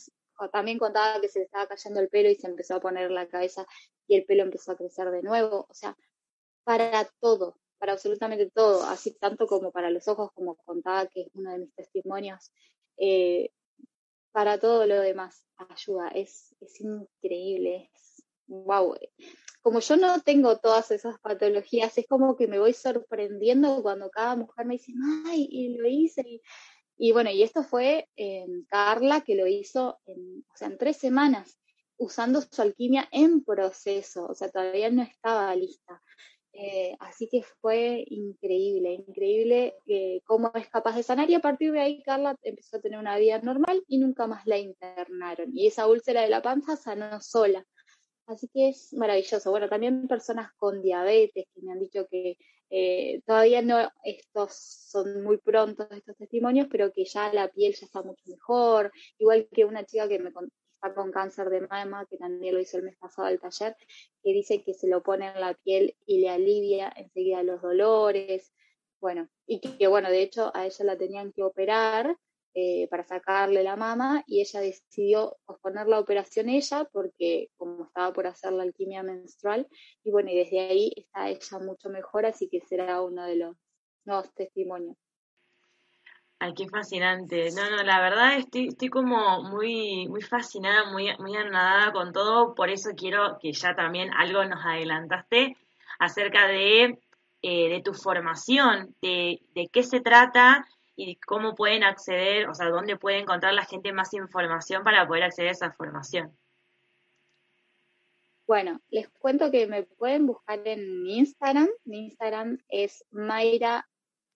también 0.52 0.78
contaba 0.78 1.20
que 1.20 1.28
se 1.28 1.40
le 1.40 1.44
estaba 1.46 1.66
cayendo 1.66 2.00
el 2.00 2.08
pelo 2.08 2.30
y 2.30 2.36
se 2.36 2.46
empezó 2.46 2.76
a 2.76 2.80
poner 2.80 3.10
la 3.10 3.28
cabeza 3.28 3.66
y 4.06 4.16
el 4.16 4.24
pelo 4.24 4.44
empezó 4.44 4.72
a 4.72 4.76
crecer 4.76 5.10
de 5.10 5.22
nuevo. 5.22 5.66
O 5.68 5.74
sea, 5.74 5.96
para 6.64 7.10
todo, 7.20 7.58
para 7.78 7.92
absolutamente 7.92 8.50
todo, 8.50 8.84
así 8.84 9.12
tanto 9.14 9.46
como 9.46 9.72
para 9.72 9.90
los 9.90 10.08
ojos, 10.08 10.30
como 10.32 10.56
contaba 10.56 11.06
que 11.06 11.22
es 11.22 11.28
uno 11.34 11.52
de 11.52 11.58
mis 11.58 11.74
testimonios, 11.74 12.52
eh, 12.96 13.50
para 14.32 14.58
todo 14.58 14.86
lo 14.86 15.00
demás 15.00 15.44
ayuda, 15.56 16.08
es, 16.08 16.54
es 16.60 16.80
increíble, 16.80 17.90
es 17.94 18.07
wow. 18.48 18.96
Como 19.60 19.80
yo 19.80 19.96
no 19.96 20.20
tengo 20.22 20.58
todas 20.58 20.90
esas 20.90 21.18
patologías, 21.20 21.96
es 21.98 22.06
como 22.06 22.36
que 22.36 22.48
me 22.48 22.58
voy 22.58 22.72
sorprendiendo 22.72 23.82
cuando 23.82 24.10
cada 24.10 24.36
mujer 24.36 24.66
me 24.66 24.74
dice, 24.74 24.92
ay, 25.26 25.48
y 25.50 25.76
lo 25.76 25.88
hice, 25.88 26.40
y, 27.00 27.12
bueno, 27.12 27.30
y 27.30 27.42
esto 27.42 27.62
fue 27.62 28.08
en 28.16 28.64
Carla 28.64 29.20
que 29.20 29.36
lo 29.36 29.46
hizo 29.46 30.00
en, 30.06 30.44
o 30.52 30.56
sea, 30.56 30.68
en 30.68 30.78
tres 30.78 30.96
semanas, 30.96 31.60
usando 31.96 32.40
su 32.40 32.60
alquimia 32.60 33.08
en 33.12 33.44
proceso, 33.44 34.26
o 34.26 34.34
sea, 34.34 34.50
todavía 34.50 34.90
no 34.90 35.02
estaba 35.02 35.54
lista. 35.54 36.02
Eh, 36.52 36.96
así 36.98 37.28
que 37.28 37.42
fue 37.60 38.04
increíble, 38.08 39.04
increíble 39.06 39.76
eh, 39.86 40.22
cómo 40.24 40.50
es 40.54 40.68
capaz 40.68 40.96
de 40.96 41.04
sanar 41.04 41.30
y 41.30 41.34
a 41.34 41.40
partir 41.40 41.70
de 41.70 41.78
ahí 41.78 42.02
Carla 42.02 42.34
empezó 42.42 42.78
a 42.78 42.80
tener 42.80 42.98
una 42.98 43.16
vida 43.16 43.38
normal 43.40 43.84
y 43.86 43.98
nunca 43.98 44.26
más 44.26 44.44
la 44.44 44.58
internaron. 44.58 45.56
Y 45.56 45.68
esa 45.68 45.86
úlcera 45.86 46.22
de 46.22 46.30
la 46.30 46.42
panza 46.42 46.76
sanó 46.76 47.20
sola. 47.20 47.64
Así 48.28 48.46
que 48.48 48.68
es 48.68 48.92
maravilloso. 48.92 49.50
Bueno, 49.50 49.68
también 49.68 50.06
personas 50.06 50.52
con 50.56 50.82
diabetes 50.82 51.46
que 51.54 51.62
me 51.62 51.72
han 51.72 51.80
dicho 51.80 52.06
que 52.10 52.36
eh, 52.68 53.22
todavía 53.26 53.62
no, 53.62 53.90
estos 54.04 54.52
son 54.54 55.22
muy 55.22 55.38
prontos 55.38 55.88
estos 55.90 56.14
testimonios, 56.16 56.68
pero 56.70 56.92
que 56.92 57.06
ya 57.06 57.32
la 57.32 57.48
piel 57.48 57.74
ya 57.74 57.86
está 57.86 58.02
mucho 58.02 58.22
mejor. 58.26 58.92
Igual 59.18 59.48
que 59.50 59.64
una 59.64 59.84
chica 59.86 60.06
que 60.08 60.18
me, 60.18 60.28
está 60.28 60.94
con 60.94 61.10
cáncer 61.10 61.48
de 61.48 61.62
mama, 61.62 62.04
que 62.04 62.18
también 62.18 62.54
lo 62.54 62.60
hizo 62.60 62.76
el 62.76 62.84
mes 62.84 62.98
pasado 62.98 63.28
al 63.28 63.40
taller, 63.40 63.74
que 64.22 64.32
dice 64.34 64.62
que 64.62 64.74
se 64.74 64.88
lo 64.88 65.02
pone 65.02 65.28
en 65.28 65.40
la 65.40 65.54
piel 65.54 65.96
y 66.04 66.20
le 66.20 66.28
alivia 66.28 66.92
enseguida 66.96 67.42
los 67.42 67.62
dolores. 67.62 68.52
Bueno, 69.00 69.28
y 69.46 69.60
que, 69.60 69.86
bueno, 69.86 70.10
de 70.10 70.20
hecho 70.20 70.50
a 70.54 70.66
ella 70.66 70.84
la 70.84 70.98
tenían 70.98 71.32
que 71.32 71.42
operar 71.42 72.14
eh, 72.54 72.88
para 72.90 73.04
sacarle 73.04 73.62
la 73.62 73.76
mama 73.76 74.24
y 74.26 74.40
ella 74.40 74.60
decidió 74.60 75.36
posponer 75.44 75.86
la 75.86 76.00
operación 76.00 76.48
ella 76.48 76.88
porque 76.92 77.50
como 77.56 77.84
estaba 77.84 78.12
por 78.12 78.26
hacer 78.26 78.52
la 78.52 78.62
alquimia 78.62 79.02
menstrual 79.02 79.68
y 80.02 80.10
bueno, 80.10 80.30
y 80.30 80.36
desde 80.36 80.60
ahí 80.60 80.92
está 80.96 81.28
ella 81.28 81.58
mucho 81.64 81.88
mejor, 81.88 82.26
así 82.26 82.48
que 82.48 82.60
será 82.60 83.00
uno 83.02 83.24
de 83.24 83.36
los 83.36 83.56
nuevos 84.04 84.32
testimonios. 84.34 84.96
Ay, 86.40 86.54
qué 86.54 86.68
fascinante. 86.68 87.50
No, 87.50 87.68
no, 87.68 87.82
la 87.82 88.00
verdad 88.00 88.36
estoy, 88.36 88.68
estoy 88.68 88.88
como 88.88 89.42
muy, 89.42 90.06
muy 90.08 90.22
fascinada, 90.22 90.90
muy, 90.90 91.10
muy 91.18 91.32
con 91.92 92.12
todo, 92.12 92.54
por 92.54 92.70
eso 92.70 92.90
quiero 92.96 93.38
que 93.40 93.52
ya 93.52 93.74
también 93.74 94.12
algo 94.14 94.44
nos 94.44 94.64
adelantaste 94.64 95.56
acerca 95.98 96.46
de, 96.46 96.98
eh, 97.42 97.68
de 97.68 97.82
tu 97.84 97.92
formación, 97.92 98.94
de, 99.02 99.40
de 99.54 99.68
qué 99.68 99.82
se 99.82 100.00
trata 100.00 100.64
y 101.00 101.14
cómo 101.14 101.54
pueden 101.54 101.84
acceder, 101.84 102.48
o 102.48 102.54
sea, 102.54 102.70
dónde 102.70 102.96
puede 102.96 103.18
encontrar 103.18 103.54
la 103.54 103.64
gente 103.64 103.92
más 103.92 104.12
información 104.14 104.82
para 104.82 105.06
poder 105.06 105.22
acceder 105.22 105.50
a 105.50 105.52
esa 105.52 105.70
formación. 105.70 106.36
Bueno, 108.48 108.80
les 108.90 109.08
cuento 109.08 109.52
que 109.52 109.68
me 109.68 109.84
pueden 109.84 110.26
buscar 110.26 110.60
en 110.66 111.04
mi 111.04 111.18
Instagram. 111.18 111.68
Mi 111.84 112.06
Instagram 112.06 112.58
es 112.68 113.04
Mayra. 113.10 113.88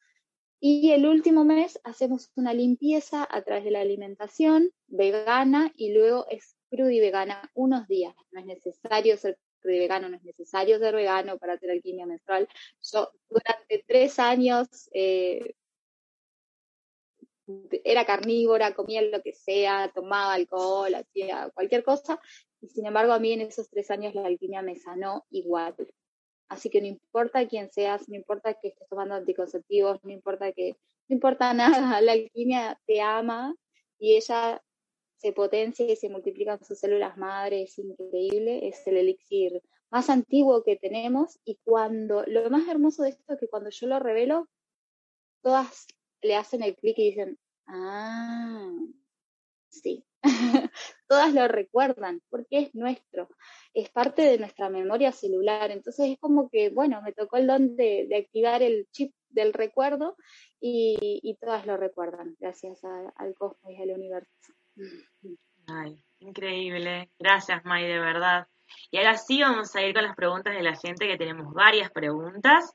Y 0.60 0.92
el 0.92 1.06
último 1.06 1.44
mes 1.44 1.78
hacemos 1.84 2.30
una 2.36 2.54
limpieza 2.54 3.26
a 3.30 3.42
través 3.42 3.64
de 3.64 3.72
la 3.72 3.80
alimentación 3.80 4.70
vegana 4.86 5.70
y 5.76 5.92
luego 5.92 6.26
es 6.30 6.56
crudo 6.70 6.88
vegana 6.88 7.50
unos 7.54 7.86
días. 7.86 8.14
No 8.30 8.40
es 8.40 8.46
necesario 8.46 9.18
ser 9.18 9.38
crudo 9.60 9.76
vegano, 9.76 10.08
no 10.08 10.16
es 10.16 10.24
necesario 10.24 10.78
ser 10.78 10.94
vegano 10.94 11.36
para 11.36 11.54
hacer 11.54 11.70
alquimia 11.70 12.06
menstrual. 12.06 12.48
Yo 12.80 13.10
durante 13.28 13.84
tres 13.86 14.18
años 14.18 14.88
eh, 14.94 15.54
era 17.84 18.06
carnívora, 18.06 18.74
comía 18.74 19.02
lo 19.02 19.22
que 19.22 19.32
sea, 19.32 19.90
tomaba 19.94 20.34
alcohol, 20.34 20.94
hacía 20.94 21.50
cualquier 21.54 21.84
cosa, 21.84 22.20
y 22.60 22.68
sin 22.68 22.86
embargo 22.86 23.12
a 23.12 23.18
mí 23.18 23.32
en 23.32 23.42
esos 23.42 23.68
tres 23.68 23.90
años 23.90 24.14
la 24.14 24.26
alquimia 24.26 24.62
me 24.62 24.76
sanó 24.76 25.24
igual. 25.30 25.74
Así 26.48 26.70
que 26.70 26.80
no 26.80 26.86
importa 26.86 27.46
quién 27.48 27.70
seas, 27.70 28.08
no 28.08 28.16
importa 28.16 28.54
que 28.54 28.68
estés 28.68 28.88
tomando 28.88 29.14
anticonceptivos, 29.14 29.98
no 30.04 30.12
importa 30.12 30.52
que, 30.52 30.76
no 31.08 31.14
importa 31.14 31.52
nada, 31.92 32.00
la 32.00 32.12
alquimia 32.12 32.80
te 32.86 33.00
ama 33.00 33.54
y 33.98 34.16
ella 34.16 34.62
se 35.16 35.32
potencia 35.32 35.90
y 35.90 35.96
se 35.96 36.10
multiplica 36.10 36.54
en 36.54 36.64
sus 36.64 36.78
células 36.78 37.16
madre, 37.16 37.62
es 37.62 37.78
increíble, 37.78 38.68
es 38.68 38.86
el 38.86 38.98
elixir 38.98 39.62
más 39.90 40.10
antiguo 40.10 40.62
que 40.62 40.76
tenemos 40.76 41.38
y 41.44 41.58
cuando, 41.64 42.24
lo 42.26 42.50
más 42.50 42.68
hermoso 42.68 43.04
de 43.04 43.10
esto 43.10 43.32
es 43.32 43.38
que 43.40 43.48
cuando 43.48 43.70
yo 43.70 43.86
lo 43.86 44.00
revelo, 44.00 44.48
todas 45.42 45.86
le 46.24 46.36
hacen 46.36 46.62
el 46.62 46.74
clic 46.76 46.98
y 46.98 47.10
dicen, 47.10 47.38
ah, 47.66 48.72
sí, 49.68 50.04
todas 51.08 51.34
lo 51.34 51.46
recuerdan 51.48 52.22
porque 52.30 52.58
es 52.58 52.74
nuestro, 52.74 53.28
es 53.74 53.90
parte 53.90 54.22
de 54.22 54.38
nuestra 54.38 54.68
memoria 54.70 55.12
celular. 55.12 55.70
Entonces 55.70 56.10
es 56.10 56.18
como 56.18 56.48
que, 56.48 56.70
bueno, 56.70 57.02
me 57.02 57.12
tocó 57.12 57.36
el 57.36 57.46
don 57.46 57.76
de, 57.76 58.08
activar 58.16 58.62
el 58.62 58.88
chip 58.90 59.14
del 59.28 59.52
recuerdo 59.52 60.16
y, 60.60 61.36
todas 61.40 61.66
lo 61.66 61.76
recuerdan 61.76 62.36
gracias 62.40 62.82
al 62.84 63.34
cosmos 63.34 63.72
y 63.72 63.82
al 63.82 63.90
universo. 63.90 64.54
Ay, 65.66 66.02
increíble. 66.20 67.10
Gracias, 67.18 67.64
May, 67.64 67.86
de 67.86 67.98
verdad. 67.98 68.46
Y 68.90 68.96
ahora 68.96 69.18
sí 69.18 69.42
vamos 69.42 69.74
a 69.76 69.82
ir 69.82 69.94
con 69.94 70.04
las 70.04 70.16
preguntas 70.16 70.54
de 70.54 70.62
la 70.62 70.74
gente, 70.74 71.06
que 71.06 71.18
tenemos 71.18 71.52
varias 71.52 71.90
preguntas. 71.90 72.74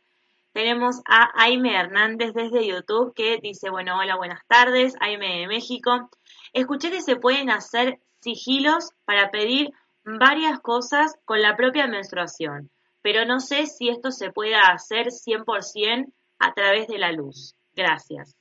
Tenemos 0.60 0.98
a 1.06 1.32
Aime 1.42 1.74
Hernández 1.74 2.34
desde 2.34 2.68
YouTube 2.68 3.14
que 3.16 3.38
dice, 3.42 3.70
bueno, 3.70 3.98
hola, 3.98 4.18
buenas 4.18 4.46
tardes, 4.46 4.94
Aime 5.00 5.40
de 5.40 5.48
México. 5.48 6.10
Escuché 6.52 6.92
que 6.92 7.02
se 7.02 7.16
pueden 7.16 7.50
hacer 7.50 8.02
sigilos 8.20 8.90
para 9.06 9.32
pedir 9.32 9.72
varias 10.04 10.60
cosas 10.60 11.16
con 11.24 11.42
la 11.42 11.56
propia 11.56 11.88
menstruación, 11.88 12.70
pero 13.02 13.24
no 13.24 13.40
sé 13.40 13.68
si 13.68 13.88
esto 13.88 14.12
se 14.12 14.34
pueda 14.34 14.64
hacer 14.64 15.14
100% 15.14 16.12
a 16.40 16.54
través 16.54 16.88
de 16.88 16.98
la 16.98 17.14
luz. 17.14 17.56
Gracias. 17.74 18.36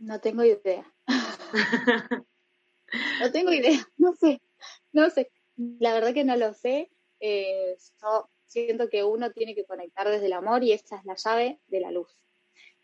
No 0.00 0.18
tengo 0.18 0.42
idea. 0.42 0.92
no 3.20 3.30
tengo 3.30 3.52
idea, 3.52 3.78
no 3.96 4.12
sé, 4.14 4.40
no 4.90 5.08
sé. 5.08 5.30
La 5.56 5.92
verdad 5.92 6.12
que 6.12 6.24
no 6.24 6.34
lo 6.34 6.52
sé. 6.52 6.90
Eh, 7.20 7.76
siento 8.48 8.88
que 8.88 9.04
uno 9.04 9.30
tiene 9.30 9.54
que 9.54 9.64
conectar 9.64 10.08
desde 10.08 10.26
el 10.26 10.32
amor 10.32 10.64
y 10.64 10.72
esta 10.72 10.96
es 10.96 11.04
la 11.04 11.14
llave 11.14 11.60
de 11.68 11.80
la 11.80 11.90
luz. 11.90 12.08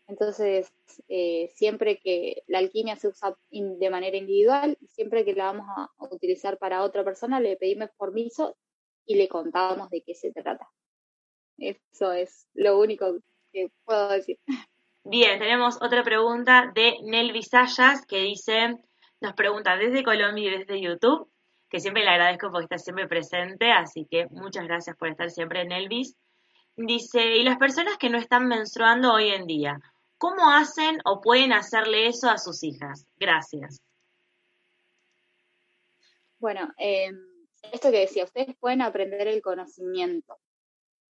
Entonces, 0.07 0.71
eh, 1.07 1.51
siempre 1.55 1.99
que 1.99 2.43
la 2.47 2.59
alquimia 2.59 2.95
se 2.95 3.07
usa 3.07 3.35
de 3.49 3.89
manera 3.89 4.17
individual, 4.17 4.77
siempre 4.87 5.25
que 5.25 5.33
la 5.33 5.45
vamos 5.45 5.65
a, 5.75 5.89
utilizar 6.11 6.59
para 6.59 6.83
otra 6.83 7.03
persona, 7.03 7.39
le 7.39 7.57
pedimos 7.57 7.89
permiso 7.97 8.55
y 9.05 9.15
le 9.15 9.27
contamos 9.27 9.89
de 9.89 10.03
qué 10.03 10.13
se 10.13 10.31
trata. 10.31 10.69
Eso 11.57 12.11
es 12.11 12.47
lo 12.53 12.79
único 12.79 13.17
que 13.51 13.71
puedo 13.83 14.09
decir. 14.09 14.37
Bien, 15.03 15.39
tenemos 15.39 15.81
otra 15.81 16.03
pregunta 16.03 16.71
de 16.75 16.97
Nel 17.03 17.31
Visayas 17.31 18.05
que 18.05 18.21
dice, 18.21 18.75
nos 19.21 19.33
pregunta 19.33 19.77
desde 19.77 20.03
Colombia 20.03 20.51
y 20.51 20.57
desde 20.59 20.81
YouTube, 20.81 21.31
que 21.69 21.79
siempre 21.79 22.03
le 22.03 22.09
agradezco 22.09 22.51
porque 22.51 22.65
está 22.65 22.77
siempre 22.77 23.07
presente, 23.07 23.71
así 23.71 24.07
que 24.09 24.27
muchas 24.31 24.65
gracias 24.65 24.95
por 24.97 25.09
estar 25.09 25.29
siempre 25.31 25.61
en 25.61 25.71
Elvis. 25.71 26.15
Dice, 26.75 27.37
¿y 27.37 27.43
las 27.43 27.57
personas 27.57 27.97
que 27.97 28.09
no 28.09 28.17
están 28.17 28.47
menstruando 28.47 29.13
hoy 29.13 29.29
en 29.29 29.47
día? 29.47 29.79
¿Cómo 30.17 30.51
hacen 30.51 30.99
o 31.05 31.21
pueden 31.21 31.53
hacerle 31.53 32.07
eso 32.07 32.29
a 32.29 32.37
sus 32.37 32.63
hijas? 32.63 33.05
Gracias. 33.17 33.81
Bueno, 36.39 36.73
eh, 36.77 37.11
esto 37.71 37.91
que 37.91 37.99
decía, 37.99 38.25
ustedes 38.25 38.55
pueden 38.57 38.81
aprender 38.81 39.27
el 39.27 39.41
conocimiento 39.41 40.37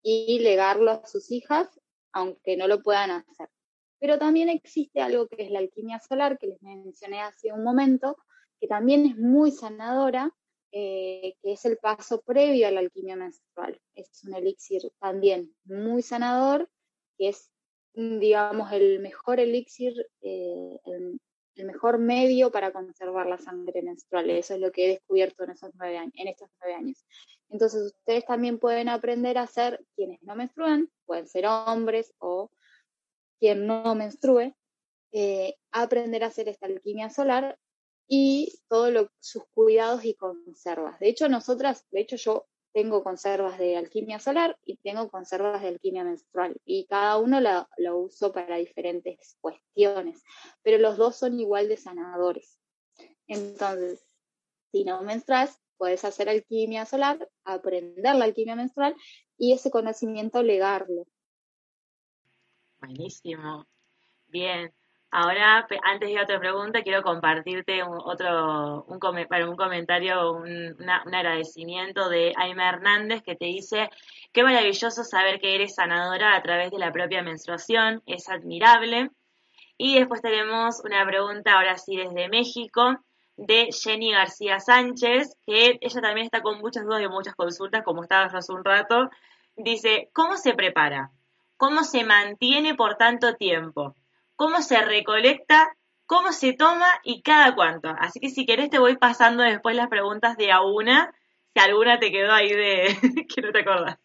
y 0.03 0.39
legarlo 0.41 0.91
a 0.91 1.07
sus 1.07 1.31
hijas, 1.31 1.69
aunque 2.13 2.57
no 2.57 2.69
lo 2.69 2.83
puedan 2.83 3.11
hacer. 3.11 3.49
Pero 3.99 4.19
también 4.19 4.49
existe 4.49 5.01
algo 5.01 5.29
que 5.29 5.43
es 5.45 5.51
la 5.51 5.61
alquimia 5.61 5.99
solar, 5.99 6.39
que 6.39 6.49
les 6.49 6.63
mencioné 6.63 7.23
hace 7.23 7.53
un 7.53 7.65
momento, 7.65 8.17
que 8.61 8.69
también 8.69 9.07
es 9.07 9.17
muy 9.17 9.51
sanadora, 9.51 10.31
eh, 10.77 11.37
que 11.41 11.53
es 11.53 11.65
el 11.67 11.77
paso 11.77 12.21
previo 12.23 12.67
a 12.67 12.73
la 12.73 12.81
alquimia 12.81 13.15
menstrual. 13.15 13.81
Es 13.95 14.25
un 14.25 14.35
elixir 14.35 14.91
también 14.99 15.55
muy 15.65 16.03
sanador, 16.03 16.69
que 17.17 17.29
es 17.29 17.53
digamos, 17.95 18.73
el 18.73 18.99
mejor 18.99 19.39
elixir, 19.39 19.95
eh, 20.21 20.81
el, 20.85 21.21
mejor 21.65 21.99
medio 21.99 22.51
para 22.51 22.73
conservar 22.73 23.27
la 23.27 23.39
sangre 23.39 23.83
menstrual. 23.83 24.29
Eso 24.31 24.55
es 24.55 24.61
lo 24.61 24.73
que 24.73 24.87
he 24.87 24.89
descubierto 24.89 25.45
en, 25.45 25.51
esos 25.51 25.71
nueve 25.75 25.97
años, 25.99 26.13
en 26.17 26.27
estos 26.27 26.51
nueve 26.61 26.75
años. 26.75 27.07
Entonces, 27.51 27.93
ustedes 27.97 28.25
también 28.25 28.59
pueden 28.59 28.89
aprender 28.89 29.39
a 29.39 29.47
ser 29.47 29.81
quienes 29.95 30.21
no 30.25 30.35
menstruan, 30.35 30.91
pueden 31.07 31.29
ser 31.29 31.47
hombres 31.47 32.13
o 32.19 32.51
quien 33.39 33.69
no 33.69 33.95
menstrue, 33.95 34.57
eh, 35.13 35.55
aprender 35.71 36.25
a 36.25 36.29
hacer 36.29 36.49
esta 36.49 36.67
alquimia 36.67 37.11
solar 37.11 37.57
y 38.07 38.53
todos 38.69 39.09
sus 39.21 39.45
cuidados 39.55 40.05
y 40.05 40.15
conservas. 40.15 40.99
De 41.01 41.09
hecho, 41.09 41.29
nosotras, 41.29 41.87
de 41.91 42.01
hecho 42.01 42.17
yo 42.17 42.47
tengo 42.73 43.05
conservas 43.05 43.57
de 43.59 43.77
alquimia 43.77 44.19
solar 44.19 44.59
y 44.65 44.77
tengo 44.79 45.09
conservas 45.09 45.63
de 45.63 45.69
alquimia 45.69 46.03
menstrual 46.03 46.57
y 46.65 46.87
cada 46.87 47.19
uno 47.19 47.41
lo 47.41 47.99
uso 47.99 48.33
para 48.33 48.57
diferentes 48.57 49.37
cuestiones, 49.41 50.23
pero 50.63 50.79
los 50.79 50.97
dos 50.97 51.17
son 51.17 51.39
igual 51.39 51.69
de 51.69 51.77
sanadores. 51.77 52.59
Entonces, 53.29 54.05
si 54.73 54.85
no 54.85 55.03
menstruas, 55.03 55.61
puedes 55.77 56.05
hacer 56.05 56.29
alquimia 56.29 56.85
solar, 56.85 57.29
aprender 57.45 58.17
la 58.17 58.25
alquimia 58.25 58.57
menstrual 58.57 58.97
y 59.39 59.53
ese 59.53 59.71
conocimiento 59.71 60.43
legarlo. 60.43 61.07
Buenísimo. 62.81 63.67
Bien. 64.27 64.75
Ahora, 65.17 65.65
antes 65.85 66.09
de 66.09 66.21
otra 66.21 66.41
pregunta, 66.41 66.83
quiero 66.83 67.05
compartirte 67.05 67.85
un, 67.85 67.99
otro, 68.05 68.85
un, 68.89 68.99
comentario, 68.99 70.33
un, 70.33 70.75
un, 70.77 71.15
agradecimiento 71.15 72.09
de 72.09 72.33
Aime 72.37 72.69
Hernández 72.69 73.23
que 73.23 73.37
te 73.37 73.45
dice, 73.45 73.91
qué 74.33 74.43
maravilloso 74.43 75.05
saber 75.05 75.39
que 75.39 75.55
eres 75.55 75.77
sanadora 75.77 76.35
a 76.35 76.43
través 76.43 76.73
de 76.73 76.81
la 76.81 76.91
propia 76.91 77.23
menstruación, 77.23 78.03
es 78.07 78.29
admirable. 78.29 79.13
Y 79.79 80.01
después 80.01 80.21
tenemos 80.21 80.83
una 80.85 81.07
pregunta, 81.07 81.59
ahora 81.59 81.79
sí, 81.79 81.97
desde 81.97 82.29
México, 82.29 82.99
de 83.37 83.69
Jenny 83.71 84.11
García 84.11 84.59
Sánchez, 84.59 85.37
que 85.47 85.79
ella 85.81 86.01
también 86.01 86.25
está 86.25 86.43
con 86.43 86.59
muchas 86.59 86.87
dudas 86.87 87.03
y 87.03 87.09
muchas 87.09 87.37
consultas, 87.37 87.85
como 87.85 88.03
estaba 88.03 88.33
yo 88.33 88.39
hace 88.39 88.53
un 88.53 88.65
rato. 88.65 89.11
Dice, 89.55 90.11
¿cómo 90.13 90.37
se 90.37 90.55
prepara? 90.55 91.13
¿Cómo 91.57 91.85
se 91.85 92.03
mantiene 92.03 92.75
por 92.75 92.97
tanto 92.97 93.37
tiempo? 93.37 93.95
Cómo 94.37 94.63
se 94.63 94.81
recolecta, 94.83 95.77
cómo 96.07 96.33
se 96.33 96.53
toma 96.53 96.89
y 97.03 97.23
cada 97.23 97.55
cuánto. 97.55 97.89
Así 97.99 98.21
que 98.21 98.31
si 98.31 98.47
querés 98.47 98.71
te 98.71 98.79
voy 98.79 98.97
pasando 98.97 99.43
después 99.43 99.77
las 99.77 99.89
preguntas 99.89 100.37
de 100.37 100.53
a 100.53 100.63
una, 100.63 101.15
si 101.55 101.61
alguna 101.61 101.99
te 101.99 102.11
quedó 102.11 102.33
ahí 102.33 102.51
de 102.51 102.97
que 103.35 103.43
no 103.43 103.53
te 103.53 103.61
acordás. 103.61 103.99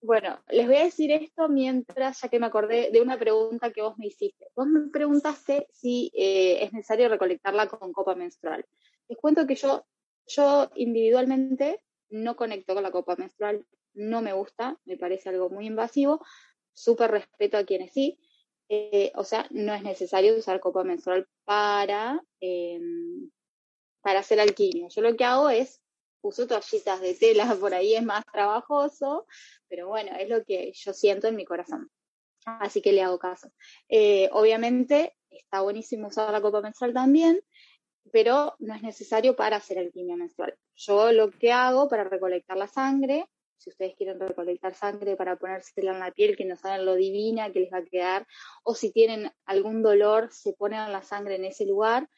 Bueno, 0.00 0.40
les 0.48 0.66
voy 0.66 0.76
a 0.76 0.84
decir 0.84 1.10
esto 1.10 1.48
mientras, 1.48 2.20
ya 2.20 2.28
que 2.28 2.38
me 2.38 2.46
acordé 2.46 2.90
de 2.92 3.02
una 3.02 3.18
pregunta 3.18 3.72
que 3.72 3.82
vos 3.82 3.98
me 3.98 4.06
hiciste. 4.06 4.46
Vos 4.54 4.68
me 4.68 4.88
preguntaste 4.90 5.66
si 5.72 6.12
eh, 6.14 6.62
es 6.62 6.72
necesario 6.72 7.08
recolectarla 7.08 7.66
con 7.66 7.92
copa 7.92 8.14
menstrual. 8.14 8.64
Les 9.08 9.18
cuento 9.18 9.46
que 9.46 9.56
yo, 9.56 9.84
yo 10.26 10.70
individualmente 10.76 11.82
no 12.10 12.36
conecto 12.36 12.74
con 12.74 12.84
la 12.84 12.92
copa 12.92 13.16
menstrual, 13.16 13.66
no 13.94 14.22
me 14.22 14.32
gusta, 14.32 14.78
me 14.84 14.96
parece 14.96 15.30
algo 15.30 15.50
muy 15.50 15.66
invasivo, 15.66 16.24
súper 16.78 17.10
respeto 17.10 17.56
a 17.56 17.64
quienes 17.64 17.92
sí. 17.92 18.18
Eh, 18.68 19.12
o 19.14 19.24
sea, 19.24 19.46
no 19.50 19.74
es 19.74 19.82
necesario 19.82 20.36
usar 20.36 20.60
copa 20.60 20.84
menstrual 20.84 21.26
para, 21.44 22.22
em, 22.40 23.30
para 24.02 24.20
hacer 24.20 24.40
alquimia. 24.40 24.88
Yo 24.88 25.02
lo 25.02 25.16
que 25.16 25.24
hago 25.24 25.48
es, 25.50 25.80
uso 26.20 26.46
toallitas 26.46 27.00
de 27.00 27.14
tela, 27.14 27.44
por 27.60 27.74
ahí 27.74 27.94
es 27.94 28.02
más 28.04 28.24
trabajoso, 28.32 29.26
pero 29.68 29.88
bueno, 29.88 30.12
es 30.18 30.28
lo 30.28 30.44
que 30.44 30.72
yo 30.74 30.92
siento 30.92 31.28
en 31.28 31.36
mi 31.36 31.44
corazón. 31.44 31.90
Así 32.44 32.80
que 32.82 32.92
le 32.92 33.02
hago 33.02 33.18
caso. 33.18 33.50
Eh, 33.88 34.28
obviamente 34.32 35.16
está 35.30 35.60
buenísimo 35.60 36.08
usar 36.08 36.32
la 36.32 36.40
copa 36.40 36.60
menstrual 36.60 36.94
también, 36.94 37.40
pero 38.12 38.54
no 38.58 38.74
es 38.74 38.82
necesario 38.82 39.36
para 39.36 39.56
hacer 39.56 39.78
alquimia 39.78 40.16
menstrual. 40.16 40.56
Yo 40.76 41.12
lo 41.12 41.30
que 41.30 41.52
hago 41.52 41.88
para 41.88 42.04
recolectar 42.04 42.56
la 42.56 42.68
sangre 42.68 43.28
si 43.58 43.70
ustedes 43.70 43.94
quieren 43.96 44.20
recolectar 44.20 44.74
sangre 44.74 45.16
para 45.16 45.36
ponérsela 45.36 45.92
en 45.92 46.00
la 46.00 46.12
piel, 46.12 46.36
que 46.36 46.44
no 46.44 46.56
saben 46.56 46.86
lo 46.86 46.94
divina 46.94 47.52
que 47.52 47.60
les 47.60 47.72
va 47.72 47.78
a 47.78 47.84
quedar, 47.84 48.26
o 48.62 48.74
si 48.74 48.92
tienen 48.92 49.30
algún 49.44 49.82
dolor, 49.82 50.30
se 50.32 50.52
ponen 50.52 50.90
la 50.92 51.02
sangre 51.02 51.36
en 51.36 51.44
ese 51.44 51.66
lugar, 51.66 52.08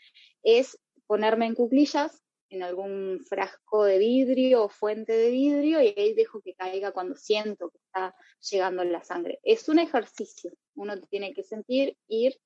es 0.42 0.78
ponerme 1.06 1.46
en 1.46 1.54
cuclillas, 1.54 2.22
en 2.50 2.62
algún 2.62 3.20
frasco 3.28 3.84
de 3.84 3.98
vidrio 3.98 4.64
o 4.64 4.68
fuente 4.68 5.12
de 5.12 5.30
vidrio, 5.30 5.80
y 5.80 5.94
ahí 5.96 6.14
dejo 6.14 6.40
que 6.40 6.54
caiga 6.54 6.92
cuando 6.92 7.16
siento 7.16 7.70
que 7.70 7.78
está 7.78 8.14
llegando 8.50 8.84
la 8.84 9.02
sangre. 9.02 9.40
Es 9.42 9.68
un 9.68 9.78
ejercicio, 9.78 10.52
uno 10.74 11.00
tiene 11.02 11.32
que 11.32 11.44
sentir, 11.44 11.96
ir 12.08 12.36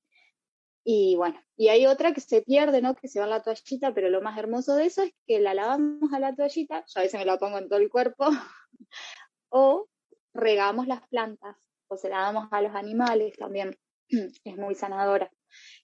y 0.87 1.15
bueno, 1.15 1.43
y 1.57 1.69
hay 1.69 1.87
otra 1.87 2.13
que 2.13 2.21
se 2.21 2.43
pierde, 2.43 2.79
¿no? 2.79 2.95
Que 2.95 3.07
se 3.07 3.19
va 3.19 3.25
a 3.25 3.27
la 3.27 3.41
toallita, 3.41 3.91
pero 3.95 4.09
lo 4.09 4.21
más 4.21 4.37
hermoso 4.37 4.75
de 4.75 4.85
eso 4.85 5.01
es 5.01 5.13
que 5.25 5.39
la 5.39 5.55
lavamos 5.55 6.13
a 6.13 6.19
la 6.19 6.35
toallita, 6.35 6.85
yo 6.85 6.99
a 6.99 7.01
veces 7.01 7.19
me 7.19 7.25
la 7.25 7.39
pongo 7.39 7.57
en 7.57 7.67
todo 7.67 7.79
el 7.79 7.89
cuerpo, 7.89 8.27
o 9.49 9.87
regamos 10.35 10.85
las 10.85 11.01
plantas, 11.07 11.57
o 11.87 11.97
se 11.97 12.09
la 12.09 12.19
damos 12.19 12.47
a 12.51 12.61
los 12.61 12.75
animales 12.75 13.35
también, 13.35 13.75
es 14.09 14.57
muy 14.57 14.75
sanadora. 14.75 15.31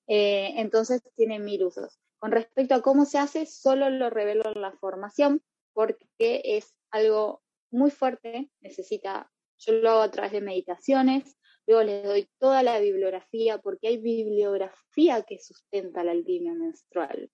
Eh, 0.05 0.53
entonces 0.57 1.01
tiene 1.15 1.39
mil 1.39 1.63
usos. 1.63 1.99
Con 2.19 2.31
respecto 2.31 2.75
a 2.75 2.83
cómo 2.83 3.05
se 3.05 3.17
hace, 3.17 3.47
solo 3.47 3.89
lo 3.89 4.11
revelo 4.11 4.53
en 4.53 4.61
la 4.61 4.71
formación, 4.73 5.41
porque 5.73 6.41
es 6.43 6.75
algo 6.91 7.41
muy 7.71 7.89
fuerte, 7.89 8.51
necesita, 8.59 9.31
yo 9.57 9.73
lo 9.73 9.89
hago 9.89 10.01
a 10.01 10.11
través 10.11 10.31
de 10.31 10.41
meditaciones, 10.41 11.37
Luego 11.71 11.85
les 11.85 12.03
doy 12.03 12.29
toda 12.37 12.63
la 12.63 12.81
bibliografía, 12.81 13.57
porque 13.57 13.87
hay 13.87 13.97
bibliografía 13.97 15.21
que 15.21 15.39
sustenta 15.39 16.03
la 16.03 16.11
alquimia 16.11 16.53
menstrual. 16.53 17.31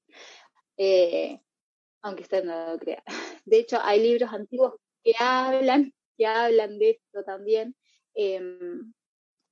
Eh, 0.78 1.40
aunque 2.04 2.22
usted 2.22 2.44
no 2.44 2.74
lo 2.74 2.78
crea. 2.78 3.04
De 3.46 3.58
hecho, 3.58 3.80
hay 3.82 4.00
libros 4.00 4.32
antiguos 4.32 4.76
que 5.04 5.14
hablan, 5.18 5.92
que 6.16 6.28
hablan 6.28 6.78
de 6.78 6.92
esto 6.92 7.24
también. 7.24 7.76
Em, 8.14 8.94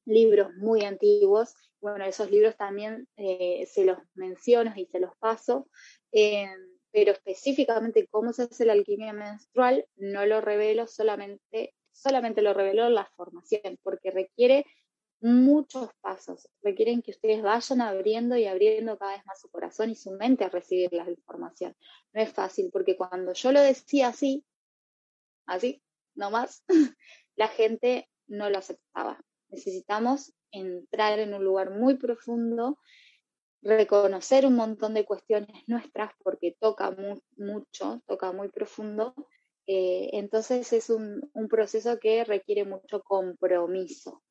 libros 0.05 0.53
muy 0.57 0.83
antiguos. 0.83 1.55
Bueno, 1.81 2.05
esos 2.05 2.29
libros 2.29 2.55
también 2.55 3.07
eh, 3.17 3.65
se 3.65 3.85
los 3.85 3.97
menciono 4.13 4.71
y 4.75 4.85
se 4.85 4.99
los 4.99 5.17
paso. 5.17 5.67
Em, 6.11 6.77
pero 6.91 7.11
específicamente 7.11 8.05
cómo 8.05 8.33
se 8.33 8.43
hace 8.43 8.65
la 8.65 8.73
alquimia 8.73 9.13
menstrual 9.13 9.87
no 9.95 10.27
lo 10.27 10.41
revelo 10.41 10.85
solamente 10.85 11.73
solamente 11.95 12.41
lo 12.41 12.53
reveló 12.53 12.89
la 12.89 13.05
formación, 13.15 13.79
porque 13.83 14.11
requiere 14.11 14.65
muchos 15.21 15.89
pasos, 16.01 16.49
requieren 16.61 17.01
que 17.01 17.11
ustedes 17.11 17.41
vayan 17.41 17.81
abriendo 17.81 18.35
y 18.37 18.45
abriendo 18.45 18.97
cada 18.97 19.13
vez 19.13 19.25
más 19.25 19.39
su 19.39 19.49
corazón 19.49 19.89
y 19.89 19.95
su 19.95 20.11
mente 20.11 20.43
a 20.43 20.49
recibir 20.49 20.91
la 20.93 21.09
información. 21.09 21.75
No 22.13 22.21
es 22.21 22.31
fácil, 22.31 22.69
porque 22.71 22.95
cuando 22.95 23.33
yo 23.33 23.51
lo 23.51 23.61
decía 23.61 24.09
así, 24.09 24.45
así, 25.47 25.81
nomás, 26.13 26.63
la 27.35 27.47
gente 27.47 28.09
no 28.27 28.49
lo 28.49 28.57
aceptaba. 28.57 29.19
Necesitamos 29.49 30.33
entrar 30.51 31.19
en 31.19 31.33
un 31.33 31.43
lugar 31.43 31.71
muy 31.71 31.95
profundo, 31.95 32.79
reconocer 33.61 34.45
un 34.45 34.55
montón 34.55 34.93
de 34.93 35.05
cuestiones 35.05 35.63
nuestras 35.67 36.11
porque 36.23 36.55
toca 36.59 36.95
mucho, 37.37 38.01
toca 38.05 38.31
muy 38.31 38.49
profundo. 38.49 39.15
Eh, 39.67 40.09
entonces 40.13 40.71
es 40.73 40.89
un, 40.89 41.29
un 41.33 41.47
proceso 41.47 41.99
que 41.99 42.23
requiere 42.23 42.65
mucho 42.65 43.01
compromiso. 43.01 44.21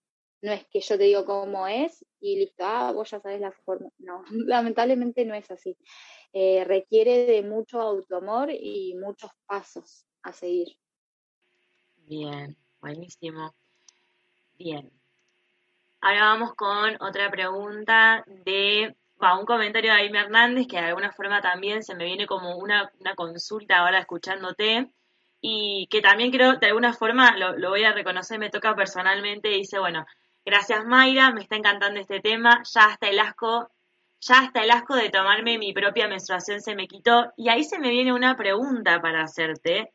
No 0.43 0.53
es 0.53 0.67
que 0.67 0.81
yo 0.81 0.99
te 0.99 1.05
digo 1.05 1.25
cómo 1.25 1.67
es 1.67 2.05
y 2.21 2.37
listo, 2.37 2.65
ah, 2.65 2.93
vos 2.93 3.11
ya 3.11 3.21
sabes 3.21 3.41
la 3.41 3.51
forma. 3.51 3.89
No, 3.99 4.23
lamentablemente 4.47 5.25
no 5.25 5.35
es 5.35 5.51
así. 5.51 5.77
Eh, 6.33 6.65
requiere 6.65 7.27
de 7.27 7.43
mucho 7.43 7.81
autoamor 7.81 8.51
y 8.51 8.95
muchos 8.97 9.31
pasos 9.47 10.05
a 10.23 10.33
seguir. 10.33 10.77
Bien, 11.97 12.57
buenísimo. 12.81 13.55
Bien. 14.59 14.91
Ahora 16.01 16.21
vamos 16.25 16.55
con 16.55 17.01
otra 17.01 17.31
pregunta 17.31 18.25
de 18.27 18.95
va, 19.23 19.39
un 19.39 19.47
comentario 19.47 19.93
de 19.93 19.99
Aime 19.99 20.21
Hernández, 20.21 20.67
que 20.67 20.77
de 20.77 20.87
alguna 20.89 21.13
forma 21.13 21.41
también 21.41 21.83
se 21.83 21.95
me 21.95 22.05
viene 22.05 22.27
como 22.27 22.59
una, 22.59 22.93
una 23.01 23.15
consulta 23.15 23.79
ahora 23.79 24.01
escuchándote, 24.01 24.91
y 25.47 25.89
que 25.91 26.01
también 26.01 26.31
creo, 26.31 26.57
de 26.57 26.69
alguna 26.69 26.95
forma, 26.95 27.37
lo, 27.37 27.59
lo 27.59 27.69
voy 27.69 27.85
a 27.85 27.93
reconocer, 27.93 28.39
me 28.39 28.49
toca 28.49 28.75
personalmente, 28.75 29.51
dice, 29.51 29.79
bueno, 29.79 30.07
gracias 30.43 30.87
Mayra, 30.87 31.33
me 31.33 31.43
está 31.43 31.57
encantando 31.57 32.01
este 32.01 32.21
tema, 32.21 32.63
ya 32.65 32.87
hasta 32.87 33.09
el 33.11 33.19
asco, 33.19 33.71
ya 34.21 34.39
hasta 34.39 34.65
el 34.65 34.71
asco 34.71 34.97
de 34.97 35.11
tomarme 35.11 35.59
mi 35.59 35.75
propia 35.75 36.09
menstruación 36.09 36.63
se 36.63 36.75
me 36.75 36.89
quitó, 36.89 37.31
y 37.37 37.51
ahí 37.51 37.63
se 37.63 37.79
me 37.79 37.91
viene 37.91 38.15
una 38.15 38.39
pregunta 38.39 39.03
para 39.03 39.23
hacerte. 39.23 39.93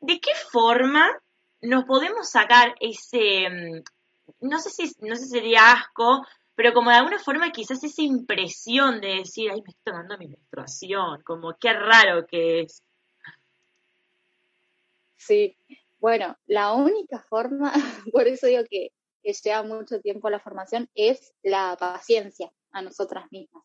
¿De 0.00 0.18
qué 0.18 0.32
forma 0.50 1.12
nos 1.60 1.84
podemos 1.84 2.28
sacar 2.28 2.74
ese, 2.80 3.48
mm, 3.48 3.82
no 4.48 4.58
sé 4.58 4.70
si, 4.70 4.90
no 4.98 5.14
sé 5.14 5.26
si 5.26 5.30
sería 5.30 5.70
asco, 5.74 6.26
pero 6.56 6.72
como 6.72 6.90
de 6.90 6.96
alguna 6.96 7.20
forma 7.20 7.52
quizás 7.52 7.84
esa 7.84 8.02
impresión 8.02 9.00
de 9.00 9.18
decir, 9.18 9.48
ay, 9.52 9.62
me 9.62 9.70
estoy 9.70 9.92
tomando 9.92 10.18
mi 10.18 10.26
menstruación, 10.26 11.22
como 11.22 11.56
qué 11.56 11.72
raro 11.72 12.26
que 12.26 12.62
es. 12.62 12.82
Sí, 15.26 15.56
bueno, 15.98 16.36
la 16.46 16.72
única 16.74 17.24
forma, 17.28 17.72
por 18.12 18.28
eso 18.28 18.46
digo 18.46 18.62
que, 18.70 18.90
que 19.22 19.32
lleva 19.32 19.62
mucho 19.62 20.00
tiempo 20.00 20.30
la 20.30 20.40
formación, 20.40 20.88
es 20.94 21.34
la 21.42 21.76
paciencia 21.78 22.52
a 22.70 22.82
nosotras 22.82 23.26
mismas. 23.32 23.64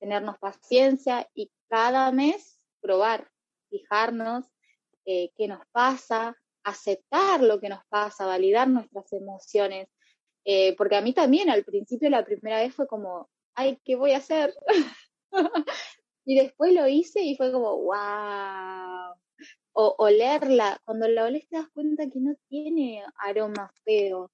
Tenernos 0.00 0.38
paciencia 0.38 1.28
y 1.34 1.50
cada 1.68 2.10
mes 2.12 2.58
probar, 2.80 3.30
fijarnos 3.68 4.46
eh, 5.04 5.30
qué 5.36 5.48
nos 5.48 5.60
pasa, 5.72 6.36
aceptar 6.64 7.42
lo 7.42 7.60
que 7.60 7.68
nos 7.68 7.84
pasa, 7.88 8.26
validar 8.26 8.68
nuestras 8.68 9.12
emociones, 9.12 9.88
eh, 10.44 10.74
porque 10.76 10.96
a 10.96 11.00
mí 11.00 11.12
también 11.12 11.48
al 11.50 11.64
principio 11.64 12.10
la 12.10 12.24
primera 12.24 12.60
vez 12.60 12.74
fue 12.74 12.86
como, 12.86 13.28
ay, 13.54 13.78
¿qué 13.84 13.96
voy 13.96 14.12
a 14.12 14.18
hacer? 14.18 14.54
y 16.24 16.36
después 16.36 16.72
lo 16.72 16.88
hice 16.88 17.22
y 17.22 17.36
fue 17.36 17.52
como, 17.52 17.76
wow. 17.82 19.14
O 19.80 19.94
olerla, 19.98 20.80
cuando 20.84 21.06
la 21.08 21.24
olés 21.24 21.48
te 21.48 21.56
das 21.56 21.68
cuenta 21.68 22.08
que 22.10 22.18
no 22.20 22.34
tiene 22.48 23.04
aroma 23.16 23.70
feo, 23.84 24.30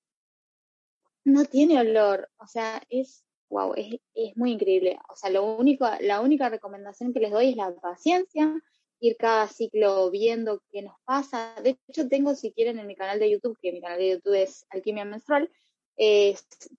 no 1.25 1.45
tiene 1.45 1.79
olor, 1.81 2.31
o 2.39 2.47
sea, 2.47 2.83
es, 2.89 3.25
wow, 3.51 3.75
es, 3.77 4.01
es 4.15 4.37
muy 4.37 4.53
increíble. 4.53 4.99
O 5.11 5.17
sea, 5.17 5.31
lo 5.31 5.45
único, 5.57 5.87
la 6.01 6.21
única 6.23 6.49
recomendación 6.49 7.13
que 7.13 7.21
les 7.21 7.31
doy 7.31 7.51
es 7.51 7.57
la 7.57 7.75
paciencia, 7.75 8.55
ir 9.01 9.17
cada 9.19 9.49
ciclo 9.49 10.11
viendo 10.11 10.63
qué 10.71 10.81
nos 10.83 10.97
pasa. 11.05 11.55
De 11.63 11.79
hecho, 11.89 12.09
tengo, 12.09 12.35
si 12.35 12.53
quieren, 12.53 12.79
en 12.79 12.87
mi 12.87 12.97
canal 12.97 13.19
de 13.19 13.31
YouTube, 13.31 13.59
que 13.61 13.73
mi 13.73 13.83
canal 13.83 13.99
de 13.99 14.11
YouTube 14.13 14.43
es 14.43 14.67
Alquimia 14.71 15.05
Menstrual, 15.05 15.51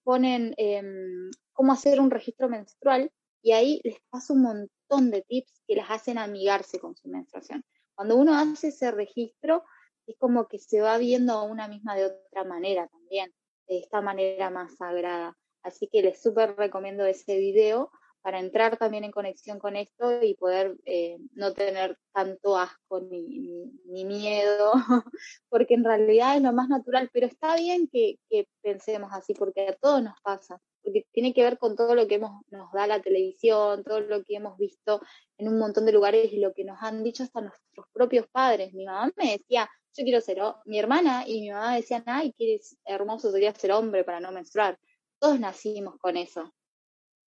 ponen 0.03 0.53
em, 0.57 1.29
cómo 1.53 1.71
hacer 1.73 1.99
un 1.99 2.11
registro 2.11 2.49
menstrual 2.49 3.11
y 3.41 3.51
ahí 3.51 3.79
les 3.83 3.97
paso 4.09 4.33
un 4.33 4.41
montón 4.41 5.11
de 5.11 5.21
tips 5.21 5.61
que 5.67 5.75
les 5.75 5.85
hacen 5.87 6.17
amigarse 6.17 6.79
con 6.79 6.95
su 6.95 7.07
menstruación. 7.07 7.63
Cuando 7.95 8.17
uno 8.17 8.37
hace 8.37 8.67
ese 8.67 8.91
registro, 8.91 9.63
es 10.05 10.15
como 10.17 10.47
que 10.47 10.59
se 10.59 10.81
va 10.81 10.97
viendo 10.97 11.33
a 11.33 11.43
una 11.43 11.67
misma 11.67 11.95
de 11.95 12.05
otra 12.05 12.43
manera 12.43 12.87
también, 12.87 13.33
de 13.67 13.79
esta 13.79 14.01
manera 14.01 14.49
más 14.49 14.75
sagrada. 14.75 15.37
Así 15.63 15.87
que 15.91 16.01
les 16.03 16.21
súper 16.21 16.55
recomiendo 16.55 17.05
ese 17.05 17.37
video 17.37 17.91
para 18.25 18.39
entrar 18.39 18.75
también 18.77 19.03
en 19.03 19.11
conexión 19.11 19.59
con 19.59 19.75
esto 19.75 20.19
y 20.23 20.33
poder 20.33 20.75
eh, 20.85 21.19
no 21.33 21.53
tener 21.53 21.95
tanto 22.11 22.57
asco 22.57 22.99
ni, 22.99 23.71
miedo, 23.85 24.71
porque 25.47 25.75
en 25.75 25.83
realidad 25.83 26.35
es 26.35 26.41
lo 26.41 26.51
más 26.51 26.67
natural, 26.67 27.07
pero 27.13 27.27
está 27.27 27.55
bien 27.55 27.87
que, 27.87 28.17
que, 28.27 28.47
pensemos 28.63 29.11
así, 29.13 29.35
porque 29.35 29.67
a 29.67 29.75
todos 29.75 30.01
nos 30.01 30.19
pasa, 30.23 30.59
porque 30.81 31.05
tiene 31.11 31.35
que 31.35 31.43
ver 31.43 31.59
con 31.59 31.75
todo 31.75 31.93
lo 31.93 32.07
que 32.07 32.15
hemos, 32.15 32.41
nos 32.49 32.71
da 32.71 32.87
la 32.87 32.99
televisión, 32.99 33.83
todo 33.83 33.99
lo 33.99 34.23
que 34.23 34.37
hemos 34.37 34.57
visto 34.57 35.01
en 35.37 35.47
un 35.47 35.59
montón 35.59 35.85
de 35.85 35.91
lugares 35.91 36.33
y 36.33 36.39
lo 36.39 36.51
que 36.51 36.63
nos 36.63 36.81
han 36.81 37.03
dicho 37.03 37.21
hasta 37.21 37.41
nuestros 37.41 37.85
propios 37.93 38.25
padres. 38.31 38.73
Mi 38.73 38.87
mamá 38.87 39.11
me 39.17 39.33
decía, 39.33 39.69
yo 39.95 40.03
quiero 40.03 40.19
ser, 40.19 40.39
mi 40.65 40.79
hermana 40.79 41.25
y 41.27 41.41
mi 41.41 41.51
mamá 41.51 41.75
decían, 41.75 42.01
ay, 42.07 42.33
qué 42.35 42.59
hermoso 42.85 43.31
sería 43.31 43.53
ser 43.53 43.71
hombre 43.71 44.03
para 44.03 44.19
no 44.19 44.31
menstruar. 44.31 44.79
Todos 45.19 45.39
nacimos 45.39 45.99
con 45.99 46.17
eso, 46.17 46.54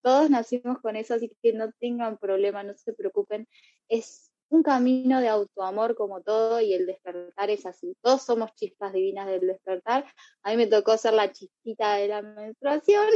todos 0.02 0.30
nacimos 0.30 0.78
con 0.80 0.96
eso, 0.96 1.14
así 1.14 1.30
que 1.42 1.52
no 1.52 1.70
tengan 1.80 2.18
problema, 2.18 2.62
no 2.62 2.74
se 2.74 2.92
preocupen. 2.92 3.46
Es 3.88 4.30
un 4.50 4.62
camino 4.62 5.20
de 5.20 5.28
autoamor 5.28 5.94
como 5.94 6.22
todo 6.22 6.60
y 6.60 6.72
el 6.72 6.86
despertar 6.86 7.50
es 7.50 7.66
así. 7.66 7.96
Todos 8.00 8.22
somos 8.22 8.54
chispas 8.54 8.92
divinas 8.92 9.26
del 9.26 9.46
despertar. 9.46 10.06
A 10.42 10.50
mí 10.50 10.56
me 10.56 10.66
tocó 10.66 10.96
ser 10.96 11.14
la 11.14 11.32
chispita 11.32 11.94
de 11.94 12.08
la 12.08 12.22
menstruación. 12.22 13.08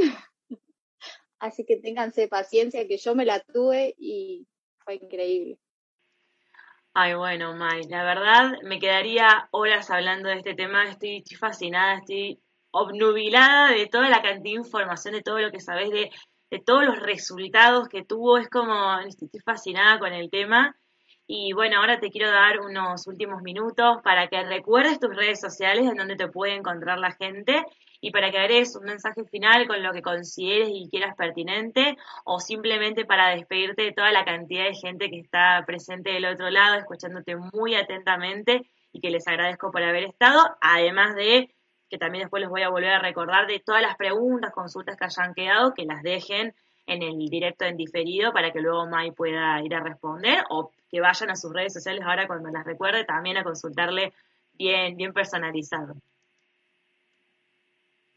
así 1.38 1.64
que 1.64 1.76
ténganse 1.76 2.28
paciencia 2.28 2.86
que 2.86 2.98
yo 2.98 3.14
me 3.14 3.24
la 3.24 3.40
tuve 3.40 3.94
y 3.98 4.46
fue 4.84 4.96
increíble. 4.96 5.58
Ay, 6.94 7.14
bueno, 7.14 7.56
May, 7.56 7.84
la 7.84 8.04
verdad 8.04 8.58
me 8.64 8.78
quedaría 8.78 9.48
horas 9.50 9.90
hablando 9.90 10.28
de 10.28 10.36
este 10.36 10.54
tema. 10.54 10.84
Estoy, 10.90 11.24
fascinada, 11.38 11.94
estoy 11.98 12.38
obnubilada 12.70 13.70
de 13.70 13.86
toda 13.86 14.10
la 14.10 14.20
cantidad 14.20 14.42
de 14.42 14.60
información, 14.60 15.14
de 15.14 15.22
todo 15.22 15.38
lo 15.38 15.50
que 15.50 15.60
sabes 15.60 15.88
de 15.90 16.10
de 16.52 16.60
todos 16.60 16.84
los 16.84 17.00
resultados 17.00 17.88
que 17.88 18.04
tuvo, 18.04 18.36
es 18.36 18.50
como, 18.50 18.98
estoy 19.00 19.30
fascinada 19.42 19.98
con 19.98 20.12
el 20.12 20.28
tema. 20.28 20.76
Y 21.26 21.54
bueno, 21.54 21.78
ahora 21.78 21.98
te 21.98 22.10
quiero 22.10 22.30
dar 22.30 22.60
unos 22.60 23.06
últimos 23.06 23.40
minutos 23.40 24.02
para 24.04 24.28
que 24.28 24.42
recuerdes 24.42 25.00
tus 25.00 25.16
redes 25.16 25.40
sociales 25.40 25.86
en 25.86 25.96
donde 25.96 26.14
te 26.14 26.28
puede 26.28 26.54
encontrar 26.54 26.98
la 26.98 27.12
gente 27.12 27.64
y 28.02 28.10
para 28.10 28.30
que 28.30 28.38
agregues 28.38 28.76
un 28.76 28.84
mensaje 28.84 29.24
final 29.24 29.66
con 29.66 29.82
lo 29.82 29.92
que 29.92 30.02
consideres 30.02 30.68
y 30.70 30.90
quieras 30.90 31.16
pertinente 31.16 31.96
o 32.26 32.38
simplemente 32.38 33.06
para 33.06 33.30
despedirte 33.30 33.84
de 33.84 33.92
toda 33.92 34.12
la 34.12 34.26
cantidad 34.26 34.64
de 34.64 34.74
gente 34.74 35.08
que 35.08 35.20
está 35.20 35.64
presente 35.66 36.10
del 36.10 36.26
otro 36.26 36.50
lado, 36.50 36.74
escuchándote 36.74 37.34
muy 37.34 37.76
atentamente 37.76 38.60
y 38.92 39.00
que 39.00 39.08
les 39.08 39.26
agradezco 39.26 39.72
por 39.72 39.82
haber 39.82 40.04
estado, 40.04 40.54
además 40.60 41.14
de 41.14 41.54
que 41.92 41.98
también 41.98 42.22
después 42.22 42.40
les 42.40 42.48
voy 42.48 42.62
a 42.62 42.70
volver 42.70 42.88
a 42.88 43.00
recordar 43.00 43.46
de 43.46 43.60
todas 43.60 43.82
las 43.82 43.98
preguntas, 43.98 44.50
consultas 44.50 44.96
que 44.96 45.04
hayan 45.04 45.34
quedado, 45.34 45.74
que 45.74 45.84
las 45.84 46.02
dejen 46.02 46.54
en 46.86 47.02
el 47.02 47.28
directo 47.28 47.66
en 47.66 47.76
diferido 47.76 48.32
para 48.32 48.50
que 48.50 48.62
luego 48.62 48.86
Mai 48.86 49.10
pueda 49.10 49.62
ir 49.62 49.74
a 49.74 49.80
responder 49.80 50.42
o 50.48 50.70
que 50.90 51.02
vayan 51.02 51.28
a 51.28 51.36
sus 51.36 51.52
redes 51.52 51.74
sociales 51.74 52.02
ahora 52.02 52.26
cuando 52.26 52.48
las 52.48 52.64
recuerde 52.64 53.04
también 53.04 53.36
a 53.36 53.44
consultarle 53.44 54.14
bien, 54.54 54.96
bien 54.96 55.12
personalizado. 55.12 55.96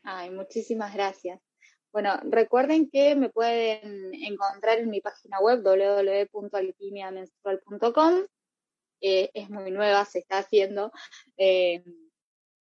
Ay, 0.04 0.30
muchísimas 0.30 0.94
gracias. 0.94 1.42
Bueno, 1.92 2.18
recuerden 2.24 2.90
que 2.90 3.14
me 3.18 3.28
pueden 3.28 4.14
encontrar 4.14 4.80
en 4.80 4.90
mi 4.90 5.02
página 5.02 5.42
web 5.42 5.62
www.alquimiamenstrual.com. 5.62 8.24
Eh, 9.02 9.32
es 9.34 9.50
muy 9.50 9.70
nueva, 9.70 10.06
se 10.06 10.20
está 10.20 10.38
haciendo, 10.38 10.94
eh, 11.36 11.84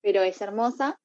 pero 0.02 0.24
es 0.24 0.42
hermosa. 0.42 1.00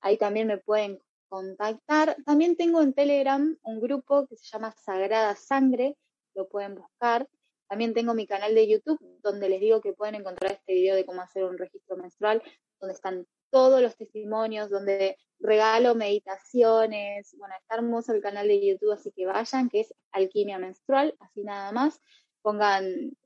Ahí 0.00 0.18
también 0.18 0.48
me 0.48 0.58
pueden 0.58 1.00
contactar. 1.28 2.16
También 2.24 2.56
tengo 2.56 2.82
en 2.82 2.92
Telegram 2.92 3.56
un 3.62 3.80
grupo 3.80 4.26
que 4.26 4.36
se 4.36 4.46
llama 4.46 4.72
Sagrada 4.72 5.34
Sangre, 5.36 5.96
lo 6.34 6.48
pueden 6.48 6.74
buscar. 6.74 7.28
También 7.68 7.94
tengo 7.94 8.14
mi 8.14 8.26
canal 8.26 8.54
de 8.54 8.68
YouTube 8.68 9.00
donde 9.22 9.48
les 9.48 9.60
digo 9.60 9.80
que 9.80 9.92
pueden 9.92 10.16
encontrar 10.16 10.52
este 10.52 10.74
video 10.74 10.94
de 10.94 11.04
cómo 11.04 11.20
hacer 11.20 11.44
un 11.44 11.58
registro 11.58 11.96
menstrual, 11.96 12.42
donde 12.80 12.94
están 12.94 13.26
todos 13.50 13.80
los 13.80 13.96
testimonios, 13.96 14.70
donde 14.70 15.16
regalo 15.40 15.94
meditaciones. 15.94 17.34
Bueno, 17.38 17.54
está 17.60 17.76
hermoso 17.76 18.12
el 18.12 18.22
canal 18.22 18.48
de 18.48 18.64
YouTube, 18.66 18.92
así 18.92 19.12
que 19.12 19.26
vayan, 19.26 19.68
que 19.68 19.80
es 19.80 19.94
Alquimia 20.12 20.58
Menstrual, 20.58 21.14
así 21.20 21.44
nada 21.44 21.72
más. 21.72 22.00
Pongan 22.42 23.16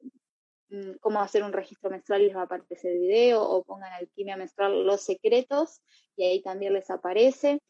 mm, 0.71 0.93
cómo 1.01 1.21
hacer 1.21 1.43
un 1.43 1.53
registro 1.53 1.91
menstrual 1.91 2.23
y 2.23 2.27
les 2.27 2.37
va 2.37 2.43
a 2.43 2.45
aparecer 2.45 2.93
el 2.93 3.01
video, 3.01 3.43
o 3.43 3.63
pongan 3.65 3.93
Alquimia 3.93 4.37
Menstrual 4.37 4.85
Los 4.85 5.03
Secretos 5.03 5.81
y 6.17 6.25
ahí 6.25 6.43
también 6.43 6.73
les 6.75 6.91
aparece. 6.91 7.63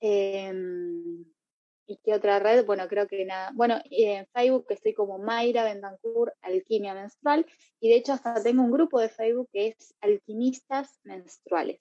Em, 0.00 1.24
¿Y 1.90 1.96
qué 2.04 2.12
otra 2.12 2.38
red? 2.38 2.66
Bueno, 2.66 2.86
creo 2.86 3.08
que 3.08 3.24
nada. 3.24 3.50
Bueno, 3.54 3.80
en 3.90 4.26
Facebook 4.26 4.66
estoy 4.68 4.92
como 4.92 5.18
Mayra 5.18 5.64
Bendancourt 5.64 6.34
Alquimia 6.42 6.92
Menstrual 6.92 7.46
y 7.80 7.88
de 7.88 7.96
hecho 7.96 8.12
hasta 8.12 8.42
tengo 8.42 8.62
un 8.62 8.70
grupo 8.70 9.00
de 9.00 9.08
Facebook 9.08 9.48
que 9.50 9.68
es 9.68 9.94
Alquimistas 10.02 11.00
Menstruales. 11.02 11.80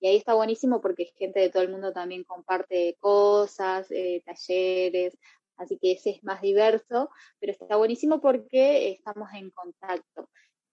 Y 0.00 0.08
ahí 0.08 0.16
está 0.16 0.34
buenísimo 0.34 0.80
porque 0.80 1.12
gente 1.16 1.40
de 1.40 1.50
todo 1.50 1.62
el 1.62 1.70
mundo 1.70 1.92
también 1.92 2.24
comparte 2.24 2.96
cosas, 3.00 3.90
eh, 3.90 4.22
talleres, 4.24 5.18
así 5.56 5.78
que 5.78 5.92
ese 5.92 6.10
es 6.10 6.24
más 6.24 6.40
diverso, 6.40 7.10
pero 7.40 7.52
está 7.52 7.76
buenísimo 7.76 8.20
porque 8.20 8.90
estamos 8.90 9.28
en 9.34 9.50
contacto. 9.50 10.28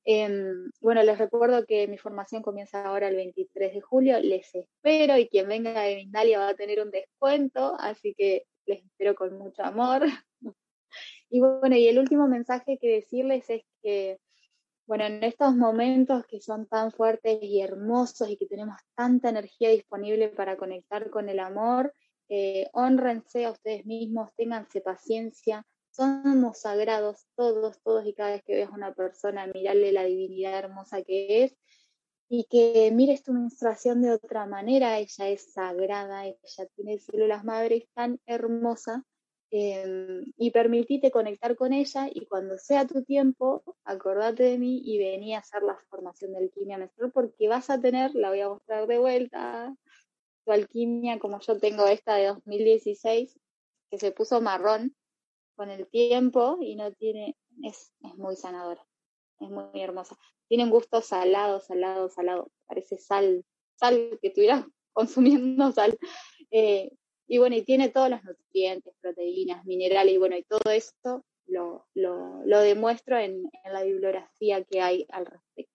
Em, 0.08 0.70
bueno, 0.82 1.02
les 1.02 1.18
recuerdo 1.18 1.66
que 1.66 1.88
mi 1.88 1.98
formación 1.98 2.44
comienza 2.44 2.86
ahora 2.86 3.08
el 3.08 3.16
23 3.16 3.74
de 3.74 3.82
julio, 3.82 4.20
les 4.20 4.54
espero 4.54 5.18
y 5.18 5.28
quien 5.28 5.48
venga 5.48 5.82
de 5.82 5.96
Mindalia 5.96 6.40
va 6.40 6.50
a 6.50 6.56
tener 6.56 6.80
un 6.80 6.92
descuento, 6.92 7.76
así 7.80 8.14
que 8.16 8.46
les 8.68 8.84
espero 8.86 9.16
con 9.16 9.36
mucho 9.38 9.64
amor. 9.64 10.04
y 11.30 11.40
bueno, 11.40 11.76
y 11.76 11.88
el 11.88 11.98
último 11.98 12.28
mensaje 12.28 12.78
que 12.80 12.88
decirles 12.88 13.50
es 13.50 13.64
que, 13.82 14.20
bueno, 14.88 15.06
en 15.06 15.24
estos 15.24 15.56
momentos 15.56 16.26
que 16.28 16.40
son 16.42 16.68
tan 16.68 16.92
fuertes 16.92 17.40
y 17.42 17.62
hermosos 17.62 18.30
y 18.30 18.38
que 18.38 18.46
tenemos 18.46 18.78
tanta 18.96 19.30
energía 19.30 19.70
disponible 19.70 20.30
para 20.30 20.58
conectar 20.58 21.10
con 21.10 21.28
el 21.30 21.40
amor, 21.40 21.94
eh, 22.30 22.70
honrense 22.74 23.46
a 23.46 23.52
ustedes 23.52 23.86
mismos, 23.86 24.30
ténganse 24.36 24.82
paciencia, 24.82 25.66
somos 25.92 26.60
sagrados 26.60 27.26
todos, 27.36 27.82
todos 27.82 28.06
y 28.06 28.14
cada 28.14 28.32
vez 28.32 28.44
que 28.44 28.56
veas 28.56 28.70
a 28.70 28.76
una 28.76 28.94
persona, 28.94 29.48
mirarle 29.48 29.92
la 29.92 30.04
divinidad 30.04 30.60
hermosa 30.60 31.02
que 31.02 31.44
es 31.44 31.56
y 32.28 32.46
que 32.46 32.92
mires 32.92 33.24
tu 33.24 33.34
menstruación 33.34 34.02
de 34.02 34.12
otra 34.12 34.46
manera, 34.46 35.00
ella 35.00 35.30
es 35.30 35.54
sagrada, 35.54 36.26
ella 36.26 36.68
tiene 36.76 37.00
células 37.00 37.44
madres 37.44 37.86
tan 37.94 38.20
hermosa 38.26 39.04
em, 39.58 40.26
y 40.38 40.52
permitite 40.52 41.12
conectar 41.12 41.56
con 41.56 41.72
ella 41.72 42.10
y 42.12 42.26
cuando 42.26 42.58
sea 42.58 42.86
tu 42.86 43.04
tiempo, 43.04 43.64
acordate 43.86 44.44
de 44.44 44.58
mí 44.58 44.82
y 44.84 44.98
vení 44.98 45.34
a 45.34 45.40
hacer 45.40 45.64
la 45.64 45.78
formación 45.90 46.34
de 46.34 46.40
alquimia 46.40 46.78
menstrual 46.78 47.12
porque 47.12 47.48
vas 47.48 47.70
a 47.70 47.80
tener, 47.80 48.14
la 48.16 48.30
voy 48.30 48.42
a 48.42 48.50
mostrar 48.50 48.86
de 48.88 48.98
vuelta, 48.98 49.76
tu 50.46 50.52
alquimia 50.52 51.20
como 51.20 51.40
yo 51.40 51.58
tengo 51.58 51.88
esta 51.88 52.16
de 52.16 52.28
2016 52.28 53.40
que 53.90 53.98
se 53.98 54.12
puso 54.12 54.42
marrón 54.42 54.96
con 55.56 55.70
el 55.70 55.88
tiempo 55.88 56.58
y 56.62 56.76
no 56.76 56.92
tiene, 56.92 57.38
es, 57.64 57.94
es 58.02 58.16
muy 58.18 58.36
sanadora, 58.36 58.86
es 59.40 59.50
muy 59.50 59.82
hermosa. 59.82 60.18
Tiene 60.48 60.66
un 60.66 60.70
gusto 60.70 61.02
salado, 61.02 61.62
salado, 61.62 62.10
salado, 62.10 62.52
parece 62.68 62.98
sal, 62.98 63.46
sal 63.76 64.20
que 64.22 64.28
estuviera 64.28 64.68
consumiendo 64.94 65.72
sal. 65.72 65.98
Eh, 66.52 66.92
y 67.28 67.38
bueno, 67.38 67.56
y 67.56 67.64
tiene 67.64 67.90
todos 67.90 68.10
los 68.10 68.24
nutrientes, 68.24 68.94
proteínas, 69.02 69.66
minerales, 69.66 70.14
y 70.14 70.18
bueno, 70.18 70.38
y 70.38 70.44
todo 70.44 70.72
esto 70.72 71.24
lo, 71.48 71.88
lo, 71.94 72.44
lo 72.46 72.60
demuestro 72.60 73.18
en, 73.18 73.50
la 73.72 73.84
bibliografía 73.84 74.64
que 74.64 74.82
hay 74.82 75.06
al 75.10 75.26
respecto. 75.26 75.74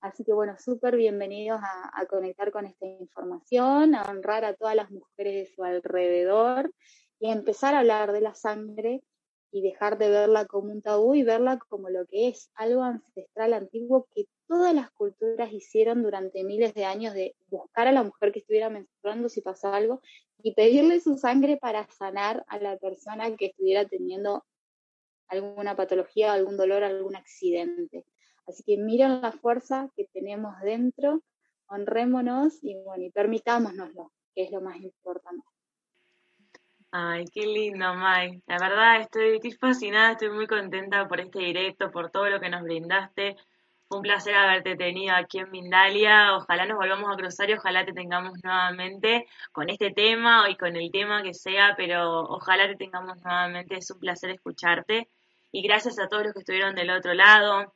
Así 0.00 0.24
que 0.24 0.32
bueno, 0.32 0.56
súper 0.58 0.96
bienvenidos 0.96 1.60
a, 1.62 2.00
a, 2.00 2.06
conectar 2.06 2.50
con 2.52 2.66
esta 2.66 2.86
información, 2.86 3.94
a 3.94 4.02
honrar 4.04 4.44
a 4.44 4.54
todas 4.54 4.74
las 4.74 4.90
mujeres 4.90 5.34
de 5.34 5.54
su 5.54 5.62
alrededor 5.62 6.72
y 7.18 7.30
empezar 7.30 7.74
a 7.74 7.80
hablar 7.80 8.12
de 8.12 8.22
la 8.22 8.34
sangre 8.34 9.02
y 9.52 9.62
dejar 9.62 9.98
de 9.98 10.08
verla 10.08 10.46
como 10.46 10.72
un 10.72 10.80
tabú 10.80 11.14
y 11.14 11.22
verla 11.22 11.58
como 11.68 11.90
lo 11.90 12.06
que 12.06 12.28
es, 12.28 12.50
algo 12.54 12.82
ancestral 12.82 13.52
antiguo 13.52 14.06
que 14.14 14.26
todas 14.50 14.74
las 14.74 14.90
culturas 14.90 15.52
hicieron 15.52 16.02
durante 16.02 16.42
miles 16.42 16.74
de 16.74 16.84
años 16.84 17.14
de 17.14 17.36
buscar 17.46 17.86
a 17.86 17.92
la 17.92 18.02
mujer 18.02 18.32
que 18.32 18.40
estuviera 18.40 18.68
menstruando 18.68 19.28
si 19.28 19.42
pasaba 19.42 19.76
algo 19.76 20.02
y 20.42 20.54
pedirle 20.54 20.98
su 20.98 21.16
sangre 21.16 21.56
para 21.56 21.88
sanar 21.92 22.44
a 22.48 22.58
la 22.58 22.76
persona 22.76 23.36
que 23.36 23.46
estuviera 23.46 23.84
teniendo 23.84 24.44
alguna 25.28 25.76
patología, 25.76 26.32
algún 26.32 26.56
dolor, 26.56 26.82
algún 26.82 27.14
accidente. 27.14 28.04
Así 28.44 28.64
que 28.64 28.76
miren 28.76 29.20
la 29.20 29.30
fuerza 29.30 29.88
que 29.94 30.06
tenemos 30.12 30.52
dentro, 30.62 31.22
honrémonos 31.68 32.58
y 32.64 32.74
bueno, 32.74 33.04
y 33.04 33.10
permitámonoslo, 33.10 34.10
que 34.34 34.42
es 34.42 34.50
lo 34.50 34.60
más 34.60 34.80
importante. 34.80 35.44
Ay, 36.90 37.24
qué 37.32 37.46
lindo, 37.46 37.94
Mai. 37.94 38.42
La 38.48 38.58
verdad, 38.58 39.00
estoy, 39.00 39.36
estoy 39.36 39.52
fascinada, 39.52 40.10
estoy 40.10 40.30
muy 40.30 40.48
contenta 40.48 41.06
por 41.06 41.20
este 41.20 41.38
directo, 41.38 41.92
por 41.92 42.10
todo 42.10 42.28
lo 42.28 42.40
que 42.40 42.50
nos 42.50 42.64
brindaste. 42.64 43.36
Un 43.92 44.02
placer 44.02 44.36
haberte 44.36 44.76
tenido 44.76 45.16
aquí 45.16 45.40
en 45.40 45.50
Mindalia. 45.50 46.36
Ojalá 46.36 46.64
nos 46.64 46.76
volvamos 46.76 47.10
a 47.12 47.16
cruzar 47.16 47.50
y 47.50 47.54
ojalá 47.54 47.84
te 47.84 47.92
tengamos 47.92 48.38
nuevamente 48.44 49.26
con 49.50 49.68
este 49.68 49.90
tema 49.90 50.48
y 50.48 50.56
con 50.56 50.76
el 50.76 50.92
tema 50.92 51.24
que 51.24 51.34
sea, 51.34 51.74
pero 51.76 52.20
ojalá 52.20 52.68
te 52.68 52.76
tengamos 52.76 53.20
nuevamente. 53.24 53.76
Es 53.76 53.90
un 53.90 53.98
placer 53.98 54.30
escucharte. 54.30 55.08
Y 55.50 55.62
gracias 55.62 55.98
a 55.98 56.06
todos 56.06 56.22
los 56.22 56.34
que 56.34 56.38
estuvieron 56.38 56.76
del 56.76 56.90
otro 56.90 57.14
lado, 57.14 57.74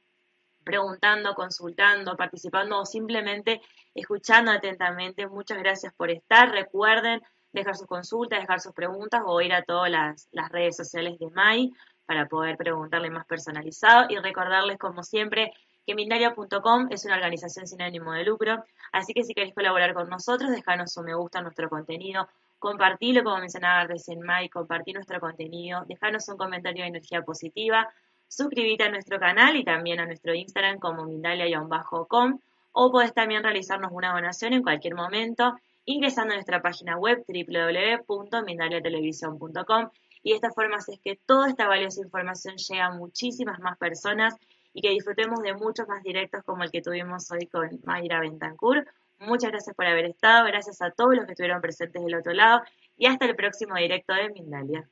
preguntando, 0.63 1.35
consultando, 1.35 2.17
participando 2.17 2.79
o 2.79 2.87
simplemente 2.87 3.61
escuchando 3.93 4.53
atentamente. 4.53 5.27
Muchas 5.27 5.59
gracias 5.59 5.93
por 5.95 6.13
estar. 6.13 6.49
Recuerden 6.53 7.23
dejar 7.51 7.75
sus 7.75 7.89
consultas, 7.89 8.39
dejar 8.39 8.61
sus 8.61 8.73
preguntas 8.73 9.21
o 9.27 9.41
ir 9.41 9.53
a 9.53 9.65
todas 9.65 9.91
las, 9.91 10.29
las 10.31 10.49
redes 10.53 10.77
sociales 10.77 11.19
de 11.19 11.29
MAI 11.31 11.73
para 12.07 12.29
poder 12.29 12.57
preguntarle 12.57 13.11
más 13.11 13.27
personalizado 13.27 14.07
y 14.11 14.17
recordarles 14.19 14.79
como 14.79 15.03
siempre 15.03 15.53
que 15.87 15.95
Mindalia.com 15.95 16.89
es 16.91 17.05
una 17.05 17.17
organización 17.17 17.67
sin 17.67 17.83
ánimo 17.83 18.13
de 18.13 18.25
lucro, 18.25 18.65
así 18.93 19.13
que 19.13 19.25
si 19.25 19.35
queréis 19.35 19.55
colaborar 19.55 19.93
con 19.95 20.09
nosotros, 20.09 20.51
dejanos 20.51 20.97
un 20.97 21.07
me 21.07 21.15
gusta 21.15 21.41
a 21.41 21.43
nuestro 21.43 21.69
contenido, 21.69 22.29
compartirlo 22.59 23.23
como 23.23 23.39
mencionaba 23.39 23.85
recién 23.85 24.23
Mai, 24.23 24.49
compartir 24.49 24.95
nuestro 24.95 25.21
contenido, 25.21 25.85
dejarnos 25.87 26.29
un 26.29 26.37
comentario 26.37 26.83
de 26.83 26.89
energía 26.89 27.23
positiva, 27.23 27.89
suscribirte 28.29 28.85
a 28.85 28.91
nuestro 28.91 29.19
canal 29.21 29.57
y 29.57 29.65
también 29.65 30.01
a 30.01 30.07
nuestro 30.07 30.35
Instagram 30.35 30.79
como 30.79 31.05
Mindalia-com 31.05 32.39
o 32.73 32.91
podés 32.91 33.13
también 33.15 33.43
realizarnos 33.43 33.93
una 33.93 34.13
donación 34.13 34.55
en 34.55 34.63
cualquier 34.63 34.95
momento 34.95 35.55
ingresando 35.85 36.33
a 36.33 36.37
nuestra 36.37 36.63
página 36.63 36.97
web 36.97 37.23
www.mindaliatelevisión.com 37.29 39.91
y 40.23 40.31
de 40.31 40.37
esta 40.37 40.51
forma 40.51 40.79
es 40.79 40.99
que 41.01 41.21
toda 41.27 41.51
esta 41.51 41.69
valiosa 41.69 42.01
información 42.01 42.57
llega 42.57 42.87
a 42.87 42.95
muchísimas 42.95 43.61
más 43.61 43.77
personas 43.77 44.35
y 44.75 44.83
que 44.83 44.91
disfrutemos 44.91 45.41
de 45.41 45.55
muchos 45.55 45.89
más 45.89 46.03
directos 46.03 46.43
como 46.45 46.65
el 46.65 46.71
que 46.71 46.83
tuvimos 46.83 47.31
hoy 47.31 47.47
con 47.47 47.81
Mayra 47.85 48.21
Bentancur. 48.21 48.87
Muchas 49.21 49.53
gracias 49.53 49.75
por 49.75 49.87
haber 49.87 50.05
estado, 50.05 50.47
gracias 50.47 50.83
a 50.83 50.91
todos 50.91 51.15
los 51.15 51.25
que 51.25 51.33
estuvieron 51.33 51.63
presentes 51.63 52.05
del 52.05 52.17
otro 52.17 52.33
lado 52.33 52.63
y 52.99 53.07
hasta 53.07 53.25
el 53.25 53.37
próximo 53.37 53.77
directo 53.77 54.13
de 54.13 54.29
Mindalia. 54.31 54.89